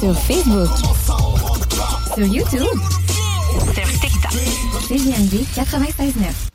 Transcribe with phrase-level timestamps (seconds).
[0.00, 0.68] Sur Facebook.
[2.14, 2.60] Sur YouTube.
[3.74, 4.32] Sur TikTok.
[4.86, 6.48] CGMD 96.9.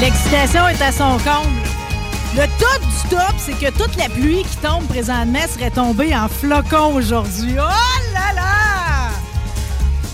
[0.00, 1.63] L'excitation est à son comble.
[2.36, 6.28] Le top du top, c'est que toute la pluie qui tombe présentement serait tombée en
[6.28, 7.54] flocons aujourd'hui.
[7.56, 9.10] Oh là là!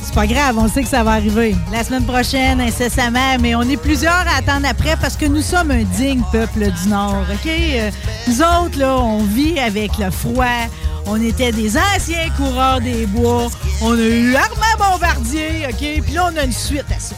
[0.03, 1.55] C'est pas grave, on sait que ça va arriver.
[1.73, 5.71] La semaine prochaine, incessamment, mais on est plusieurs à attendre après parce que nous sommes
[5.71, 7.47] un digne peuple du Nord, OK?
[7.49, 7.91] Euh,
[8.29, 10.67] Nous autres, là, on vit avec le froid.
[11.07, 13.47] On était des anciens coureurs des bois.
[13.81, 16.03] On a eu Armand Bombardier, OK?
[16.05, 17.15] Puis là, on a une suite à ça.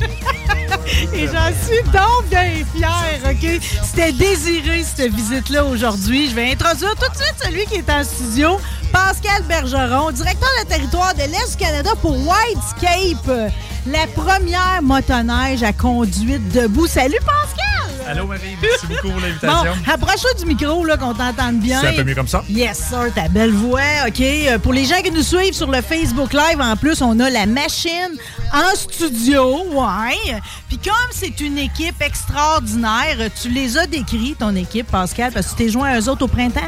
[1.12, 3.60] Et j'en suis donc bien fière, OK?
[3.82, 6.30] C'était désiré, cette visite-là, aujourd'hui.
[6.30, 8.58] Je vais introduire tout de suite celui qui est en studio,
[8.92, 13.52] Pascal Bergeron, directeur de territoire de l'Est du Canada pour Whitescape,
[13.86, 16.86] la première motoneige à conduite debout.
[16.86, 17.64] Salut, Pascal!
[18.06, 19.72] Allô Marie, merci beaucoup pour Bon, l'invitation.
[19.86, 21.78] approche-toi du micro, là, qu'on t'entende bien.
[21.82, 22.42] C'est un peu mieux comme ça?
[22.48, 23.80] Yes, sir, ta belle voix.
[24.06, 24.20] OK?
[24.20, 27.28] Euh, Pour les gens qui nous suivent sur le Facebook Live, en plus, on a
[27.28, 28.16] la machine
[28.54, 29.62] en studio.
[29.74, 30.40] Ouais.
[30.70, 35.58] Puis comme c'est une équipe extraordinaire, tu les as décrits, ton équipe, Pascal, parce que
[35.58, 36.60] tu t'es joint à eux autres au printemps?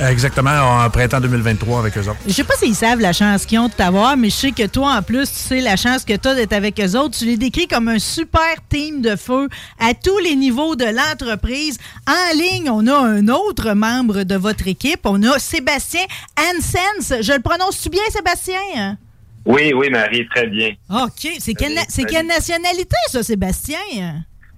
[0.00, 0.50] Exactement,
[0.84, 2.16] en printemps 2023 avec eux autres.
[2.26, 4.66] Je sais pas s'ils savent la chance qu'ils ont de t'avoir, mais je sais que
[4.66, 7.16] toi, en plus, tu sais la chance que tu as d'être avec eux autres.
[7.18, 9.48] Tu les décris comme un super team de feu
[9.78, 11.78] à tous les niveaux de l'entreprise.
[12.06, 15.00] En ligne, on a un autre membre de votre équipe.
[15.04, 16.02] On a Sébastien
[16.38, 17.22] Hansens.
[17.22, 18.98] Je le prononce-tu bien, Sébastien?
[19.46, 20.72] Oui, oui, Marie, très bien.
[20.90, 21.26] OK.
[21.38, 23.78] C'est quelle, na- c'est quelle nationalité, ça, Sébastien?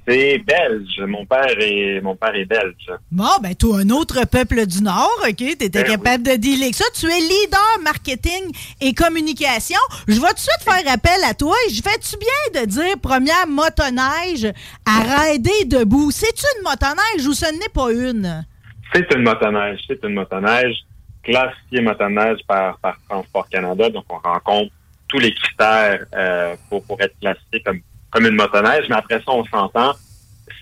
[0.07, 1.01] C'est belge.
[1.07, 2.91] Mon père est mon père est belge.
[3.11, 5.37] Bon, ben, toi, un autre peuple du Nord, OK?
[5.37, 6.85] Tu étais Ben capable de dealer avec ça.
[6.99, 8.51] Tu es leader marketing
[8.81, 9.79] et communication.
[10.09, 11.55] Je vais tout de suite faire appel à toi?
[11.69, 14.53] Je fais-tu bien de dire première motoneige
[14.87, 16.11] à rider debout?
[16.11, 18.45] C'est-tu une motoneige ou ce n'est pas une?
[18.93, 19.81] C'est une motoneige.
[19.87, 20.77] C'est une motoneige
[21.23, 23.91] classifiée motoneige par, par Transport Canada.
[23.91, 24.73] Donc, on rencontre
[25.09, 28.87] tous les critères euh, pour, pour être classifié comme, comme une motoneige.
[28.89, 29.93] Mais après ça, on s'entend.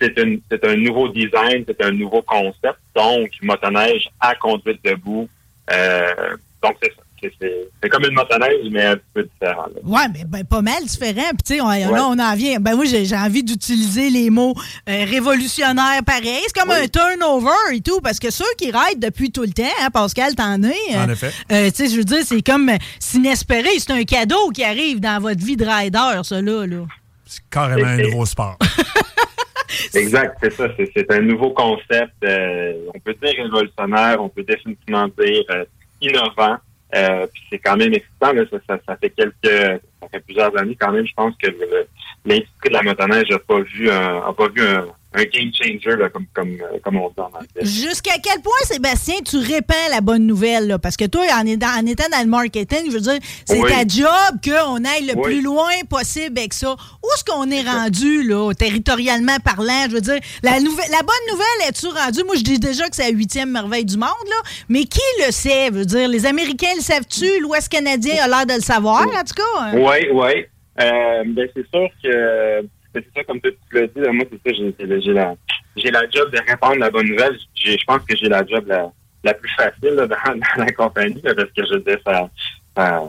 [0.00, 2.78] C'est une- c'est un nouveau design, c'est un nouveau concept.
[2.94, 5.28] Donc, motoneige à conduite debout.
[5.72, 7.02] Euh, donc, c'est ça.
[7.20, 9.66] C'est- C'est c'est comme une motoneige, mais un peu différent.
[9.74, 9.80] là.
[9.82, 11.30] Ouais, mais ben, pas mal différent.
[11.30, 12.60] Puis, tu sais, on, là, on en vient.
[12.60, 14.54] Ben, moi, j'ai j'ai envie d'utiliser les mots
[14.88, 16.42] euh, révolutionnaires pareil.
[16.46, 19.64] C'est comme un turnover et tout, parce que ceux qui raident depuis tout le temps,
[19.82, 20.96] hein, Pascal, t'en es.
[20.96, 21.32] En euh, effet.
[21.50, 22.70] euh, tu sais, je veux dire, c'est comme
[23.00, 23.68] s'inespéré.
[23.80, 26.66] C'est un cadeau qui arrive dans votre vie de rider, ça, là.
[26.66, 26.84] là.
[27.28, 28.56] C'est carrément un nouveau sport.
[29.94, 30.68] Exact, c'est ça.
[30.76, 32.14] C'est, un nouveau concept.
[32.24, 35.64] euh, on peut dire révolutionnaire, on peut définitivement dire euh,
[36.00, 36.56] innovant.
[36.94, 38.32] Euh, puis c'est quand même excitant.
[38.32, 41.06] Là, ça, ça, ça fait quelques, ça fait plusieurs années quand même.
[41.06, 41.86] Je pense que le-
[42.24, 45.96] l'industrie de la motoneige n'a pas vu un, a pas vu un, un game changer
[45.96, 47.46] là, comme comme euh, comme on dit en anglais.
[47.62, 50.78] Jusqu'à quel point, Sébastien, tu répands la bonne nouvelle, là?
[50.78, 53.70] Parce que toi, en, étant- en étant dans le marketing, je veux dire, c'est Oui.
[53.70, 55.22] ta job qu'on aille le Oui.
[55.22, 56.72] plus loin possible avec ça.
[56.72, 59.84] Où est-ce qu'on est rendu, là, territorialement parlant?
[59.88, 62.24] Je veux dire, la, nouvelle, la bonne nouvelle, es-tu rendu?
[62.24, 64.50] Moi, je dis déjà que c'est la huitième merveille du monde, là.
[64.68, 65.68] Mais qui le sait?
[65.68, 67.40] Je veux dire, les Américains le savent-tu?
[67.40, 69.42] L'Ouest canadien a l'air de le savoir, en tout cas.
[69.62, 69.72] hein?
[69.74, 70.44] Oui, oui.
[70.80, 74.00] Euh, ben c'est sûr que ben, c'est ça comme tu l'as dit.
[74.00, 74.56] là, moi, c'est ça.
[74.78, 75.34] J'ai, j'ai la
[75.76, 77.36] j'ai la job de répandre la bonne nouvelle.
[77.54, 78.90] J'ai- Je pense que j'ai la job la,
[79.24, 80.16] la plus facile là, dans,
[80.56, 82.28] dans la compagnie là, parce que je dis ça.
[82.76, 83.02] ça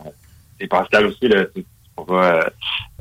[0.59, 1.45] c'est Pascal aussi là.
[1.55, 1.63] Tu,
[1.95, 2.49] pourras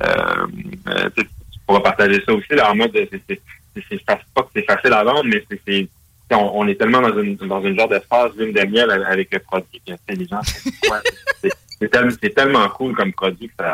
[0.03, 0.47] euh,
[0.89, 1.29] euh, tu,
[1.67, 3.41] pourras partager ça aussi là en mode c'est c'est
[3.75, 5.89] c'est c'est pas que c'est facile à vendre, mais c'est c'est
[6.33, 9.33] on, on est tellement dans une dans une genre de phase lune de miel avec
[9.33, 10.43] le produit que les gens.
[10.43, 11.51] c'est-
[11.81, 13.65] c'est tellement, cool comme produit que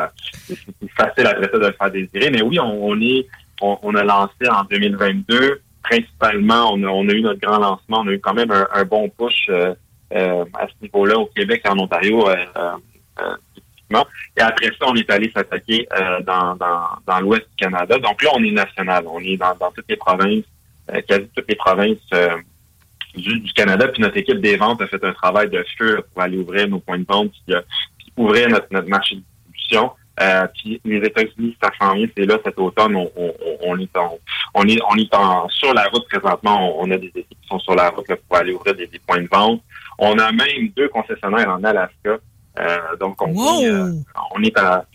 [0.47, 0.57] c'est
[0.95, 2.29] facile après ça de le faire désirer.
[2.29, 3.27] Mais oui, on, est
[3.61, 5.61] on, a lancé en 2022.
[5.81, 8.01] Principalement, on a, eu notre grand lancement.
[8.01, 9.73] On a eu quand même un, bon push euh,
[10.13, 12.29] euh, à ce niveau-là au Québec et en Ontario.
[12.29, 12.75] euh, euh.
[14.37, 17.97] Et après ça, on est allé s'attaquer euh, dans, dans, dans l'ouest du Canada.
[17.99, 19.05] Donc là, on est national.
[19.07, 20.43] On est dans, dans toutes les provinces,
[20.91, 21.99] euh, quasi toutes les provinces
[23.15, 23.87] du, du Canada.
[23.87, 26.79] Puis notre équipe des ventes a fait un travail de feu pour aller ouvrir nos
[26.79, 27.31] points de vente,
[28.17, 29.91] ouvrir notre, notre marché de distribution.
[30.21, 32.95] Euh, puis les États-Unis, ça s'en vient, c'est là cet automne.
[32.95, 33.33] On, on,
[33.63, 34.17] on est en,
[34.53, 36.79] on est, on est en, sur la route présentement.
[36.79, 38.87] On, on a des équipes qui sont sur la route là, pour aller ouvrir des,
[38.87, 39.61] des points de vente.
[39.97, 42.17] On a même deux concessionnaires en Alaska.
[42.57, 43.61] Euh, donc on Wow!
[43.63, 43.91] est, euh,
[44.33, 44.85] on est à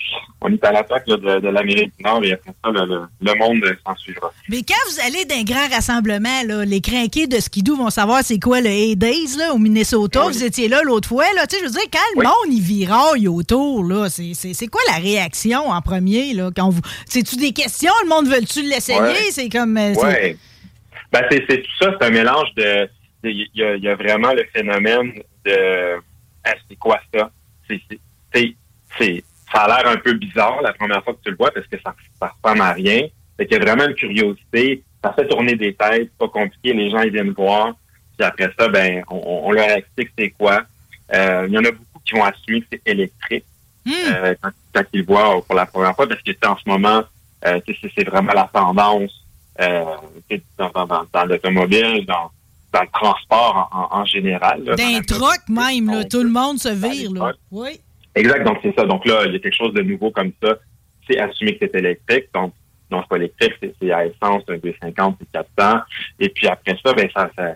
[0.40, 3.02] on est à l'attaque là, de, de l'Amérique du Nord et après ça le, le,
[3.20, 4.32] le monde s'en suivra.
[4.48, 8.38] Mais quand vous allez d'un grand rassemblement, là, les crinqués de skidoo vont savoir c'est
[8.38, 10.26] quoi le A-Days là, au Minnesota.
[10.26, 10.32] Oui.
[10.32, 11.26] Vous étiez là l'autre fois.
[11.36, 11.44] Là.
[11.50, 12.26] Je veux dire, quand le Oui.
[12.26, 16.32] monde y viraille autour, là, c'est, c'est, c'est quoi la réaction en premier?
[16.32, 16.80] Là, quand vous...
[17.04, 17.92] C'est-tu des questions?
[18.04, 18.98] Le monde veut-tu l'essayer?
[18.98, 19.30] Ouais.
[19.32, 19.76] C'est comme...
[19.76, 20.36] euh, c'est- Ouais.
[21.12, 22.88] Ben, c'est, c'est tout ça, c'est un mélange de.
[23.24, 25.12] Il y, a, y a vraiment le phénomène
[25.44, 25.96] de.
[26.44, 27.30] Ah, c'est quoi ça?
[28.32, 31.66] C'est, ça a l'air un peu bizarre la première fois que tu le vois parce
[31.66, 33.06] que ça, ça ressemble à rien.
[33.36, 34.82] Fait qu'il y a vraiment une curiosité.
[35.02, 36.72] Ça fait tourner des têtes, c'est pas compliqué.
[36.72, 37.74] Les gens, ils viennent voir.
[38.16, 40.62] Puis après ça, ben, on, on leur explique c'est quoi.
[41.14, 43.44] Euh, il y en a beaucoup qui vont assumer que c'est électrique
[43.84, 43.92] Hmm.
[43.92, 47.02] euh, quand, quand ils le voient pour la première fois, parce que en ce moment,
[47.46, 47.60] euh,
[47.96, 49.24] c'est vraiment la tendance
[50.58, 52.30] dans, dans, dans l'automobile, dans,
[52.72, 54.62] dans le transport en, en- en général.
[54.64, 57.10] là, dans D'un troc même, là, on- tout le monde se vire.
[57.12, 57.32] Là.
[57.50, 57.80] Oui.
[58.14, 58.84] Exact, donc c'est ça.
[58.86, 60.56] Donc là, il y a quelque chose de nouveau comme ça.
[61.08, 62.26] C'est assumer que c'est électrique.
[62.34, 62.52] Donc,
[62.90, 65.80] non, c'est pas électrique, c'est c'est à essence, un 250, c'est 400.
[66.18, 67.54] Et puis après ça, ben ça, ça,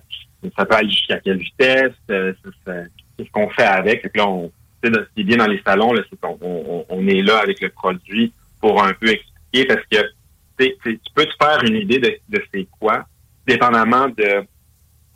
[0.56, 2.82] ça peut aller jusqu'à quelle vitesse, euh, ça- ça-
[3.16, 4.05] qu'est-ce qu'on fait avec?
[4.05, 4.50] Et puis là, on,
[4.82, 7.22] tu sais, ce qui est bien dans les salons, là, c'est qu'on on, on est
[7.22, 10.06] là avec le produit pour un peu expliquer parce que
[10.58, 13.05] tu peux te faire une idée de, de c'est quoi,
[13.46, 14.44] dépendamment de,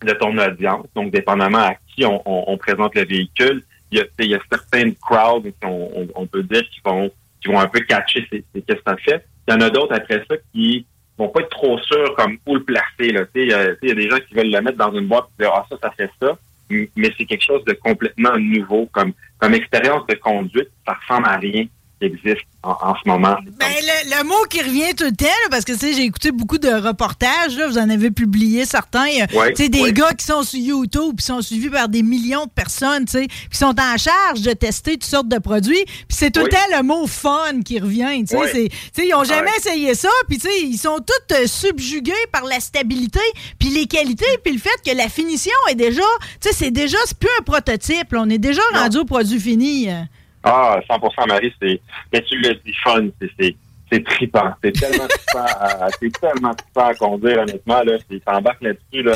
[0.04, 3.62] de ton audience, donc dépendamment à qui on, on- on présente le véhicule.
[3.90, 7.10] Il y a, il y a certaines crowds, on, on, peut dire, qui vont
[7.40, 9.24] qui vont un peu catcher c'est c'est qu'est-ce que ça fait.
[9.46, 10.84] Il y en a d'autres après ça qui
[11.16, 13.10] vont pas être trop sûrs comme où le placer.
[13.12, 13.22] Là.
[13.34, 15.24] Il y, a, il y a des gens qui veulent le mettre dans une boîte
[15.38, 16.36] et dire Ah ça, ça fait ça.
[16.70, 20.68] Mais c'est quelque chose de complètement nouveau comme, comme expérience de conduite.
[20.86, 21.64] Ça ressemble à rien
[22.00, 23.36] qui existe en, en ce moment.
[23.58, 26.02] Ben, le, le mot qui revient tout le temps, là, parce que tu sais, j'ai
[26.04, 29.06] écouté beaucoup de reportages, là, vous en avez publié certains.
[29.08, 29.92] euh, Ouais, tu sais, des ouais.
[29.92, 33.26] gars qui sont sur YouTube, qui sont suivis par des millions de personnes, tu sais,
[33.26, 35.84] qui sont en charge de tester toutes sortes de produits.
[35.86, 36.50] Puis c'est tout le Oui.
[36.52, 38.06] temps le mot fun qui revient.
[38.20, 38.50] Tu sais, Ouais.
[38.52, 39.56] c'est- tu sais, ils ont jamais Ouais.
[39.58, 40.08] essayé ça.
[40.28, 43.20] Puis tu sais, ils sont tous euh, subjugués par la stabilité,
[43.58, 46.02] puis les qualités, puis le fait que la finition est déjà,
[46.40, 48.12] tu sais, c'est déjà, c'est plus un prototype.
[48.12, 48.20] là.
[48.22, 48.80] on est déjà Non.
[48.80, 49.88] rendu au produit fini.
[49.90, 50.02] euh.
[50.48, 51.80] Ah, 100% Marie, c'est.
[52.12, 53.06] Mais tu le dis fun,
[53.38, 53.56] c'est-
[53.90, 54.52] c'est trippant.
[54.62, 57.98] C'est tellement trippant à, c'est tellement trippant à conduire, honnêtement, là.
[58.10, 59.14] Tu t'embarques là-dessus, là.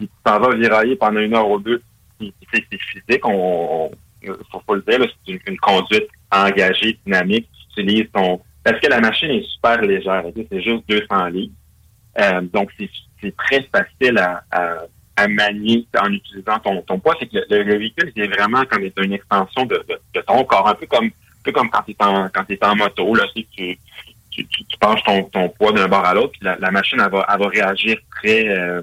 [0.00, 1.82] Tu t'en vas virailler pendant une heure ou deux.
[2.20, 3.90] C'est physique, on,
[4.26, 5.06] on faut pas le dire.
[5.26, 7.48] C'est une, conduite engagée, dynamique.
[7.74, 8.40] Tu utilises ton.
[8.62, 11.52] Parce que la machine est super légère, c'est juste 200 livres.
[12.18, 12.88] Euh, donc, c'est
[13.20, 14.76] c'est très facile à, à,
[15.16, 17.14] à manier en utilisant ton, ton poids.
[17.20, 20.68] C'est que le, le véhicule, c'est vraiment comme une extension de, de, de ton corps,
[20.68, 23.24] un peu comme, un peu comme quand tu es en, quand t'es en moto, là,
[23.34, 23.78] tu, sais, tu,
[24.30, 26.98] tu, tu, tu penches ton, ton poids d'un bord à l'autre, puis la, la machine,
[27.00, 28.82] elle va, elle va réagir très, euh,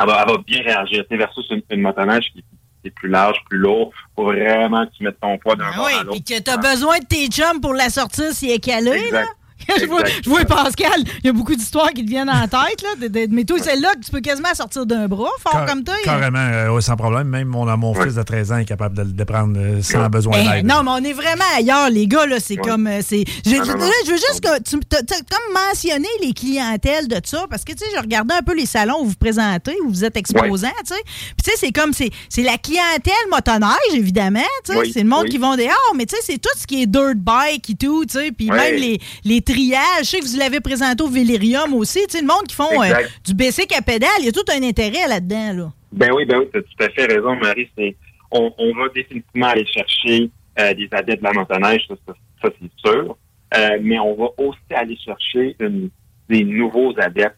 [0.00, 2.44] elle, va, elle va bien réagir, tu sais, versus une, une motoneige qui
[2.84, 5.86] est plus large, plus lourd, pour vraiment que tu mettes ton poids d'un Ah bord
[5.86, 6.22] oui, à l'autre.
[6.24, 9.24] puis que t'as besoin de tes chums pour la sortir s'il est calé, là.
[9.80, 10.20] Je, vois, Exact.
[10.24, 12.88] je vois Pascal, il y a beaucoup d'histoires qui te viennent en tête, là.
[13.00, 15.84] de- de- mais toi, celle-là, que tu peux quasiment sortir d'un bras, fort Car- comme
[15.84, 15.94] toi.
[16.04, 17.28] Carrément, euh, ouais, sans problème.
[17.28, 18.04] Même mon, mon Ouais.
[18.04, 20.66] fils de 13 ans est capable de le prendre euh, sans besoin Eh, d'aide.
[20.66, 22.26] non, mais on est vraiment ailleurs, les gars.
[22.26, 22.68] Là, c'est Ouais.
[22.68, 22.86] comme.
[22.86, 23.24] euh, c'est.
[23.46, 27.64] Je, Ah, veux juste que tu t'as- t'as comme mentionné les clientèles de ça, parce
[27.64, 30.04] que tu sais, je regardais un peu les salons où vous vous présentez, où vous
[30.04, 31.02] êtes exposant, tu sais.
[31.04, 34.40] Puis tu sais, c'est comme c'est c'est la clientèle motoneige, évidemment.
[34.64, 34.78] tu sais.
[34.78, 36.86] Oui, c'est le monde qui vont dehors, mais tu sais, c'est tout ce qui est
[36.86, 38.32] dirt bike et tout, tu sais.
[38.32, 38.56] Puis Ouais.
[38.72, 42.00] même les, les Je sais que vous l'avez présenté au Vélirium aussi.
[42.08, 42.94] Tu sais, le monde qui font euh,
[43.24, 45.72] du basic à pédale, il y a tout un intérêt là-dedans, là.
[45.92, 47.68] Ben oui, ben oui, tu as tout à fait raison, Marie.
[47.76, 47.94] C'est,
[48.30, 52.48] on, on va définitivement aller chercher euh, des adeptes de la motoneige, ça, ça, ça,
[52.60, 53.16] c'est sûr.
[53.54, 55.90] Euh, mais on va aussi aller chercher une-
[56.28, 57.36] des nouveaux adeptes,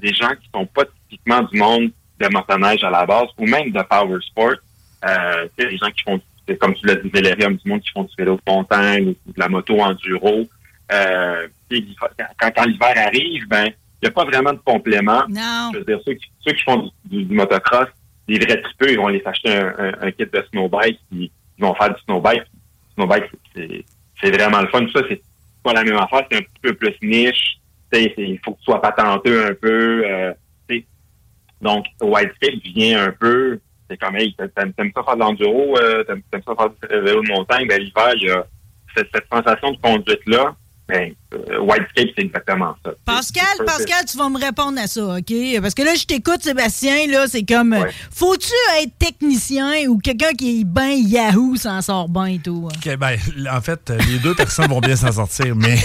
[0.00, 3.70] des gens qui sont pas typiquement du monde de motoneige à la base, ou même
[3.72, 4.54] de power sport.
[5.04, 6.20] Euh, des gens qui font,
[6.60, 9.38] comme tu l'as dit, Vélérium, du monde qui font du vélo de montagne ou de
[9.40, 10.44] la moto enduro.
[10.92, 13.70] Euh, quand, quand l'hiver arrive, ben
[14.02, 15.22] n'y a pas vraiment de complément.
[15.28, 15.70] Non.
[15.72, 17.88] Je veux dire, ceux qui, ceux qui font du, du motocross,
[18.28, 21.64] des vrais tripeux, ils vont aller s'acheter un, un, un kit de snowbike, puis ils
[21.64, 22.44] vont faire du snowbike.
[22.94, 23.84] Snowbike, c'est
[24.20, 24.86] c'est vraiment le fun.
[24.94, 25.20] Ça, c'est
[25.62, 27.58] pas la même affaire, c'est un petit peu plus niche.
[27.92, 30.02] Il faut que tu sois patenteux un peu.
[30.04, 30.32] Euh,
[31.62, 33.58] donc, Whitescape vient un peu,
[33.88, 37.28] c'est comme, hey, t'aimes ça faire de l'enduro, euh, t'aimes ça faire du vélo de
[37.28, 38.44] montagne, ben l'hiver, il y a
[38.94, 40.54] cette, cette sensation de conduite-là.
[40.88, 42.92] Ben, euh, Whitescape, c'est exactement ça.
[43.04, 45.32] Pascal, Pascal, tu vas me répondre à ça, OK?
[45.60, 47.72] Parce que là, je t'écoute, Sébastien, là, c'est comme.
[47.72, 47.90] Ouais.
[48.14, 52.68] Faut-tu être technicien ou quelqu'un qui est ben Yahoo s'en sort bien et tout?
[52.72, 52.76] hein?
[52.86, 53.16] Ok, ben,
[53.52, 55.76] en fait, les deux personnes vont bien s'en sortir, mais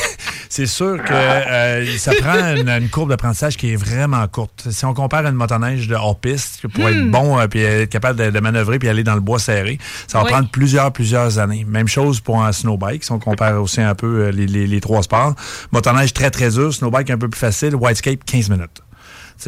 [0.50, 4.68] c'est sûr que euh, ça prend une, une courbe d'apprentissage qui est vraiment courte.
[4.70, 8.20] Si on compare à une motoneige de hors-piste, pour être bon euh, puis être capable
[8.20, 11.66] de, de manœuvrer puis aller dans le bois serré, ça va prendre plusieurs, plusieurs années.
[11.68, 14.80] Même chose pour un snowbike, si on compare aussi un peu euh, les, les- les
[14.82, 15.36] trois sports.
[15.72, 18.82] Motoneige très, très dur, snowbike un peu plus facile, whitescape 15 minutes.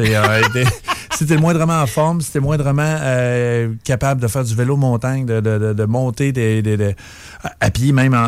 [0.00, 0.42] Euh,
[1.16, 5.24] si t'es moindrement en forme, si t'es moindrement euh, capable de faire du vélo montagne,
[5.26, 6.96] de, de, de, de monter des, des- des-
[7.60, 8.18] à pied, même en,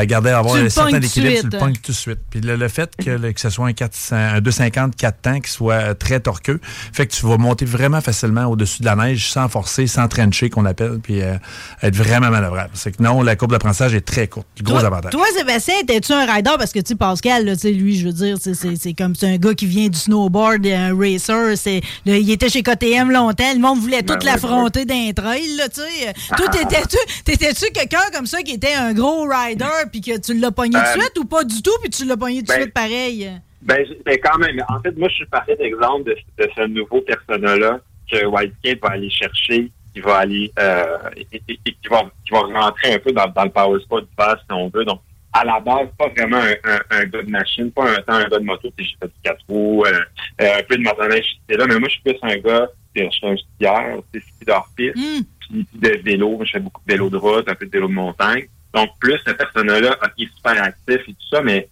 [0.00, 2.18] en- garder, à avoir un certain équilibre, tu le pognes tout de suite.
[2.30, 5.40] Puis le, le fait que, le- que ce soit un, 400, un 250 4 temps
[5.40, 6.60] qui soit euh, très torqueux,
[6.92, 10.50] fait que tu vas monter vraiment facilement au-dessus de la neige sans forcer, sans trencher
[10.50, 11.34] qu'on appelle, puis euh,
[11.82, 12.70] être vraiment manœuvrable.
[12.74, 14.46] C'est que non, la courbe d'apprentissage est très courte.
[14.62, 15.12] Gros toi, avantage.
[15.12, 16.50] Toi, Sébastien, étais-tu un rider?
[16.58, 19.54] Parce que, tu sais, Pascal, là, lui, je veux dire, c'est- comme c'est un gars
[19.54, 21.56] qui vient du snowboard, un racer.
[21.56, 21.80] c'est
[22.26, 23.52] il était chez KTM longtemps.
[23.54, 26.12] Le monde voulait tout Ben ouais, l'affronter d'un trail, là, tu sais.
[26.36, 30.50] Toi, t'étais-tu t'étais-tu quelqu'un comme ça qui était un gros rider puis que tu l'as
[30.50, 33.32] pogné de suite ou pas du tout puis tu l'as pogné de ben, suite pareil?
[33.62, 34.62] Ben, ben, quand même.
[34.68, 37.80] En fait, moi, je suis parti d'exemple de, de ce nouveau persona-là
[38.10, 40.84] que Whitescape va aller chercher, qui va aller, euh,
[41.16, 44.02] et, et- et qui va, qui va rentrer un peu dans, dans le power sport
[44.02, 44.84] du base, si on veut.
[44.84, 45.00] Donc,
[45.40, 48.28] à la base, pas vraiment un, un, un gars de machine, pas un temps un
[48.28, 50.00] gars de moto, j'ai fait du 4 roues, euh,
[50.40, 53.10] euh, un peu de motoneige, c'était là, mais moi, je suis plus un gars, je
[53.10, 55.22] suis un skieur, sais, ski d'hors-piste, Hum.
[55.40, 57.92] puis de vélo, je fais beaucoup de vélo de route, un peu de vélo de
[57.92, 58.46] montagne.
[58.74, 61.68] Donc, plus cette personne-là, ok, super actif et tout ça, mais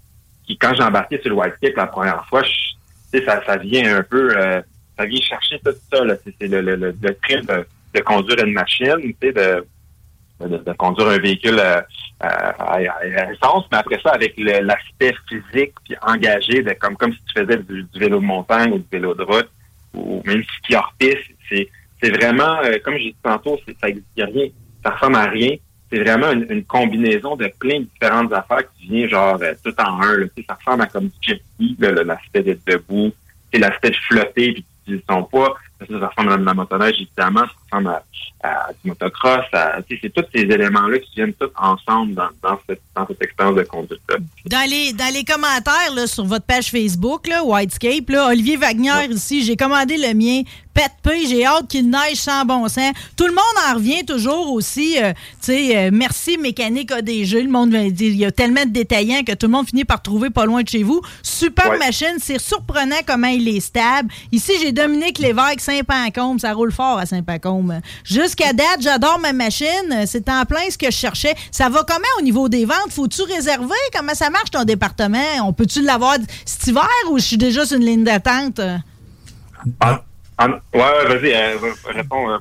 [0.47, 2.51] qui, quand j'ai embarqué sur le white kick la première fois, je,
[3.13, 4.61] tu sais, ça, ça vient un peu, euh,
[4.99, 6.15] ça vient chercher tout ça, là.
[6.25, 6.93] C'est c'est le, le, le, le
[7.43, 9.67] de, de conduire une machine, tu sais, de,
[10.41, 11.81] de, de conduire un véhicule euh,
[12.21, 17.13] à, à, à essence, mais après ça, avec l'aspect physique puis engagé, de, comme, comme
[17.13, 19.49] si tu faisais du, du vélo de montagne ou du vélo de route,
[19.95, 21.69] ou même ski hors piste, c'est,
[22.03, 24.49] c'est vraiment, euh, comme j'ai dit tantôt, c'est, ça existe rien,
[24.83, 25.57] ça ressemble à rien.
[25.93, 29.75] C'est vraiment une, une combinaison de plein de différentes affaires qui vient genre euh, tout
[29.81, 30.17] en un.
[30.17, 30.27] Là.
[30.49, 33.13] Ça ressemble à comme du jet ski, l'aspect d'être debout,
[33.53, 35.23] l'aspect de flotter puis tu son
[35.89, 37.89] Ça, ça ressemble à de la motoneige, évidemment, ça ressemble
[38.43, 39.45] à, à du motocross.
[39.53, 43.07] à- tu sais, c'est tous ces éléments-là qui viennent tous ensemble dans, dans, cette, dans
[43.07, 44.17] cette expérience de conduite-là.
[44.47, 48.93] Dans les, dans les commentaires là, sur votre page Facebook, là, Whitescape, là, Olivier Wagner
[49.11, 50.43] ici, j'ai commandé le mien.
[50.75, 52.93] Pet P, j'ai hâte qu'il neige sans bon sens.
[53.17, 54.97] Tout le monde en revient toujours aussi.
[55.01, 57.43] euh, tu sais, euh, merci Mécanique ADG.
[57.43, 59.85] Le monde va dire, il y a tellement de détaillants que tout le monde finit
[59.85, 61.01] par trouver pas loin de chez vous.
[61.23, 61.79] Super Ouais.
[61.79, 64.09] machine, c'est surprenant comment il est stable.
[64.33, 66.41] Ici, j'ai Dominique Lévesque, Saint-Pancombe.
[66.41, 67.81] Ça roule fort à Saint-Pancombe.
[68.05, 70.05] Jusqu'à date, j'adore ma machine.
[70.07, 71.35] C'est en plein ce que je cherchais.
[71.51, 72.91] Ça va comment au niveau des ventes?
[72.91, 73.75] Faut-tu réserver?
[73.95, 75.19] Comment ça marche ton département?
[75.45, 78.61] On peut-tu l'avoir cet hiver ou je suis déjà sur une ligne d'attente?
[79.81, 79.97] En-
[80.39, 81.57] en- ouais, vas-y, euh,
[81.95, 82.39] réponds, euh.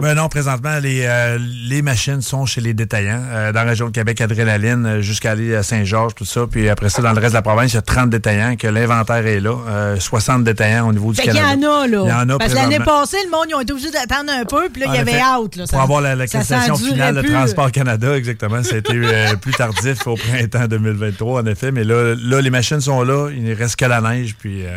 [0.00, 1.38] Ben non, présentement, les, euh,
[1.68, 3.22] les machines sont chez les détaillants.
[3.30, 6.46] euh, dans la région de Québec, Adrénaline, jusqu'à aller à Saint-Georges, tout ça.
[6.50, 8.66] Puis après ça, dans le reste de la province, il y a 30 détaillants, que
[8.66, 9.54] l'inventaire est là.
[9.68, 11.68] euh, 60 détaillants au niveau du Fait qu'il y Canada.
[11.70, 12.02] en a, là.
[12.04, 14.32] Il y en a Parce que l'année passée, le monde, ils ont été obligés d'attendre
[14.32, 15.54] un peu, puis là, En il y avait out.
[15.56, 17.22] Là, Pour avoir la, la finale de.
[17.22, 18.62] Transport Canada, exactement.
[18.64, 21.70] C'était euh, plus tardif au printemps 2023, en effet.
[21.70, 23.28] Mais là, là, les machines sont là.
[23.30, 24.76] Il ne reste que la neige, puis euh,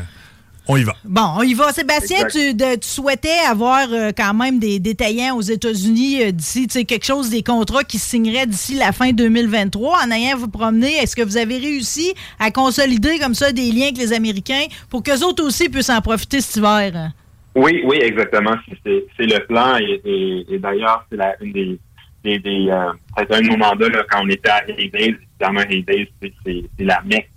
[0.69, 0.93] on y va.
[1.03, 1.73] Bon, on y va.
[1.73, 6.67] Sébastien, tu, de- tu souhaitais avoir euh, quand même des détaillants aux États-Unis euh, d'ici,
[6.67, 9.97] tu sais, quelque chose, des contrats qui se signeraient d'ici la fin 2023.
[10.05, 13.85] En ayant vous promener, est-ce que vous avez réussi à consolider comme ça des liens
[13.88, 17.11] avec les Américains pour qu'eux autres aussi puissent en profiter cet hiver?
[17.55, 18.55] Oui, oui, exactement.
[18.85, 21.79] C'est- le plan et, et- et d'ailleurs, c'est une des
[22.23, 25.15] des, des euh, un de nos mandats là, quand on était à Hay Days.
[25.39, 27.28] Évidemment, Hay Days, c'est- c'est c'est la mecque.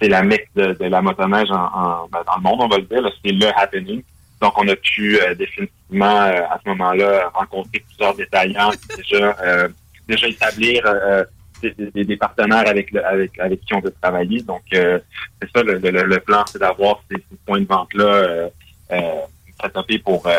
[0.00, 2.76] C'est la mecque de, de la motoneige en, en- ben, dans le monde, on va
[2.78, 3.10] le dire.
[3.24, 4.02] C'est le happening.
[4.40, 9.68] Donc, on a pu euh, définitivement, euh, à ce moment-là, rencontrer plusieurs détaillants, déjà, euh,
[10.06, 11.24] déjà établir euh,
[11.60, 14.40] des, des- des partenaires avec, le- avec, avec qui on veut travailler.
[14.42, 15.00] Donc, euh,
[15.42, 18.48] c'est ça, le, le- le plan, c'est d'avoir ces, ces points de vente-là euh,
[18.92, 19.00] euh,
[19.60, 20.32] setupés pour, euh,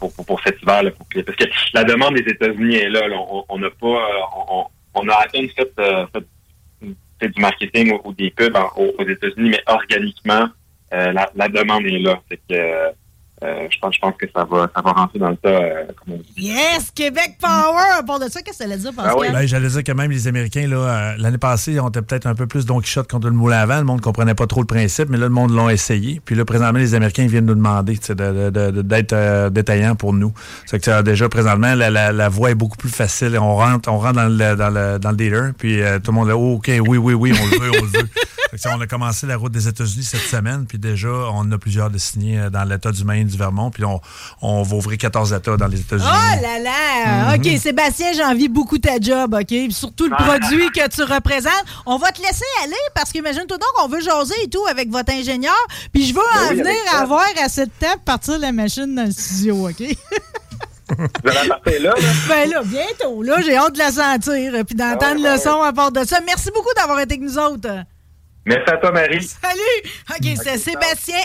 [0.00, 0.82] pour, pour, pour cet hiver.
[0.82, 1.44] Là, pour parce que
[1.74, 3.06] la demande des États-Unis est là.
[3.06, 3.16] là.
[3.48, 3.86] On- n'a pas...
[3.86, 6.26] euh, On, on a à peine euh, fait-
[7.24, 10.48] fait du marketing ou, des pubs en- aux, États-Unis, mais organiquement,
[10.92, 12.20] euh, la, la demande est là.
[12.30, 12.94] C'est que
[13.44, 15.84] euh, je pense, je pense que ça va, ça va rentrer dans le tas, euh,
[16.04, 16.46] comme on dit.
[16.48, 16.90] Yes!
[16.94, 18.04] Québec Power!
[18.06, 19.14] Part de ça, qu'est-ce que ça allait dire, Pascal?
[19.14, 19.26] Ah oui.
[19.32, 22.34] Ben, J'allais dire que même les Américains, là, euh, l'année passée, on était peut-être un
[22.34, 23.78] peu plus Don Quichotte contre le moulin à vent.
[23.78, 26.20] Le monde comprenait pas trop le principe, mais là, le monde l'ont essayé.
[26.24, 28.14] Puis là, présentement, les Américains viennent nous demander de-
[28.50, 30.32] de- de- d'être euh, détaillants pour nous.
[30.66, 33.38] C'est que déjà, présentement, la, la, la voie est beaucoup plus facile.
[33.38, 36.16] On rentre, on rentre dans le, dans le, dans le dealer, puis euh, tout le
[36.16, 38.08] monde est oh, OK, oui, oui, oui, on le veut, on le veut.
[38.62, 41.58] Que, on a commencé la route des États-Unis cette semaine, puis déjà, on en a
[41.58, 44.00] plusieurs de signés euh, dans l'État du Maine, du Vermont, puis on,
[44.42, 46.08] on va ouvrir 14 États dans les États-Unis.
[46.08, 47.34] Oh là là!
[47.34, 47.54] Mm-hmm.
[47.54, 49.46] OK, Sébastien, j'envie beaucoup ta job, OK?
[49.46, 51.52] Puis surtout le produit que tu représentes.
[51.86, 55.12] On va te laisser aller parce qu'imagine-toi donc, on veut jaser et tout avec votre
[55.12, 55.54] ingénieur.
[55.92, 59.04] Puis je veux en oui, venir à avoir de temps pour partir la machine dans
[59.04, 59.82] le studio, OK?
[60.96, 62.08] Vous allez partir là, là?
[62.28, 63.22] ben là, bientôt.
[63.22, 65.38] Là, j'ai hâte de la sentir puis d'entendre Ah, le ouais.
[65.38, 66.20] son à part de ça.
[66.26, 67.84] Merci beaucoup d'avoir été avec nous autres.
[68.46, 69.22] Merci à toi, Marie.
[69.22, 69.90] Salut!
[70.10, 71.16] OK, c'est Sébastien.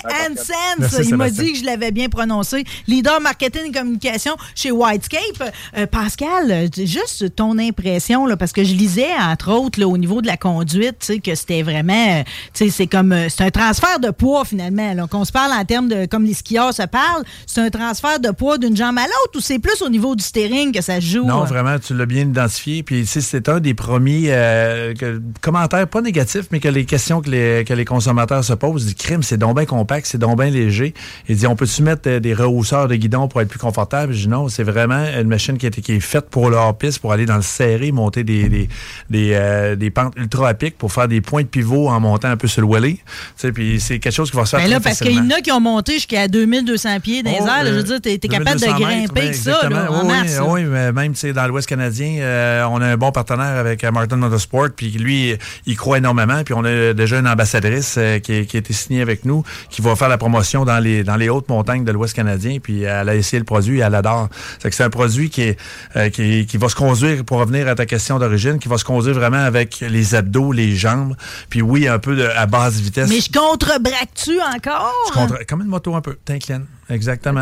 [0.80, 2.64] Merci, Il m'a dit que je l'avais bien prononcé.
[2.88, 5.52] Leader marketing et communication chez Whitescape.
[5.78, 10.22] Euh, Pascal, juste ton impression, là, parce que je lisais, entre autres, là, au niveau
[10.22, 12.24] de la conduite, que c'était vraiment, euh,
[12.54, 15.08] tu sais, c'est comme, euh, c'est un transfert de poids, finalement.
[15.08, 18.30] Qu'on se parle en termes de, comme les skieurs se parlent, c'est un transfert de
[18.32, 21.06] poids d'une jambe à l'autre ou c'est plus au niveau du steering que ça se
[21.08, 21.26] joue?
[21.26, 22.82] Non, vraiment, tu l'as bien identifié.
[22.84, 26.86] Puis, tu sais, c'est un des premiers euh, que- commentaires, pas négatifs, mais que les
[26.86, 28.86] questions que les, que les consommateurs se posent.
[28.86, 30.94] Du crime, c'est donc bien compact, c'est donc bien léger.
[31.28, 34.14] Il dit, on peut-tu mettre euh, des rehausseurs de guidon pour être plus confortable?
[34.14, 37.00] Je dis non, c'est vraiment une machine qui, est- qui est faite pour le hors-piste,
[37.00, 38.70] pour aller dans le serré, monter des, des,
[39.10, 42.30] des, euh, des pentes ultra à pic pour faire des points de pivot en montant
[42.30, 43.00] un peu sur le wheelie.
[43.40, 45.20] Tu puis c'est quelque chose qui va se faire Ben là, très parce qu'il y
[45.20, 47.64] en a qui ont monté jusqu'à 2200 pieds dans les Oh, airs.
[47.64, 47.66] là.
[47.66, 50.08] Je veux euh, dire, t'es t'es capable de 2200 grimper mètres, ça, là, en oui,
[50.08, 50.36] mars.
[50.36, 50.46] là.
[50.46, 53.92] Oui, mais même tu dans l'Ouest canadien, euh, on a un bon partenaire avec euh,
[53.92, 55.36] Martin Motorsport, puis lui,
[55.66, 59.02] il croit énormément, puis on a déjà une ambassadrice euh, qui, qui a été signée
[59.02, 62.14] avec nous, qui va faire la promotion dans les dans les hautes montagnes de l'Ouest
[62.16, 64.30] canadien, puis elle a essayé le produit, et elle adore.
[64.60, 65.58] C'est que c'est un produit qui, est,
[65.96, 68.86] euh, qui, qui va se conduire, pour revenir à ta question d'origine, qui va se
[68.86, 71.16] conduire vraiment avec les abdos, les jambes,
[71.50, 73.10] puis oui, un peu de, à basse vitesse.
[73.10, 74.94] Mais je contre-braque-tu encore?
[75.08, 76.66] Tu contre- comme une moto un peu, t'inclines.
[76.90, 77.42] Exactement.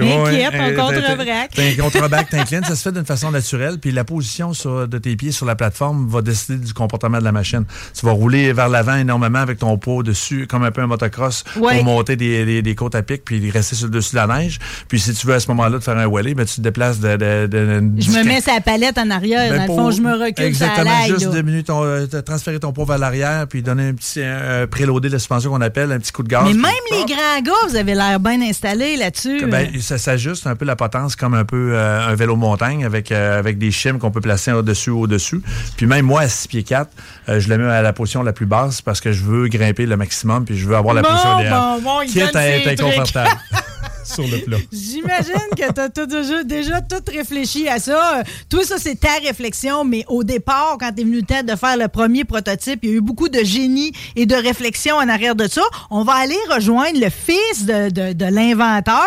[0.00, 1.50] On euh, contre-braque.
[1.54, 4.98] T'as un contre-braque, t'inclines, ça se fait d'une façon naturelle, puis la position sur- de
[4.98, 7.64] tes pieds sur la plateforme va décider du comportement de la machine.
[7.98, 11.44] Tu vas rouler vers l'avant énormément avec ton poids au-dessus, comme un peu un motocross,
[11.56, 11.74] Ouais.
[11.76, 14.26] pour monter des, des, des côtes à pic, puis rester sur le dessus de la
[14.26, 14.58] neige.
[14.88, 17.00] Puis si tu veux à ce moment-là te faire un wheelie, ben, tu te déplaces
[17.00, 17.16] de...
[17.16, 19.50] de, de- Je me mets sa palette en arrière.
[19.50, 22.72] ben, dans le fond, je me recule Exactement, ça juste diminuer ton, euh, transférer ton
[22.72, 26.12] poids vers l'arrière, puis donner un petit euh, préloadé de suspension qu'on appelle, un petit
[26.12, 26.44] coup de gaz.
[26.46, 29.46] Mais même les grands gars, vous avez l'air bien installés là-dessus.
[29.46, 33.12] Ben, ça s'ajuste un peu la potence comme un peu euh, un vélo montagne avec,
[33.12, 35.40] euh, avec des chimes qu'on peut placer au-dessus au-dessus.
[35.76, 36.90] Puis même moi, à 6 pieds 4,
[37.28, 39.86] euh, je le mets à la position la plus basse parce que je veux grimper
[39.86, 41.54] le maximum puis je veux avoir la Bon, position idéale.
[41.60, 43.30] bon, bon, il Quitte à être inconfortable
[44.04, 44.58] sur le plat.
[44.72, 48.22] J'imagine que tu as déjà, déjà tout réfléchi à ça.
[48.48, 51.76] Toi, ça, c'est ta réflexion, mais au départ, quand tu es venu le de faire
[51.76, 55.34] le premier prototype, il y a eu beaucoup de génie et de réflexion en arrière
[55.36, 55.62] de ça.
[55.90, 59.06] On va aller rejoindre le fils de, de- de l'inventeur,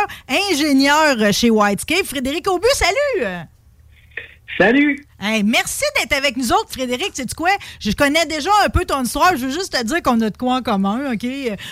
[0.52, 2.68] ingénieur chez Whitescape, Frédéric Aubu.
[2.74, 3.28] Salut!
[4.58, 5.04] Salut!
[5.20, 7.14] Hey, merci d'être avec nous autres, Frédéric.
[7.14, 7.50] Tu sais quoi?
[7.80, 9.36] Je connais déjà un peu ton histoire.
[9.36, 11.26] Je veux juste te dire qu'on a de quoi en commun, OK?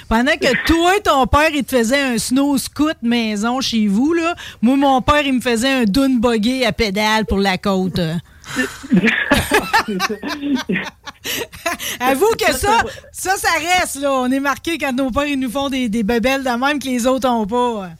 [0.10, 4.14] Pendant que toi et ton père, il te faisait un snow scoot maison chez vous,
[4.14, 8.00] là, moi, mon père, il me faisait un dune buggy à pédale pour la côte.
[12.00, 14.14] Avoue que ça, ça, ça reste, là.
[14.14, 16.88] On est marqué quand nos pères, ils nous font des, des bebelles de même que
[16.88, 17.92] les autres ont pas.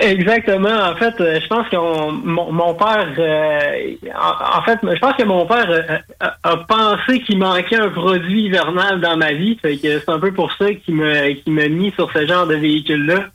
[0.00, 0.90] Exactement.
[0.90, 5.14] En fait, euh, je pense que mon, mon père, euh, en, en fait, je pense
[5.14, 9.56] que mon père euh, a, a pensé qu'il manquait un produit hivernal dans ma vie.
[9.62, 12.46] Fait que c'est un peu pour ça qu'il me, qu'il m'a mis sur ce genre
[12.46, 13.26] de véhicule-là.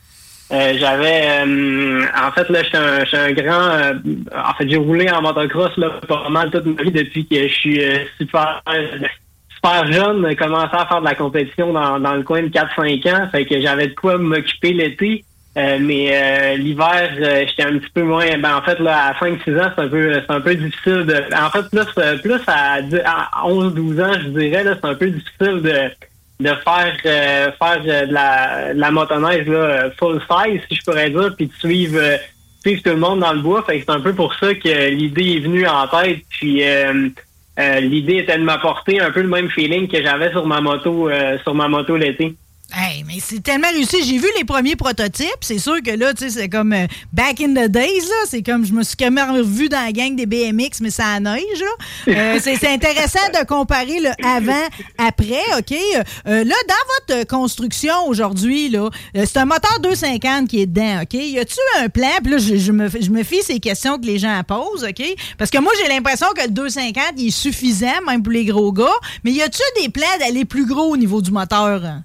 [0.51, 3.93] Euh, j'avais, euh, en fait, là, j'étais un, j'étais un grand, euh,
[4.35, 7.53] en fait, j'ai roulé en motocross là pas mal toute ma vie depuis que je
[7.53, 8.61] suis euh, super,
[9.55, 13.29] super jeune, commencé à faire de la compétition dans, dans le coin de 4-5 ans.
[13.31, 15.23] Fait que j'avais de quoi m'occuper l'été.
[15.57, 18.37] Euh, mais euh, l'hiver, euh, j'étais un petit peu moins.
[18.37, 21.15] Ben en fait, là, à 5-6 ans, c'est un peu c'est un peu difficile de.
[21.35, 25.09] En fait, plus, euh, plus à, à 11-12 ans, je dirais, là, c'est un peu
[25.09, 25.89] difficile de,
[26.39, 31.09] de faire euh, faire de la, de la motoneige là, full size, si je pourrais
[31.09, 31.99] dire, puis de suivre,
[32.61, 33.63] suivre tout le monde dans le bois.
[33.63, 36.19] Fait que c'est un peu pour ça que l'idée est venue en tête.
[36.29, 36.61] Puis
[37.81, 41.09] l'idée était de m'apporter un peu le même feeling que j'avais sur ma moto
[41.43, 42.35] sur ma moto l'été.
[42.71, 43.97] Hey, mais c'est tellement réussi.
[44.03, 45.27] J'ai vu les premiers prototypes.
[45.41, 48.25] C'est sûr que là, tu sais, c'est comme euh, back in the days, là.
[48.27, 51.07] C'est comme, je me suis quand même revu dans la gang des BMX, mais ça
[51.07, 52.13] a neige, là.
[52.35, 54.67] Euh, c'est intéressant de comparer le avant,
[54.99, 55.73] après, OK?
[56.27, 61.13] Euh, là, dans votre construction aujourd'hui, là, c'est un moteur 250 qui est dedans, OK?
[61.13, 62.07] Y a-tu un plan?
[62.23, 65.03] Puis là, je, je me, je me fie ces questions que les gens posent, OK?
[65.39, 68.71] Parce que moi, j'ai l'impression que le 250, il est suffisant, même pour les gros
[68.71, 68.85] gars.
[69.23, 71.83] Mais y a-tu des plans d'aller plus gros au niveau du moteur?
[71.83, 72.03] hein?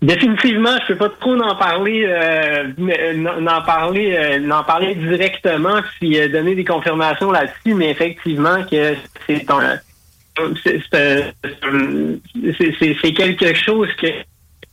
[0.00, 5.80] Définitivement, je peux pas trop en parler, euh, n'en n'en parler, euh, n'en parler directement,
[5.98, 8.94] puis euh, donner des confirmations là-dessus, mais effectivement que
[9.26, 9.44] c'est
[13.12, 14.06] quelque chose que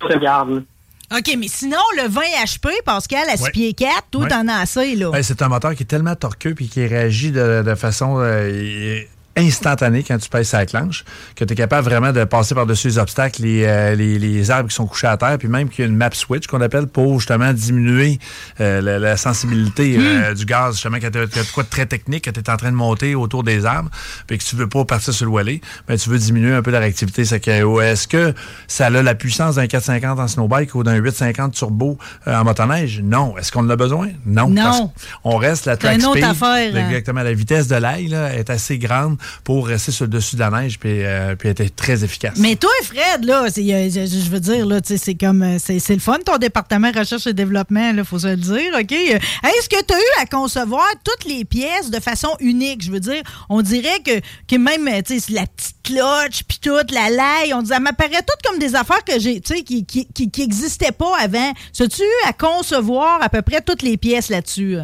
[0.01, 0.63] je regarde.
[1.11, 3.51] OK, mais sinon, le 20 HP, Pascal, à 6 Ouais.
[3.51, 4.27] pieds 4, toi, Ouais.
[4.29, 5.11] t'en as assez, là.
[5.11, 8.99] Ben, c'est un moteur qui est tellement torqueux puis qui réagit de, de façon euh,
[9.37, 11.03] instantanée quand tu pèses sa clenche,
[11.35, 14.69] que tu es capable vraiment de passer par-dessus les obstacles, les, euh, les, les arbres
[14.69, 16.87] qui sont couchés à terre, puis même qu'il y a une map switch qu'on appelle
[16.87, 18.19] pour justement diminuer
[18.61, 21.85] euh, la, la sensibilité euh, du gaz, justement, quand tu as, de quoi de très
[21.85, 23.89] technique, que tu es en train de monter autour des arbres,
[24.27, 26.71] puis que tu veux pas partir sur le wallet, ben, tu veux diminuer un peu
[26.71, 27.23] la réactivité.
[27.63, 28.33] Ou Est-ce que
[28.67, 33.01] ça a la puissance d'un 450 en snowbike ou d'un 850 turbo euh, en motoneige?
[33.03, 33.37] Non.
[33.37, 34.09] Est-ce qu'on en a besoin?
[34.25, 34.49] Non.
[34.49, 34.63] Non.
[34.63, 34.81] Parce
[35.23, 36.87] on reste la track une autre speed, affaire, hein.
[36.87, 37.23] Exactement.
[37.23, 40.79] La vitesse de l'ail est assez grande pour rester sur le dessus de la neige
[40.79, 42.37] puis, euh, puis être très efficace.
[42.37, 46.37] Mais toi, Fred, là, je, veux dire, là, c'est comme, euh, c'est, le fun, ton
[46.37, 48.91] département recherche et développement, là, faut se le dire, OK?
[48.91, 52.83] Euh, Est-ce que tu as eu à concevoir toutes les pièces de façon unique?
[52.83, 55.01] Je veux dire, on dirait que, que même, la
[55.47, 59.41] petite cloche, puis toute, la laille, on ça m'apparaît toutes comme des affaires que j'ai,
[59.41, 61.51] qui, qui, qui, qui existaient pas avant.
[61.79, 64.77] As-tu eu à concevoir à peu près toutes les pièces là-dessus?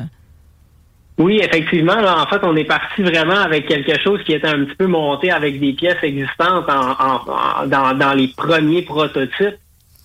[1.18, 1.96] Oui, effectivement.
[2.02, 4.88] Là, en fait, on est parti vraiment avec quelque chose qui était un petit peu
[4.88, 9.58] monté avec des pièces existantes en, en- en- dans, dans les premiers prototypes.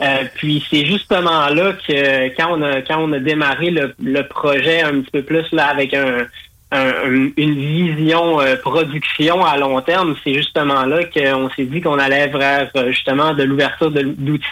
[0.03, 4.23] Euh, puis c'est justement là que quand on a quand on a démarré le, le
[4.29, 6.27] projet un petit peu plus là avec un,
[6.71, 11.99] un- une vision euh, production à long terme, c'est justement là qu'on s'est dit qu'on
[11.99, 14.45] allait vers euh, justement de l'ouverture d'outils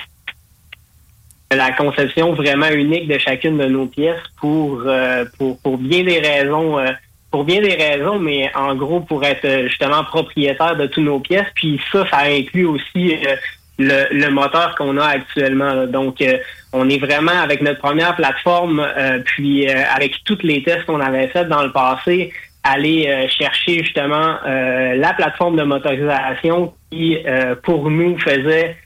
[1.55, 6.21] la conception vraiment unique de chacune de nos pièces pour euh, pour, pour bien des
[6.21, 6.90] raisons euh,
[7.31, 11.21] pour bien des raisons mais en gros pour être euh, justement propriétaire de toutes nos
[11.21, 13.37] pièces puis ça ça inclut aussi euh,
[13.79, 15.87] le, le moteur qu'on a actuellement là.
[15.87, 16.38] donc euh,
[16.73, 21.01] on est vraiment avec notre première plateforme euh, puis euh, avec toutes les tests qu'on
[21.01, 27.19] avait fait dans le passé aller euh, chercher justement euh, la plateforme de motorisation qui
[27.64, 28.77] pour nous faisait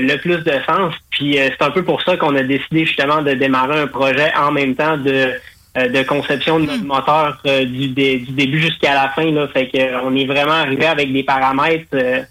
[0.00, 0.94] le plus de sens.
[1.10, 4.32] Puis euh, c'est un peu pour ça qu'on a décidé justement de démarrer un projet
[4.36, 5.32] en même temps de,
[5.78, 9.30] euh, de conception de notre moteur euh, du, dé- du début jusqu'à la fin.
[9.30, 9.46] Là.
[9.48, 12.22] Fait que, euh, on est vraiment arrivé avec des paramètres euh,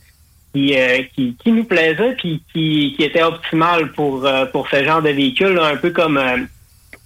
[0.54, 4.84] qui, euh, qui, qui nous plaisaient puis qui, qui étaient optimales pour, euh, pour ce
[4.84, 6.38] genre de véhicule, là, un peu comme, euh,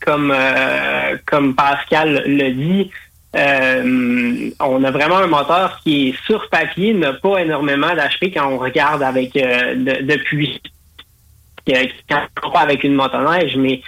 [0.02, 2.90] comme, euh, comme Pascal le dit.
[3.36, 8.58] Euh, on a vraiment un moteur qui sur papier, n'a pas énormément d'HP quand on
[8.60, 10.62] regarde avec euh, de- depuis
[11.70, 13.82] euh, quand on compare avec une motoneige, mais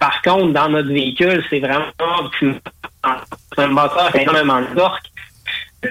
[0.00, 1.84] par contre, dans notre véhicule, c'est vraiment
[3.58, 5.04] un moteur qui énormément de torque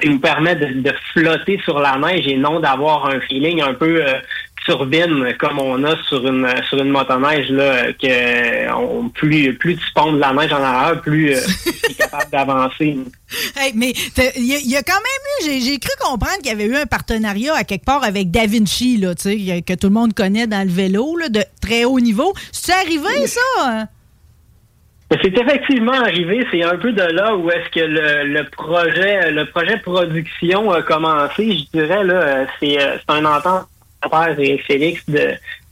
[0.02, 3.74] qui nous permet de, de flotter sur la neige et non d'avoir un feeling un
[3.74, 4.02] peu
[4.65, 9.84] turbine comme on a sur une sur une motoneige là que on, plus plus tu
[9.95, 11.39] ponds de la neige en arrière, plus euh,
[11.84, 12.97] tu es capable d'avancer.
[13.58, 13.93] Hey, mais
[14.38, 16.65] il y, a- il y a quand même eu, j'ai- cru comprendre qu'il y avait
[16.65, 19.93] eu un partenariat à quelque part avec Da Vinci, là, tu sais, que tout le
[19.93, 22.34] monde connaît dans le vélo, là, de très haut niveau.
[22.52, 23.39] C'est arrivé, ça?
[23.62, 23.88] hein?
[25.21, 26.45] C'est effectivement arrivé.
[26.52, 30.82] C'est un peu de là où est-ce que le, le projet, le projet production a
[30.84, 31.58] commencé.
[31.74, 33.67] Je dirais là, c'est euh, c'est un entente
[34.10, 35.32] père et Félix de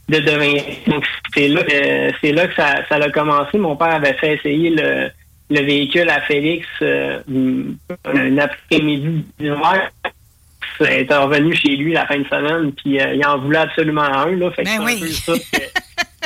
[0.09, 0.89] de.
[0.89, 3.57] Donc c'est là, que- c'est là que ça, ça a commencé.
[3.59, 5.09] Mon père avait fait essayer le,
[5.51, 7.19] le véhicule à Félix euh,
[8.05, 9.91] un après-midi d'hiver.
[10.81, 14.01] Il est revenu chez lui la fin de semaine, puis euh, il en voulait absolument
[14.01, 14.31] un.
[14.35, 14.95] Là, fait que Ben c'est oui.
[14.95, 15.63] un peu ça que-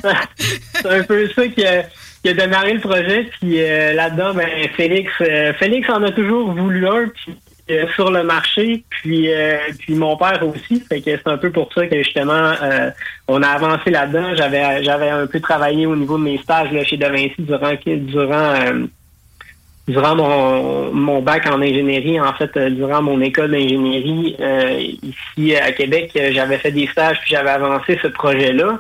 [0.74, 1.84] c'est un peu ça qui a,
[2.24, 3.28] qui a démarré le projet.
[3.40, 5.12] Puis euh, là-dedans, ben, Félix,
[5.60, 7.34] Félix en a toujours voulu un puis,
[7.72, 8.84] euh, sur le marché.
[8.90, 10.82] Puis, euh, puis mon père aussi.
[10.82, 12.90] Fait que c'est un peu pour ça que justement, euh,
[13.28, 14.36] on a avancé là-dedans.
[14.36, 17.74] J'avais, j'avais un peu travaillé au niveau de mes stages là, chez De Vinci durant,
[17.86, 18.86] durant euh,
[19.88, 25.56] durant mon, mon bac en ingénierie, en fait, euh, durant mon école d'ingénierie euh, ici
[25.56, 28.80] à Québec, j'avais fait des stages puis j'avais avancé ce projet-là.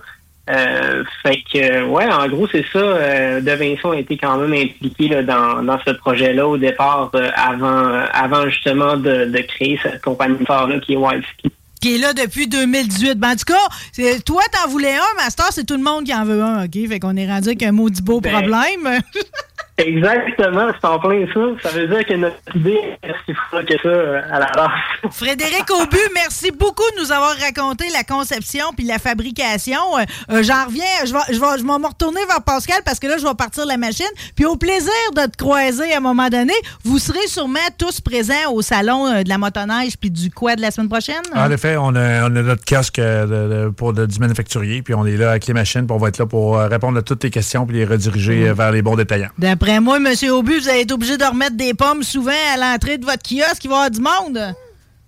[0.49, 2.79] Euh, fait que, euh, ouais, en gros, c'est ça.
[2.79, 7.11] Euh, de Vincent a été quand même impliqué là, dans, dans ce projet-là au départ,
[7.15, 11.49] euh, avant, euh, avant justement de, de créer cette compagnie phare-là qui est Wildski.
[11.81, 13.15] Qui est là depuis 2018.
[13.19, 16.13] Ben, en tout cas, c'est- toi, t'en voulais un, Master, c'est tout le monde qui
[16.13, 16.87] en veut un, OK?
[16.89, 18.99] Fait qu'on est rendu avec un maudit beau Ben, problème.
[19.77, 21.69] Exactement, c'est en plein ça.
[21.69, 24.69] Ça veut dire que notre idée est si folle que ça euh, à la base.
[25.11, 29.79] Frédéric Aubu, merci beaucoup de nous avoir raconté la conception puis la fabrication.
[29.97, 32.99] Euh, euh, J'en reviens, je vais, je, vais, je vais me retourner vers Pascal parce
[32.99, 34.05] que là, je vais partir la machine.
[34.35, 38.51] Puis au plaisir de te croiser à un moment donné, vous serez sûrement tous présents
[38.51, 41.21] au salon de la motoneige puis du quad la semaine prochaine.
[41.35, 44.93] En effet, on a, on a notre casque de- de- pour de- du manufacturier, puis
[44.93, 47.19] on est là avec les machines, puis on va être là pour répondre à toutes
[47.19, 49.29] tes questions, puis les rediriger vers les bons détaillants.
[49.63, 50.13] D'après moi, M.
[50.29, 53.63] Aubu, vous allez être obligé de remettre des pommes souvent à l'entrée de votre kiosque.
[53.63, 54.53] Il va y avoir du monde.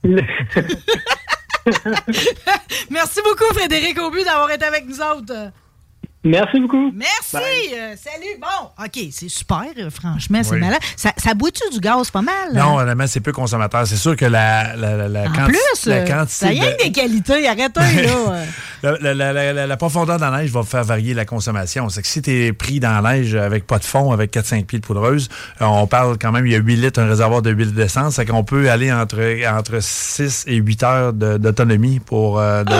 [2.90, 5.52] Merci beaucoup, Frédéric Aubu, d'avoir été avec nous autres.
[6.26, 6.92] Merci beaucoup.
[6.96, 7.46] Merci.
[7.78, 8.40] euh, salut.
[8.42, 10.60] Bon, OK, c'est super, euh, franchement, c'est Oui.
[10.60, 10.80] malade.
[10.98, 12.34] Ça, ça boit-tu du gaz pas mal?
[12.54, 13.86] Non, honnêtement, c'est peu consommateur.
[13.86, 16.50] C'est sûr que la, la, la, la en quanti- plus, la euh, quantité ça a
[16.50, 17.48] rien de- que des qualités.
[17.48, 18.12] Arrêtez, là.
[18.32, 18.46] euh.
[18.84, 21.90] La, la- la- la- la- la profondeur de la neige va faire varier la consommation.
[21.90, 24.66] C'est que si tu es pris dans la neige avec pas de fond, avec 4-5
[24.66, 25.28] pieds de poudreuse,
[25.62, 27.76] euh, on parle quand même, il y a 8 litres, un réservoir de 8 litres
[27.78, 28.16] d'essence.
[28.16, 29.18] C'est qu'on peut aller entre,
[29.52, 32.40] entre 6 et 8 heures de- d'autonomie pour...
[32.40, 32.74] euh, de-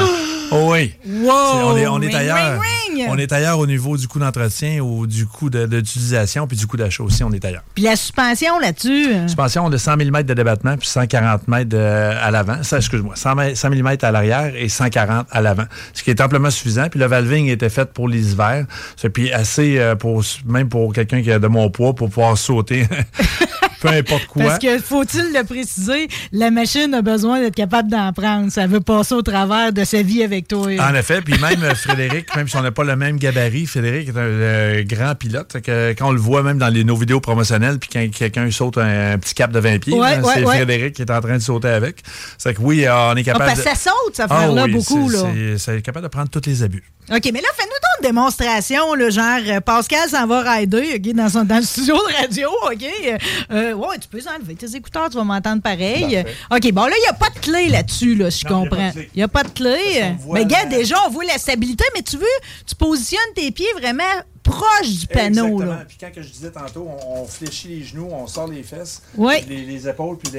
[0.52, 0.94] Oh oui!
[1.08, 1.24] Wow!
[1.26, 2.38] C'est- on est, on est Ring, ailleurs.
[2.62, 2.62] ring,
[2.98, 3.08] ring.
[3.10, 6.78] On est ailleurs au niveau du coût d'entretien ou du coût d'utilisation, puis du coût
[6.78, 7.64] d'achat aussi, on est ailleurs.
[7.76, 9.08] Puis la suspension là-dessus.
[9.14, 12.64] euh, Suspension de 100 mm de débattement puis 140 mètres à l'avant.
[12.64, 15.66] Ça, excuse-moi, 100, m- 100 mm à l'arrière et 140 à l'avant.
[15.94, 16.88] Ce qui est amplement suffisant.
[16.90, 18.66] Puis le valving était fait pour les hivers.
[18.98, 22.38] C'est puis assez euh, pour même pour quelqu'un qui a de mon poids pour pouvoir
[22.38, 22.88] sauter
[23.90, 24.44] peu importe quoi.
[24.44, 28.52] Parce que, faut-il le préciser, la machine a besoin d'être capable d'en prendre.
[28.52, 30.68] Ça veut passer au travers de sa vie avec toi.
[30.80, 34.10] En effet, puis même euh, Frédéric, même si on n'a pas le même gabarit, Frédéric
[34.10, 35.60] est un euh, grand pilote.
[35.62, 38.78] Que quand on le voit même dans les, nos vidéos promotionnelles, puis quand quelqu'un saute
[38.78, 40.56] un, un petit cap de 20 pieds, Ouais, là, ouais, c'est ouais.
[40.58, 41.98] Frédéric qui est en train de sauter avec.
[42.38, 43.62] C'est que oui, euh, on est Ah, capable que de...
[43.64, 45.10] ça saute, Ah affaire-là, oui, beaucoup.
[45.12, 45.30] c'est- Là.
[45.58, 46.84] c'est- C'est capable de prendre tous les abus.
[47.12, 51.30] OK, mais là, fais-nous donc une démonstration, là, genre, euh, Pascal s'en va rider, dans,
[51.30, 52.84] son, dans le studio de radio, OK?
[52.84, 53.18] Euh,
[53.52, 56.24] euh, ouais, tu peux enlever tes écouteurs, tu vas m'entendre pareil.
[56.52, 58.92] OK, bon, là, il n'y a pas de clé là-dessus, là, je comprends.
[58.96, 60.02] Il n'y a pas de clé.
[60.34, 62.26] Mais regarde, la- déjà, on voit la stabilité, mais tu veux,
[62.66, 64.04] tu positionnes tes pieds vraiment
[64.46, 65.66] proche du panneau, Exactement.
[65.80, 65.86] là.
[65.88, 69.02] Puis quand que je disais tantôt, on, on fléchit les genoux, on sort les fesses,
[69.18, 69.36] Oui.
[69.50, 70.32] les, les épaules, puis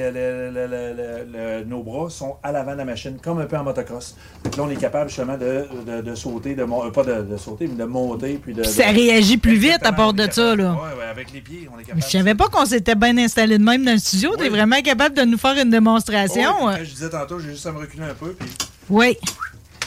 [1.67, 4.15] nos bras sont à l'avant de la machine, comme un peu en motocross.
[4.43, 7.37] Donc là, on est capable justement de, de- de sauter, de euh, pas de, de
[7.37, 8.39] sauter, mais de monter.
[8.41, 10.71] Puis de, Puis ça réagit plus vite à part de ça, là.
[10.73, 12.01] Ouais, ouais, avec les pieds, on est capable.
[12.03, 14.35] Je savais pas qu'on s'était bien installé de même dans le studio.
[14.37, 14.49] T'es Oui.
[14.49, 16.53] vraiment capable de nous faire une Oh, démonstration?
[16.53, 18.49] puis quand je disais tantôt, j'ai juste à me reculer un peu, puis
[18.89, 19.17] Oui.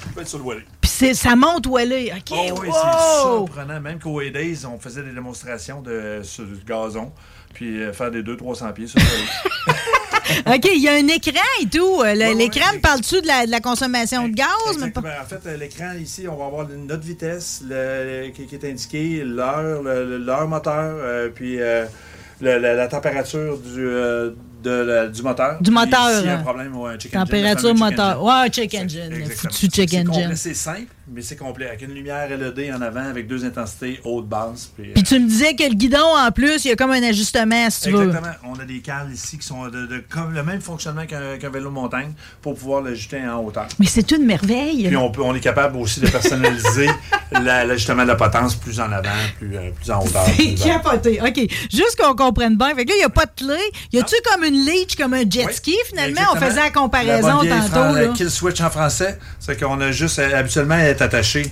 [0.08, 0.64] Je peux être sur le volet.
[0.80, 2.12] Puis c'est- ça monte où elle est.
[2.12, 2.74] OK, Oh oui, wow!
[2.74, 3.80] c'est surprenant.
[3.80, 7.12] Même qu'au A-Days, on faisait des démonstrations de, sur du gazon,
[7.54, 9.04] puis euh, faire des 200-300 pieds sur le
[10.46, 12.00] OK, il y a un écran et tout.
[12.02, 12.76] Euh, le- Ouais, ouais, L'écran ouais.
[12.76, 14.46] me parle-tu de la, de la consommation de gaz?
[14.78, 15.08] mais pas- Exactement.
[15.22, 18.64] En fait, euh, l'écran ici, on va avoir le- notre vitesse le- qui, qui est
[18.70, 21.84] indiquée, l'heure, le- le- l'heure moteur, euh, puis euh,
[22.40, 24.30] le- la, la température du, euh,
[24.62, 25.58] de la- du moteur.
[25.60, 28.22] Du moteur, S'il y a un problème, ouais, un check engine, le Température moteur.
[28.22, 29.24] Ouais, check engine.
[29.36, 30.32] Foutu check engine.
[30.36, 31.66] C'est simple, mais c'est complet.
[31.68, 34.70] Avec une lumière LED en avant, avec deux intensités, haute, basse.
[34.76, 36.90] Puis, Puis euh, tu me disais que le guidon, en plus, il y a comme
[36.92, 38.04] un ajustement, si tu veux.
[38.06, 38.32] Exactement.
[38.44, 41.70] On a des cales ici qui sont de, de- comme le même fonctionnement qu'un vélo
[41.70, 43.66] montagne pour pouvoir l'ajuster en hauteur.
[43.78, 44.86] Mais c'est une merveille.
[44.86, 46.88] Puis on, peut, on est capable aussi de personnaliser
[47.32, 50.24] la- l'ajustement de la potence plus en avant, plus, euh, plus en hauteur.
[50.36, 51.20] C'est capoté.
[51.20, 51.50] OK.
[51.72, 52.74] Juste qu'on comprenne bien.
[52.74, 53.58] Fait que là, il n'y a pas de clé.
[53.92, 56.20] Y a-tu comme une leech, comme un jet Oui, ski, finalement?
[56.30, 56.50] On exactement.
[56.50, 57.94] faisait la comparaison La tantôt.
[57.96, 58.06] là.
[58.14, 61.42] Kill switch en français, c'est qu'on a juste euh, habituellement elle est attaché.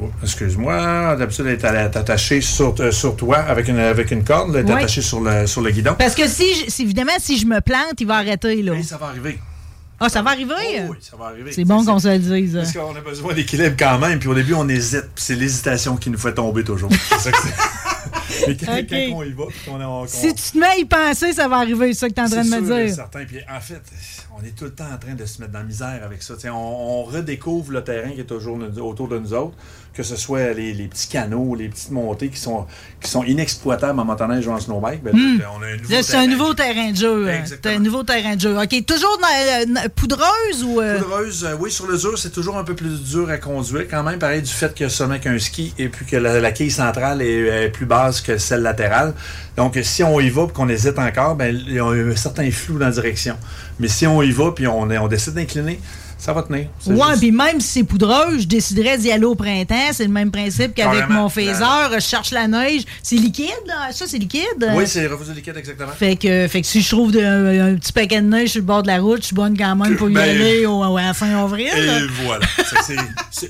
[0.00, 4.54] Oh, Excuse-moi, d'habitude elle est attachée sur, euh, sur toi avec une, avec une corde,
[4.54, 4.78] elle est Oui.
[4.78, 5.94] attachée sur le, sur le guidon.
[5.98, 8.74] Parce que si, je- si- évidemment, si je me plante, il va arrêter, là.
[8.74, 9.38] Et ça va arriver.
[9.98, 10.52] Ah, ça va arriver?
[10.80, 11.50] Oh oui, ça va arriver.
[11.52, 12.54] C'est bon qu'on se le dise.
[12.54, 14.18] Parce qu'on a besoin d'équilibre quand même.
[14.18, 15.04] Puis au début, on hésite.
[15.14, 16.90] Puis c'est l'hésitation qui nous fait tomber toujours.
[17.08, 17.54] C'est ça que c'est.
[18.48, 21.32] Mais quand, on y va, puis qu'on qu'on- Si tu te mets à y penser,
[21.32, 22.94] ça va arriver, c'est ça que tu es en train de c'est me dire.
[22.94, 23.24] certain.
[23.24, 23.82] Puis en fait,
[24.38, 26.34] on est tout le temps en train de se mettre dans la misère avec ça.
[26.46, 29.56] On, on redécouvre le terrain qui est toujours autour de nous autres,
[29.96, 32.66] que ce soit les, les petits canaux, les petites montées qui sont,
[33.00, 35.02] qui sont inexploitables en motoneige ou en snowbike.
[35.02, 36.26] Ben, on a un nouveau Là, C'est un terrain.
[36.26, 37.28] nouveau terrain de jeu.
[37.30, 37.42] hein.
[37.46, 38.58] C'est un nouveau terrain de jeu.
[38.58, 40.80] OK, toujours dans- euh, poudreuse ou...
[40.80, 43.86] euh, Poudreuse, euh, oui, sur le dur, c'est toujours un peu plus dur à conduire
[43.90, 46.52] quand même, pareil du fait y a seulement qu'un ski et puis que la, la
[46.52, 49.14] quille centrale est, est plus basse que celle latérale.
[49.56, 52.50] Donc, si on y va et qu'on hésite encore, ben, il y a un certain
[52.50, 53.36] flou dans la direction.
[53.80, 55.80] Mais si on y va puis on, on décide d'incliner,
[56.18, 56.66] ça va tenir.
[56.86, 59.74] Ouais, juste- puis même si c'est poudreux, je déciderais d'y aller au printemps.
[59.92, 61.64] C'est le même principe qu'avec mon phaser.
[61.94, 62.82] Je cherche la neige.
[63.02, 63.92] C'est liquide, là?
[63.92, 64.42] Ça, c'est liquide?
[64.74, 65.92] Oui, c'est refusé liquide, exactement.
[65.92, 68.66] Fait que, fait que si je trouve de- un, petit paquet de neige sur le
[68.66, 71.02] bord de la route, je suis bonne quand même pour y Ben, aller au, à
[71.02, 71.68] la fin avril.
[71.74, 71.98] là.
[72.00, 72.46] Et voilà.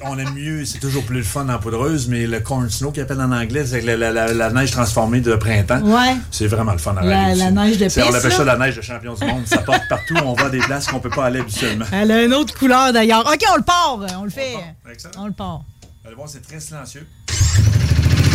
[0.03, 3.03] On aime mieux, c'est toujours plus le fun en poudreuse, mais le corn snow qu'ils
[3.03, 5.81] appellent en anglais, c'est la, la- la- la neige transformée de printemps.
[5.83, 6.17] Ouais.
[6.31, 8.57] C'est vraiment le fun à La- la neige de C'est- On piste, appelle ça la
[8.59, 9.43] neige de champion du monde.
[9.47, 10.15] Ça porte partout.
[10.25, 11.87] On va à des places qu'on peut pas aller habituellement.
[11.93, 13.21] Elle a une autre couleur d'ailleurs.
[13.27, 13.99] OK, on le part.
[14.21, 14.55] On le fait.
[14.91, 15.15] Excellent.
[15.19, 15.61] On le part.
[16.05, 17.07] Allez voir, c'est très silencieux.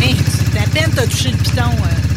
[0.02, 0.16] Hey,
[0.52, 1.62] c'est à peine t'as touché le piton.
[1.62, 2.12] euh.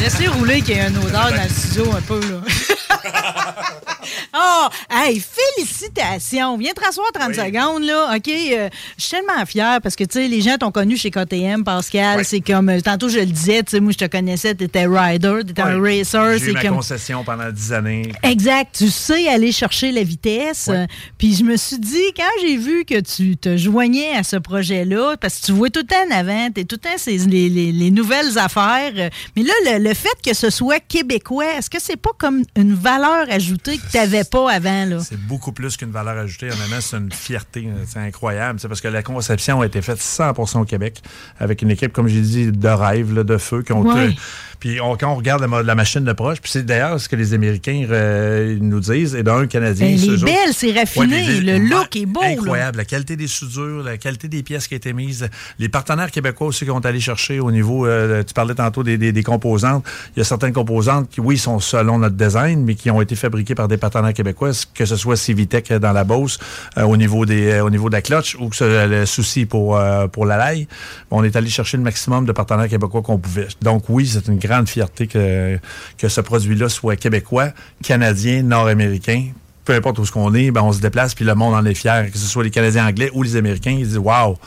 [0.00, 2.40] Laissez rouler qu'il y a une odeur dans le studio un peu, là.
[4.34, 6.56] oh, hey, félicitations.
[6.56, 7.34] Viens te rasseoir 30 Oui.
[7.36, 8.14] secondes, là.
[8.16, 11.10] OK, euh, je suis tellement fière parce que, tu sais, les gens t'ont connu chez
[11.10, 12.18] KTM, Pascal.
[12.18, 12.24] Oui.
[12.24, 15.40] C'est comme, euh, tantôt je le disais, tu sais, moi, je te connaissais, t'étais rider,
[15.46, 15.98] t'étais un Ouais.
[15.98, 16.38] racer.
[16.38, 16.76] J'ai eu ma comme.
[16.76, 18.12] concession pendant 10 années.
[18.22, 20.68] Exact, tu sais aller chercher la vitesse.
[20.68, 20.86] Euh,
[21.18, 25.16] Puis je me suis dit, quand j'ai vu que tu te joignais à ce projet-là,
[25.20, 27.48] parce que tu vois tout le temps en avant, tu tout le temps ces- les,
[27.48, 28.92] les- les nouvelles affaires,
[29.36, 32.74] mais là, le, le fait que ce soit québécois, est-ce que c'est pas comme une
[32.88, 34.84] valeur ajoutée que tu n'avais pas avant?
[34.86, 34.98] Là?
[35.00, 36.46] C'est beaucoup plus qu'une valeur ajoutée.
[36.46, 37.68] Honnêtement, c'est une fierté.
[37.86, 38.58] C'est incroyable.
[38.60, 41.02] C'est parce que la conception a été faite 100% au Québec
[41.38, 43.62] avec une équipe, comme j'ai dit, de rêve, là, de feu.
[43.62, 44.14] Qui ont Ouais.
[44.60, 47.34] Puis on- quand on regarde la, machine de proche, puis c'est d'ailleurs ce que les
[47.34, 49.86] Américains euh, nous disent, et d'un Canadien.
[49.88, 52.20] Ben, c'est les eux autres- belles, c'est raffiné, Ouais, le look est beau.
[52.20, 52.28] là.
[52.30, 52.78] Incroyable.
[52.78, 55.28] La qualité des soudures, la qualité des pièces qui ont été mises.
[55.58, 58.98] Les partenaires québécois aussi qui ont allé chercher au niveau, euh, tu parlais tantôt des,
[58.98, 59.84] des- des composantes.
[60.16, 63.14] Il y a certaines composantes qui, oui, sont selon notre design, mais qui ont été
[63.14, 66.38] fabriquées par des partenaires québécois, que ce soit Civitec dans la Beauce,
[66.76, 69.06] euh, au, niveau des, euh, au niveau de la clutch, ou que ce soit le
[69.06, 70.66] souci pour, euh, pour la laille.
[71.10, 73.48] On est allé chercher le maximum de partenaires québécois qu'on pouvait.
[73.62, 75.58] Donc oui, c'est une grande fierté que,
[75.96, 77.50] que ce produit-là soit québécois,
[77.82, 79.28] canadien, nord-américain.
[79.64, 81.74] Peu importe où ce qu'on est, ben, on se déplace, puis le monde en est
[81.74, 84.38] fier, que ce soit les Canadiens anglais ou les Américains, ils disent Wow,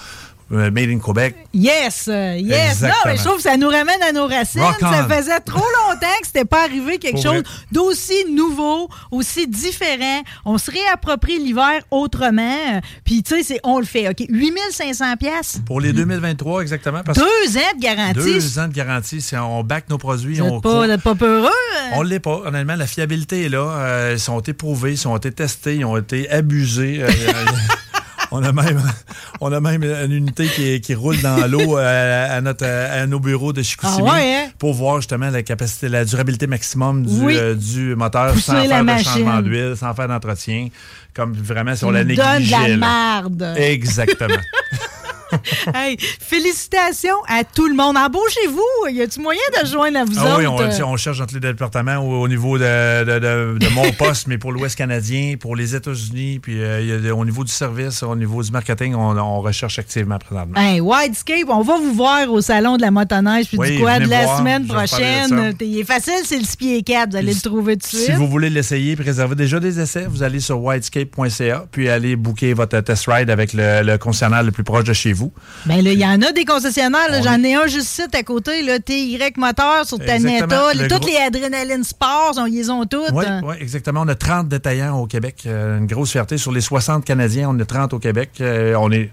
[0.51, 1.35] euh, Made in Québec.
[1.53, 2.81] Yes, euh, yes.
[2.81, 4.61] Non, mais je trouve que ça nous ramène à nos racines.
[4.79, 10.21] Ça faisait trop longtemps que c'était pas arrivé quelque Pour chose d'aussi nouveau, aussi différent.
[10.45, 12.81] On se réapproprie l'hiver autrement.
[13.05, 14.09] Puis, tu sais, c'est- on le fait.
[14.09, 17.01] OK, 8500 pièces Pour les 2023, exactement.
[17.03, 18.13] Parce Deux ans de garantie.
[18.15, 21.01] deux ans de garantie, c'est- on back nos produits, Vous on n'êtes pas, vous êtes
[21.01, 21.47] pas peureux?
[21.47, 21.89] hein?
[21.93, 22.41] On l'est pas.
[22.45, 23.59] Honnêtement, la fiabilité est là.
[23.77, 27.03] Euh, ils ont été prouvés, ils ont été testés, ils ont été abusés.
[28.31, 28.81] On, a même,
[29.41, 33.19] on a même une unité qui, qui roule dans l'eau euh, à, notre, à nos
[33.19, 34.49] bureaux de Chicoutimi Ah ouais, hein?
[34.57, 37.35] pour voir justement la capacité, la durabilité maximum du, Oui.
[37.37, 40.69] euh, du moteur Pousser sans faire de changement d'huile, sans faire d'entretien.
[41.13, 42.57] Comme vraiment, si on la nous donnent de négligeait.
[42.61, 42.77] la là.
[42.77, 43.53] marde.
[43.57, 44.35] Exactement.
[45.73, 47.95] Hey, félicitations à tout le monde.
[47.97, 48.89] Embauchez-vous.
[48.89, 50.81] Y a-tu moyen de joindre à vous Ah oui, autres?
[50.83, 53.91] on, on cherche dans tous les départements au, au niveau de, de- de- de mon
[53.97, 58.03] poste, mais pour l'Ouest canadien, pour les États-Unis, puis euh, de- au niveau du service,
[58.03, 60.59] au niveau du marketing, on, on recherche activement présentement.
[60.59, 64.01] Hey, Widescape, on va vous voir au salon de la motoneige puis Oui, du quad
[64.03, 65.55] venez la voir, semaine de prochaine.
[65.61, 67.11] Il est facile, c'est le spied 4.
[67.11, 68.05] Vous allez le trouver tout de suite.
[68.05, 72.15] Si vous voulez l'essayer, puis réserver déjà des essais, vous allez sur widescape.ca, puis allez
[72.15, 75.20] booker votre test ride avec le, le concessionnaire le plus proche de chez vous.
[75.65, 77.21] Ben là, il y en a des concessionnaires.
[77.23, 79.97] J'en ai un juste ici à côté, là, TY Moteur sur.
[79.99, 83.11] Les- Le Toutes gros- les Adrénaline Sports, on, ils ont toutes.
[83.13, 83.41] Oui, hein.
[83.43, 84.01] oui, exactement.
[84.01, 85.43] On a 30 détaillants au Québec.
[85.45, 86.37] Euh, une grosse fierté.
[86.37, 88.31] Sur les 60 Canadiens, on a 30 au Québec.
[88.41, 89.11] Euh, on est...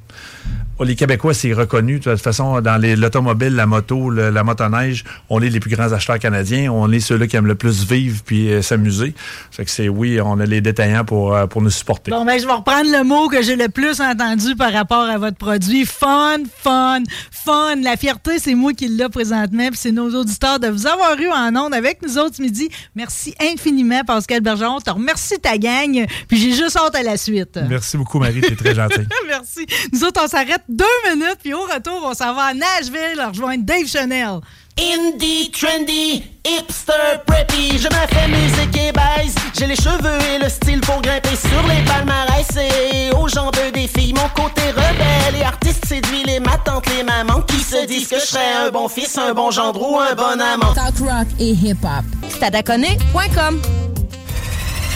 [0.78, 1.98] oh, les Québécois, c'est reconnu.
[1.98, 5.92] De toute façon, dans l'automobile, la moto, le- la motoneige, on est les plus grands
[5.92, 6.70] acheteurs canadiens.
[6.72, 9.14] On est ceux-là qui aiment le plus vivre puis euh, s'amuser.
[9.50, 12.10] Fait que c'est, oui, on a les détaillants pour, euh, pour nous supporter.
[12.10, 15.18] Bon, ben, je vais reprendre le mot que j'ai le plus entendu par rapport à
[15.18, 15.84] votre produit.
[15.86, 17.76] Fun, fun, fun.
[17.82, 21.28] La fierté, c'est moi qui l'ai présentement, puis c'est nos auditeurs de vous avoir eu
[21.28, 22.68] en ondes avec nous autres ce midi.
[22.94, 24.78] Merci infiniment, Pascal Bergeron.
[24.80, 27.58] Je te remercie ta gang, puis j'ai juste hâte à la suite.
[27.68, 28.40] Merci beaucoup, Marie.
[28.40, 29.06] T'es très gentille.
[29.26, 29.66] Merci.
[29.92, 33.64] Nous autres, on s'arrête deux minutes, puis au retour, on s'en va à Nashville rejoindre
[33.64, 34.40] Dave Chanel.
[34.78, 39.34] Indie, trendy, hipster, preppy, je me fais musique et baise.
[39.58, 43.88] J'ai les cheveux et le style pour grimper sur les palmarès et aux jambes des
[43.88, 44.14] filles.
[44.14, 48.20] Mon côté rebelle et artiste séduit les ma tante, les mamans qui se disent que
[48.20, 50.74] je serais un bon fils, un bon gendre ou un bon amant.
[50.74, 52.04] Talk rock et hip-hop.
[52.30, 53.60] Stadaconé.com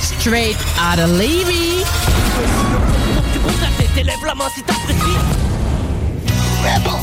[0.00, 1.82] Straight out of Levy.
[3.94, 5.41] Tes lèvres la main si t'apprécies.
[6.62, 7.00] Rebel.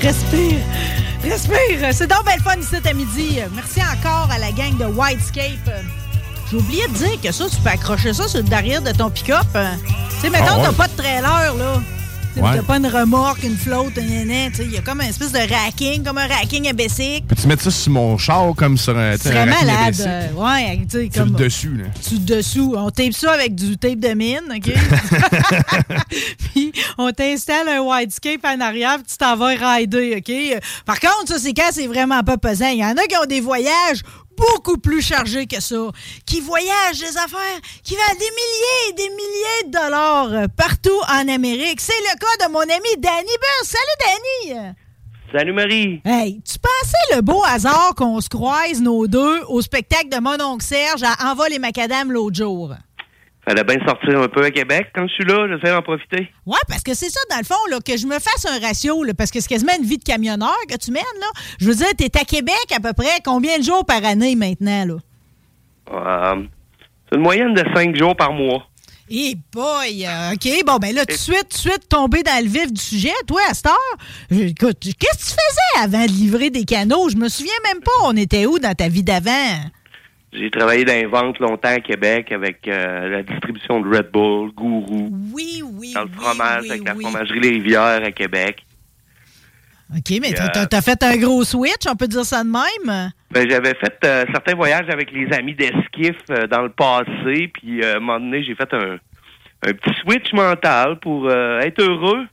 [0.00, 0.58] Respire.
[1.24, 1.88] Respire.
[1.92, 3.38] C'est donc belle fun ici à midi.
[3.54, 5.70] Merci encore à la gang de Whitescape.
[6.50, 9.10] j'ai oublié de dire que ça, tu peux accrocher ça sur le derrière de ton
[9.10, 9.46] pick-up.
[9.52, 10.64] Tu sais, mettons, Ah ouais?
[10.64, 11.80] t'as pas de trailer, là.
[12.36, 12.56] Tu sais, Ouais.
[12.56, 14.62] T'as pas une remorque, une flotte, un tu.
[14.64, 17.26] Il y a comme une espèce de racking, comme un racking à bicycle.
[17.26, 19.94] Peux-tu mettre ça sur mon char comme sur un, tu un à malade.
[20.00, 21.40] euh, ouais, tu sais, Sur le comme.
[21.40, 21.84] dessus, là.
[22.00, 22.74] Sur le dessous.
[22.76, 24.70] On tape ça avec du tape de mine, OK?
[26.54, 30.60] puis on t'installe un widescape en arrière, puis tu t'en vas rider, OK?
[30.84, 32.68] Par contre, ça, c'est quand c'est vraiment pas pesant.
[32.68, 34.02] Il y en a qui ont des voyages
[34.36, 35.90] beaucoup plus chargés que ça,
[36.24, 41.00] qui voyagent des affaires qui valent des milliers et des milliers de dollars euh, partout
[41.08, 41.80] en Amérique.
[41.80, 43.68] C'est le cas de mon ami Danny Bus.
[43.68, 44.74] Salut, Danny!
[45.32, 46.00] Salut Marie.
[46.04, 50.40] Hey, tu pensais le beau hasard qu'on se croise, nos deux, au spectacle de mon
[50.40, 52.74] oncle Serge à Envol et Macadam l'autre jour?
[53.48, 56.28] Fallait bien sortir un peu à Québec quand je suis là, j'essaie d'en profiter.
[56.46, 59.04] Ouais, parce que c'est ça, dans le fond, là, que je me fasse un ratio,
[59.04, 61.28] là, parce que c'est quasiment une vie de camionneur que tu mènes, là.
[61.60, 64.84] Je veux dire, t'es à Québec à peu près combien de jours par année maintenant,
[64.86, 64.94] là?
[65.92, 66.42] Euh,
[67.08, 68.66] c'est une moyenne de cinq jours par mois.
[69.08, 70.04] Eh boy!
[70.04, 72.72] euh, OK, bon, ben là, tout de suite, tout de suite, tomber dans le vif
[72.72, 74.30] du sujet, toi, à cette heure.
[74.32, 77.08] Écoute, qu'est-ce que tu faisais avant de livrer des canaux?
[77.08, 79.60] Je me souviens même pas, on était où dans ta vie d'avant?
[80.32, 84.50] J'ai travaillé dans les ventes longtemps à Québec avec euh, la distribution de Red Bull,
[84.52, 85.08] Gourou.
[85.32, 88.64] Oui, oui, Dans le fromage oui, avec la fromagerie Les Rivières à Québec.
[89.96, 93.12] OK, mais t'as- Euh, t'as fait un gros switch, on peut dire ça de même?
[93.30, 96.16] Ben, j'avais fait euh, certains voyages avec les amis d'Esquif
[96.50, 98.98] dans le passé, puis à un moment donné, j'ai fait un,
[99.64, 102.26] un petit switch mental pour être heureux.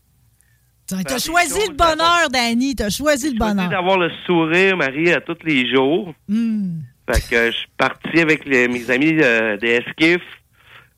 [0.88, 3.70] T'as choisi le bonheur, Danny, t'as choisi le J'ai bonheur.
[3.70, 6.14] d'avoir le sourire, Marie, à tous les jours.
[6.28, 6.80] Hmm.
[7.12, 10.22] Fait que je suis parti avec les- mes amis euh, des Esquif,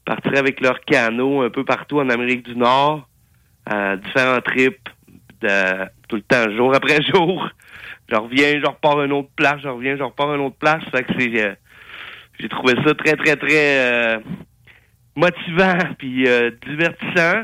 [0.06, 3.08] parti avec leur canot un peu partout en Amérique du Nord,
[3.66, 4.88] à différents trips,
[5.42, 7.50] de, tout le temps, jour après jour.
[8.10, 10.58] Je reviens, je repars à une autre place, je reviens, je repars à une autre
[10.58, 10.84] place.
[10.92, 11.56] Fait que c'est, euh,
[12.40, 14.20] j'ai trouvé ça très, très, très euh,
[15.16, 17.44] motivant, puis euh, divertissant,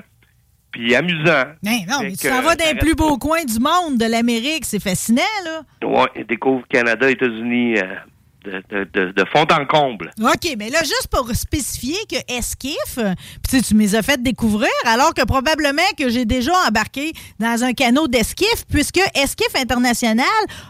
[0.71, 1.45] puis amusant.
[1.63, 4.05] Ben non, Fait mais tu t'en vas dans les plus beaux coins du monde de
[4.09, 5.61] l'Amérique, c'est fascinant, là.
[5.87, 7.95] Ouais, découvre Canada, États-Unis euh,
[8.43, 10.11] de, de, fond en comble.
[10.19, 13.05] OK, mais là, juste pour spécifier que Esquif, puis
[13.49, 17.13] tu sais, tu me les as fait découvrir, alors que probablement que j'ai déjà embarqué
[17.39, 20.25] dans un canot d'Esquif, puisque Esquif International,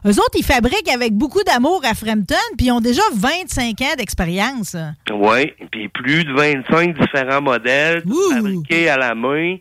[0.05, 3.95] eux autres, ils fabriquent avec beaucoup d'amour à Frampton, puis ils ont déjà 25 ans
[3.97, 4.75] d'expérience.
[5.11, 8.03] Oui, puis plus de 25 différents modèles
[8.33, 9.57] fabriqués à la main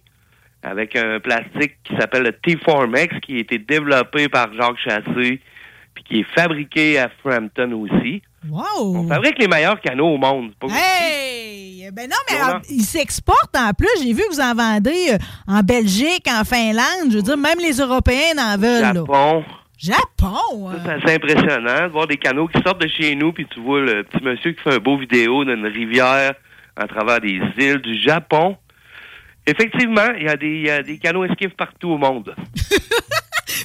[0.62, 5.40] avec un plastique qui s'appelle le T-Formex qui a été développé par Jacques Chassé
[6.00, 8.22] puis qui est fabriqué à Frampton aussi.
[8.48, 8.96] Wow!
[8.96, 10.52] On fabrique les meilleurs canaux au monde.
[10.58, 11.90] Pas- Hey!
[11.92, 12.36] Ben non, mais
[12.70, 13.88] ils s'exportent en plus.
[14.02, 17.10] J'ai vu que vous en vendez euh, en Belgique, en Finlande.
[17.10, 18.80] Je veux dire, même les Européens en veulent.
[18.82, 18.92] là.
[18.94, 19.44] Japon.
[19.76, 20.68] Japon!
[20.70, 20.98] hein?
[21.04, 24.04] C'est impressionnant de voir des canaux qui sortent de chez nous, puis tu vois le
[24.04, 26.34] petit monsieur qui fait un beau vidéo d'une rivière
[26.76, 28.56] à travers des îles du Japon.
[29.46, 32.34] Effectivement, il y a des, il y a des canaux esquives partout au monde.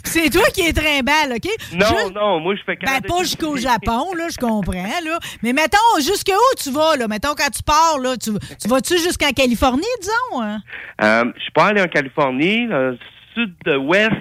[0.04, 1.50] C'est toi qui es trimballe, OK?
[1.74, 5.20] Non, non, moi je fais Ben, Canada pas jusqu'au Japon, là, je comprends, là.
[5.44, 7.08] Mais mettons, jusqu'où tu vas, là?
[7.08, 8.32] Mettons, quand tu pars, là, tu,
[8.62, 10.42] tu vas-tu jusqu'en Californie, disons?
[10.42, 10.62] hein?
[11.02, 12.68] Euh, je suis pas allé en Californie.
[12.68, 12.98] Dans le
[13.34, 14.14] sud-ouest,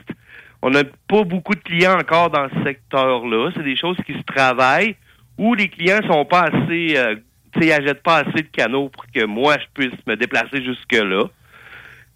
[0.63, 3.51] on n'a pas beaucoup de clients encore dans ce secteur-là.
[3.57, 4.97] C'est des choses qui se travaillent
[5.39, 6.97] où les clients sont pas assez...
[6.97, 7.17] Euh,
[7.53, 10.63] tu sais, ils achètent pas assez de canaux pour que moi, je puisse me déplacer
[10.65, 11.25] jusque-là.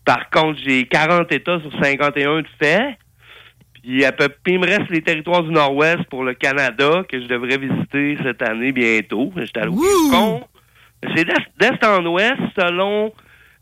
[0.05, 2.96] Par contre, j'ai 40 États sur 51 de fait.
[3.89, 7.22] Puis à peu près, il me reste les territoires du Nord-Ouest pour le Canada que
[7.22, 9.32] je devrais visiter cette année bientôt.
[9.34, 10.43] J'étais allé au Yukon.
[11.16, 13.14] C'est d'est d'est en ouest selon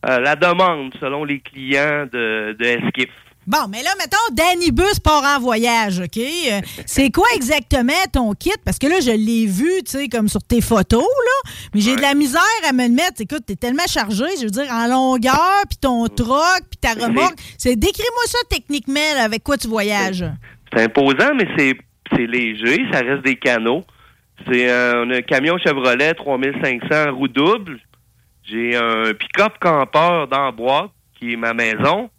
[0.09, 3.11] euh, la demande, selon les clients de, de Esquif.
[3.47, 6.19] Bon, mais là, mettons, Danny Bus part en voyage, OK?
[6.19, 8.51] Euh, C'est quoi exactement ton kit?
[8.65, 11.51] Parce que là, je l'ai vu, tu sais, comme sur tes photos, là.
[11.75, 13.21] Mais j'ai de la misère à me le mettre.
[13.21, 17.39] Écoute, t'es tellement chargé, je veux dire, en longueur, puis ton troc, puis ta remorque.
[17.57, 20.25] C'est Décris-moi ça techniquement, là, avec quoi tu voyages.
[20.73, 21.77] C'est imposant, mais c'est
[22.13, 23.85] c'est léger, ça reste des canaux.
[24.47, 27.81] C'est euh, on a un camion Chevrolet 3500 roue double.
[28.45, 32.11] J'ai un pick-up campeur dans la boîte, qui est ma maison.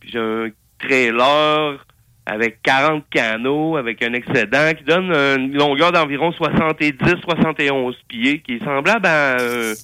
[0.00, 0.48] Puis j'ai un
[0.82, 1.84] trailer
[2.26, 8.64] avec 40 canaux, avec un excédent qui donne une longueur d'environ 70-71 pieds, qui est
[8.64, 9.74] semblable à euh,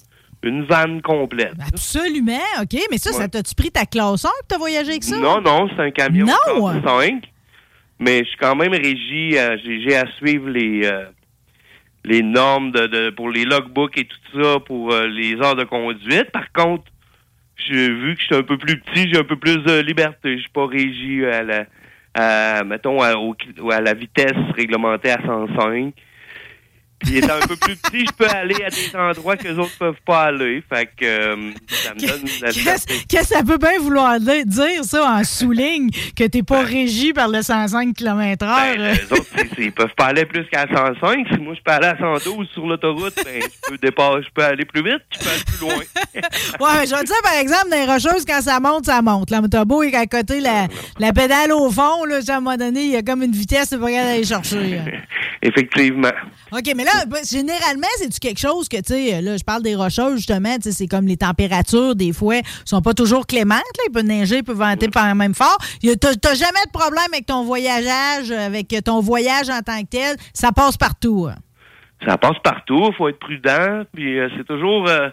[0.43, 1.53] une vanne complète.
[1.67, 2.79] Absolument, OK.
[2.91, 5.17] Mais ça, ça t'a-tu pris ta classe 1 pour t'as voyagé avec ça?
[5.17, 6.71] Non, non, c'est un camion Non!
[6.71, 7.23] classe 5.
[7.99, 11.03] Mais je suis quand même régi, euh, j'ai à suivre les euh,
[12.05, 15.65] les normes de, de- pour les logbooks et tout ça pour euh, les heures de
[15.65, 16.31] conduite.
[16.31, 16.83] Par contre,
[17.67, 20.35] j'ai vu que je suis un peu plus petit, j'ai un peu plus de liberté.
[20.35, 21.65] Je suis pas régi à la
[22.13, 23.13] à, mettons à,
[23.71, 25.93] à la vitesse réglementée à 105.
[26.99, 29.77] Puis étant un peu plus petit, je peux aller à des endroits que les autres
[29.79, 30.63] peuvent pas aller.
[30.71, 34.83] Fait que euh, ça me donne la Qu'est-ce que ça peut bien vouloir di- dire,
[34.83, 38.75] ça, en souligne, que t'es pas régi par le 105 km/h?
[38.75, 41.25] Ben, les autres, c'est- c'est- ils peuvent pas aller plus qu'à 105.
[41.31, 44.43] Si moi, je peux aller à 112 sur l'autoroute, ben, je peux dépasser, je peux
[44.43, 45.83] aller plus vite, je peux aller plus loin.
[46.59, 49.29] Ouais, mais je te dire, par exemple, dans les rocheuses, quand ça monte, ça monte.
[49.31, 50.67] Là, t'as beau à côté la,
[50.99, 53.69] la pédale au fond, là, à un moment donné, il y a comme une vitesse,
[53.69, 54.77] tu pas capable d'aller chercher.
[54.77, 54.91] hein.
[55.41, 56.11] Effectivement.
[56.51, 59.75] OK, mais là, ben, généralement, c'est-tu quelque chose que, tu sais, là, je parle des
[59.75, 62.35] rocheuses, justement, tu sais, c'est comme les températures, des fois,
[62.65, 63.83] sont pas toujours clémentes, là.
[63.87, 65.57] Il peut neiger, il peut venter par même fort.
[65.81, 70.15] T'as jamais de problème avec ton voyageage, avec ton voyage en tant que tel.
[70.33, 71.27] Ça passe partout.
[71.29, 71.35] hein.
[72.07, 73.83] Ça passe partout, il faut être prudent.
[73.93, 74.87] Puis euh, c'est toujours...
[74.87, 75.09] euh,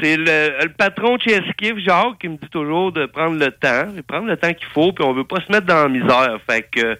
[0.00, 3.50] c'est le, le patron de chez Esquive, Jacques, qui me dit toujours de prendre le
[3.50, 6.38] temps, prendre le temps qu'il faut, puis on veut pas se mettre dans la misère.
[6.48, 6.96] Fait que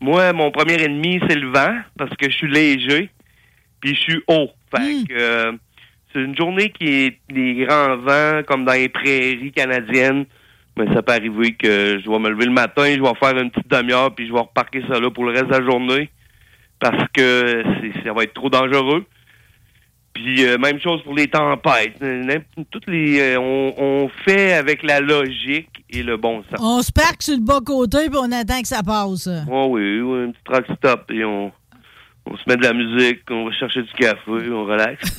[0.00, 3.10] moi, mon premier ennemi, c'est le vent, parce que je suis léger,
[3.84, 4.48] puis je suis haut.
[4.74, 5.52] Fait que euh,
[6.12, 10.24] c'est une journée qui est des grands vents, comme dans les prairies canadiennes.
[10.76, 13.50] Mais ça peut arriver que je dois me lever le matin, je vais faire une
[13.50, 16.10] petite demi-heure, puis je vais reparquer ça là pour le reste de la journée,
[16.80, 17.62] parce que
[18.02, 19.04] ça va être trop dangereux.
[20.14, 22.02] Puis euh, même chose pour les tempêtes.
[22.70, 26.60] Toutes les, euh, on, on fait avec la logique et le bon sens.
[26.60, 29.28] On se parque sur le bas-côté, puis on attend que ça passe.
[29.50, 31.52] Oh oui, oui, un petit truck stop et on,
[32.26, 35.08] on se met de la musique, on va chercher du café, on relaxe.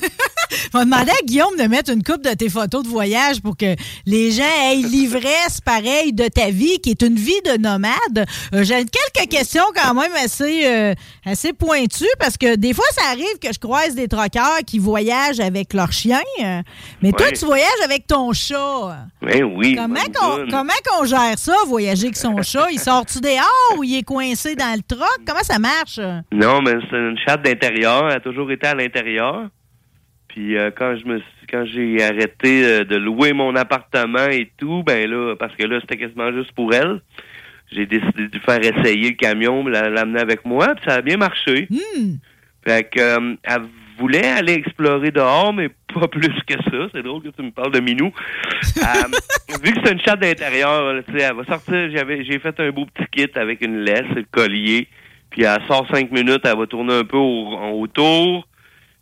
[0.74, 3.56] On va demander à Guillaume de mettre une coupe de tes photos de voyage pour
[3.56, 3.74] que
[4.06, 8.26] les gens aient l'ivresse pareille de ta vie, qui est une vie de nomade.
[8.54, 10.94] Euh, J'ai quelques questions quand même assez, euh,
[11.24, 15.40] assez pointues parce que des fois, ça arrive que je croise des troqueurs qui voyagent
[15.40, 16.20] avec leur chien.
[16.44, 16.60] euh,
[17.02, 19.06] mais toi, tu voyages avec ton chat.
[19.22, 19.74] Ben oui.
[19.76, 22.68] Comment qu'on, comment qu'on gère ça, voyager avec son chat?
[22.70, 25.08] Il sort-tu dehors ou il est coincé dans le troc?
[25.26, 25.98] Comment ça marche?
[26.32, 28.08] Non, mais c'est une chatte d'intérieur.
[28.08, 29.48] Elle a toujours été à l'intérieur.
[30.28, 34.50] Puis euh, quand je me suis- quand j'ai arrêté euh, de louer mon appartement et
[34.58, 37.00] tout, ben là, parce que là, c'était quasiment juste pour elle,
[37.72, 41.00] j'ai décidé de lui faire essayer le camion, la- l'amener avec moi, puis ça a
[41.02, 41.68] bien marché.
[42.66, 43.62] Fait que euh, elle
[43.98, 46.88] voulait aller explorer dehors, mais pas plus que ça.
[46.92, 48.12] C'est drôle que tu me parles de Minou.
[49.62, 51.90] Vu que c'est une chatte d'intérieur, là, tu sais, elle va sortir.
[51.94, 54.88] J'avais, j'ai fait un beau petit kit avec une laisse, le collier.
[55.36, 58.48] Puis elle sort cinq minutes, elle va tourner un peu au- autour.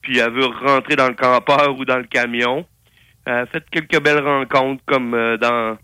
[0.03, 2.67] Puis elle veut rentrer dans le campeur ou dans le camion.
[3.25, 5.79] Elle a fait quelques belles rencontres comme euh, dans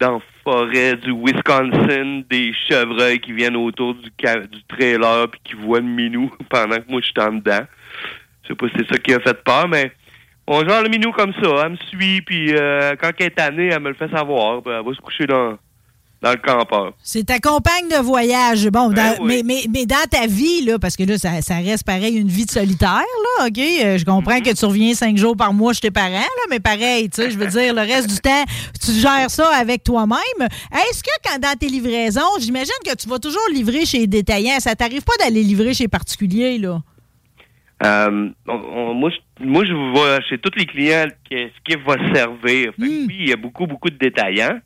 [0.00, 5.78] dans forêt du Wisconsin, des chevreuils qui viennent autour du, du trailer puis qui voient
[5.80, 7.66] le minou pendant que moi je suis en dedans.
[8.42, 9.92] Je sais pas si c'est ça qui a fait peur, mais
[10.46, 11.66] on gère le minou comme ça.
[11.66, 14.62] Elle me suit, puis euh, quand elle est tannée, elle me le fait savoir.
[14.62, 15.56] puis elle va se coucher dans,
[16.22, 16.92] dans le campeur.
[17.02, 18.68] C'est ta compagne de voyage.
[18.68, 19.26] Bon, dans- Ben oui.
[19.26, 22.28] mais, mais, mais dans ta vie, là, parce que là, ça, ça reste pareil une
[22.28, 23.02] vie de solitaire,
[23.38, 23.58] là, OK?
[23.58, 24.42] Euh, je comprends Mm-hmm.
[24.42, 27.30] que tu reviens cinq jours par mois chez tes parents, là, mais pareil, tu sais,
[27.30, 28.44] je veux dire, le reste du temps,
[28.84, 30.48] tu gères ça avec toi-même.
[30.72, 34.60] Est-ce que quand dans tes livraisons, j'imagine que tu vas toujours livrer chez les détaillants,
[34.60, 36.80] ça t'arrive pas d'aller livrer chez les particuliers, là?
[37.84, 41.96] Euh, on- on- moi, je, moi, je vais chez tous les clients qu'est-ce qui va
[42.14, 42.70] servir.
[42.78, 44.60] Fait que oui, il y a beaucoup, beaucoup de détaillants.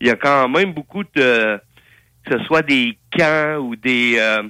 [0.00, 1.60] Il y a quand même beaucoup de,
[2.24, 4.42] que ce soit des camps ou des, euh,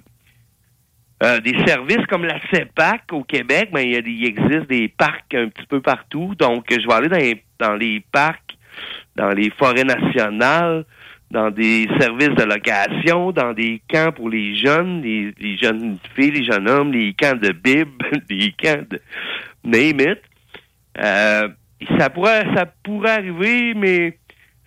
[1.22, 5.48] euh, des services comme la CEPAC au Québec, ben, il, il existe des parcs un
[5.48, 6.34] petit peu partout.
[6.38, 8.56] Donc, je vais aller dans les, dans les parcs,
[9.14, 10.84] dans les forêts nationales,
[11.30, 16.30] dans des services de location, dans des camps pour les jeunes, les, les jeunes filles,
[16.30, 17.88] les jeunes hommes, les camps de bib,
[18.30, 19.00] les camps de
[19.64, 20.20] name it.
[20.98, 21.48] Euh,
[21.98, 24.18] ça pourrait ça pourrait arriver, mais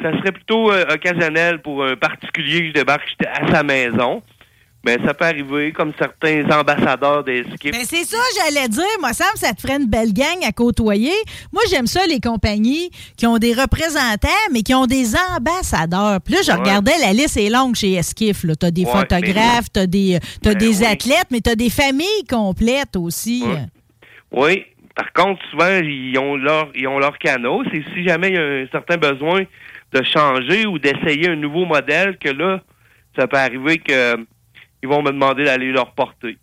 [0.02, 4.22] ça serait plutôt euh, occasionnel pour un particulier que je débarque à sa maison.
[4.86, 7.43] Mais ça peut arriver comme certains ambassadeurs des.
[7.43, 8.86] Ben, c'est ça, j'allais dire.
[9.02, 11.12] Moi, ça te ferait une belle gang à côtoyer.
[11.52, 16.22] Moi, j'aime ça, les compagnies qui ont des représentants, mais qui ont des ambassadeurs.
[16.24, 16.58] Puis là, je Ouais.
[16.60, 18.45] regardais, la liste est longue chez Esquif.
[18.58, 20.86] Tu as des Ouais, photographes, tu as des, t'as Ben des oui.
[20.86, 23.43] athlètes, mais tu as des familles complètes aussi.
[23.45, 23.66] Ouais.
[24.32, 24.64] Oui.
[24.95, 27.64] Par contre, souvent, ils ont leur, ils ont leur canot.
[27.70, 29.41] C'est si jamais il y a un certain besoin
[29.91, 32.61] de changer ou d'essayer un nouveau modèle que là,
[33.17, 34.15] ça peut arriver que
[34.81, 36.37] ils vont me demander d'aller leur porter.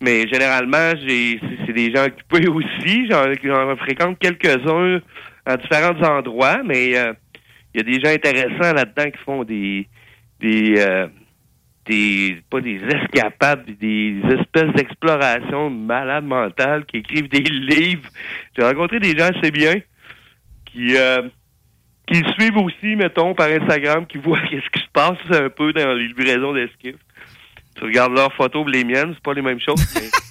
[0.00, 1.40] Mais généralement, c'est-
[1.72, 3.08] des gens occupés aussi.
[3.10, 5.00] J'en fréquente quelques-uns
[5.44, 7.12] à différents endroits, mais euh,
[7.74, 9.88] il y a des gens intéressants là-dedans qui font des
[10.40, 11.08] des euh,
[11.86, 18.08] des pas des escapades, des espèces d'explorations malades mentales qui écrivent des livres.
[18.56, 19.74] J'ai rencontré des gens assez bien
[20.66, 21.22] qui euh,
[22.08, 25.72] qui le suivent aussi, mettons, par Instagram, qui voient qu'est-ce qui se passe un peu
[25.72, 26.96] dans les livraisons d'esquifs.
[27.76, 29.80] Tu regardes leurs photos, les miennes, c'est pas les mêmes choses.
[29.94, 30.00] mais-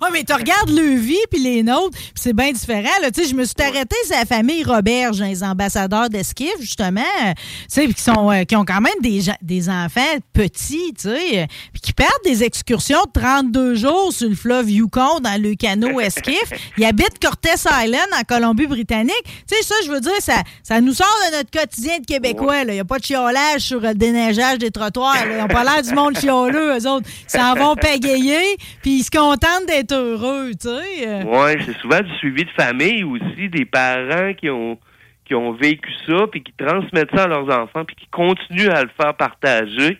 [0.00, 2.88] Ouais, mais tu regardes le vie puis les nôtres, puis c'est bien différent.
[3.02, 3.08] Là.
[3.14, 8.30] Je me suis arrêté c'est la famille hein, les ambassadeurs d'esquif, justement, euh, qui, sont,
[8.30, 10.00] euh, qui ont quand même des, des enfants
[10.32, 15.40] petits, euh, puis qui perdent des excursions de 32 jours sur le fleuve Yukon dans
[15.40, 16.44] le canot esquif.
[16.78, 19.24] Ils habitent Cortes Island en Colombie-Britannique.
[19.48, 22.62] Tu sais, ça, je veux dire, ça, ça nous sort de notre quotidien de Québécois.
[22.62, 25.26] Il n'y a pas de chiolage sur le déneigeage des trottoirs.
[25.26, 25.36] là.
[25.36, 27.06] Ils n'ont pas l'air du monde chioleux, eux autres.
[27.28, 31.24] Ils s'en vont pagayer, puis ils se contentent d'être heureux, tu sais.
[31.24, 34.78] Ouais, c'est souvent du suivi de famille aussi, des parents qui ont
[35.24, 38.82] qui ont vécu ça, puis qui transmettent ça à leurs enfants, puis qui continuent à
[38.82, 39.98] le faire partager.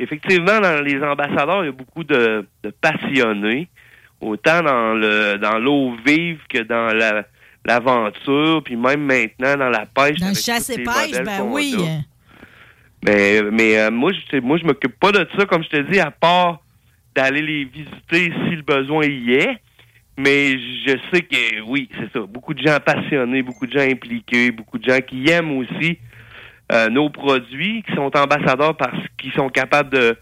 [0.00, 3.68] Effectivement, dans les ambassadeurs, il y a beaucoup de, de passionnés,
[4.20, 7.24] autant dans le dans l'eau vive que dans la
[7.64, 10.18] l'aventure, puis même maintenant dans la pêche.
[10.18, 11.76] Dans le chasse et pêche, ben oui.
[11.78, 12.00] a.
[13.04, 16.00] Mais, mais euh, moi, je moi, je m'occupe pas de ça, comme je te dis,
[16.00, 16.60] à part
[17.18, 19.58] d'aller les visiter si le besoin y est.
[20.16, 20.52] Mais
[20.86, 22.24] je sais que oui, c'est ça.
[22.26, 25.98] Beaucoup de gens passionnés, beaucoup de gens impliqués, beaucoup de gens qui aiment aussi
[26.72, 30.16] euh, nos produits, qui sont ambassadeurs parce qu'ils sont capables de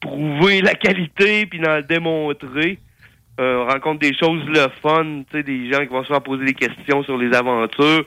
[0.00, 2.78] prouver la qualité puis d'en démontrer.
[3.40, 6.44] Euh, on rencontre des choses le fun, tu sais, des gens qui vont se poser
[6.44, 8.04] des questions sur les aventures.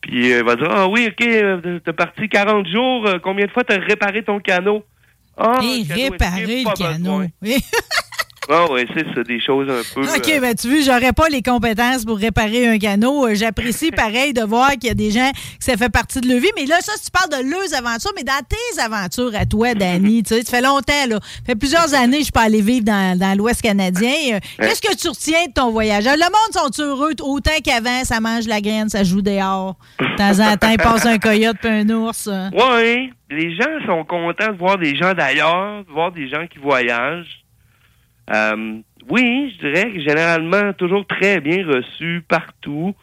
[0.00, 3.64] Puis euh, va dire Ah oui, ok, euh, t'es parti 40 jours, combien de fois
[3.64, 4.84] t'as réparé ton canot?
[5.36, 7.24] Ah, Et réparer le canot.
[8.48, 10.02] Ah oui, c'est ça, des choses un peu.
[10.02, 13.26] OK, euh, ben tu vois, j'aurais pas les compétences pour réparer un canot.
[13.26, 16.28] Euh, J'apprécie pareil de voir qu'il y a des gens que ça fait partie de
[16.28, 16.50] leur vie.
[16.56, 20.22] Mais là, ça, tu parles de leurs aventures, mais dans tes aventures à toi, Danny,
[20.24, 21.18] tu sais, ça fait longtemps, là.
[21.20, 24.12] Ça fait plusieurs années que je suis pas allée vivre dans, dans l'Ouest canadien.
[24.34, 26.04] Euh, Qu'est-ce que tu retiens de ton voyage?
[26.04, 29.76] Le monde sont heureux autant qu'avant, ça mange la graine, ça joue dehors.
[29.98, 32.28] De temps en temps, ils passent un coyote puis un ours.
[32.30, 32.48] euh.
[32.52, 36.58] Oui, les gens sont contents de voir des gens d'ailleurs, de voir des gens qui
[36.58, 37.42] voyagent.
[38.30, 42.94] Euh, oui, je dirais que généralement toujours très bien reçu partout.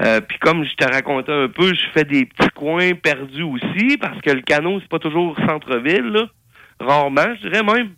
[0.00, 3.96] Euh, Puis comme je te racontais un peu, je fais des petits coins perdus aussi
[3.98, 6.28] parce que le canot c'est pas toujours centre-ville,
[6.80, 7.90] rarement, je dirais même.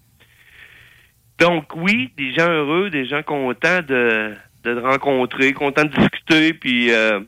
[1.38, 6.52] Donc oui, des gens heureux, des gens contents de, de te rencontrer, contents de discuter,
[6.54, 7.20] puis euh,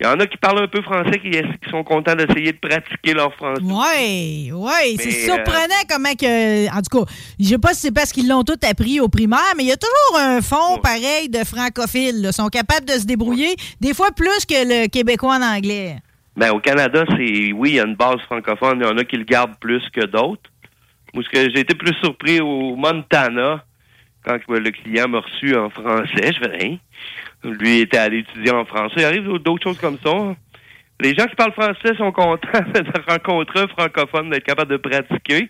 [0.00, 2.58] il y en a qui parlent un peu français, qui, qui sont contents d'essayer de
[2.58, 3.62] pratiquer leur français?
[3.62, 6.68] Oui, oui, c'est surprenant comment que.
[6.68, 9.54] En tout cas, je sais pas si c'est parce qu'ils l'ont tout appris au primaire,
[9.56, 12.22] mais il y a toujours un fond pareil de francophiles.
[12.24, 15.96] Ils sont capables de se débrouiller, des fois plus que le québécois en anglais.
[16.36, 18.78] Ben, au Canada, c'est oui, il y a une base francophone.
[18.80, 20.48] Il y en a qui le gardent plus que d'autres.
[21.12, 23.64] Moi, j'ai été plus surpris au Montana,
[24.24, 26.76] quand le client m'a reçu en français, je fais hein?
[27.44, 28.96] Lui était allé étudier en français.
[28.98, 30.34] Il arrive d'autres choses comme ça.
[31.00, 35.48] Les gens qui parlent français sont contents de rencontrer un francophone, d'être capable de pratiquer.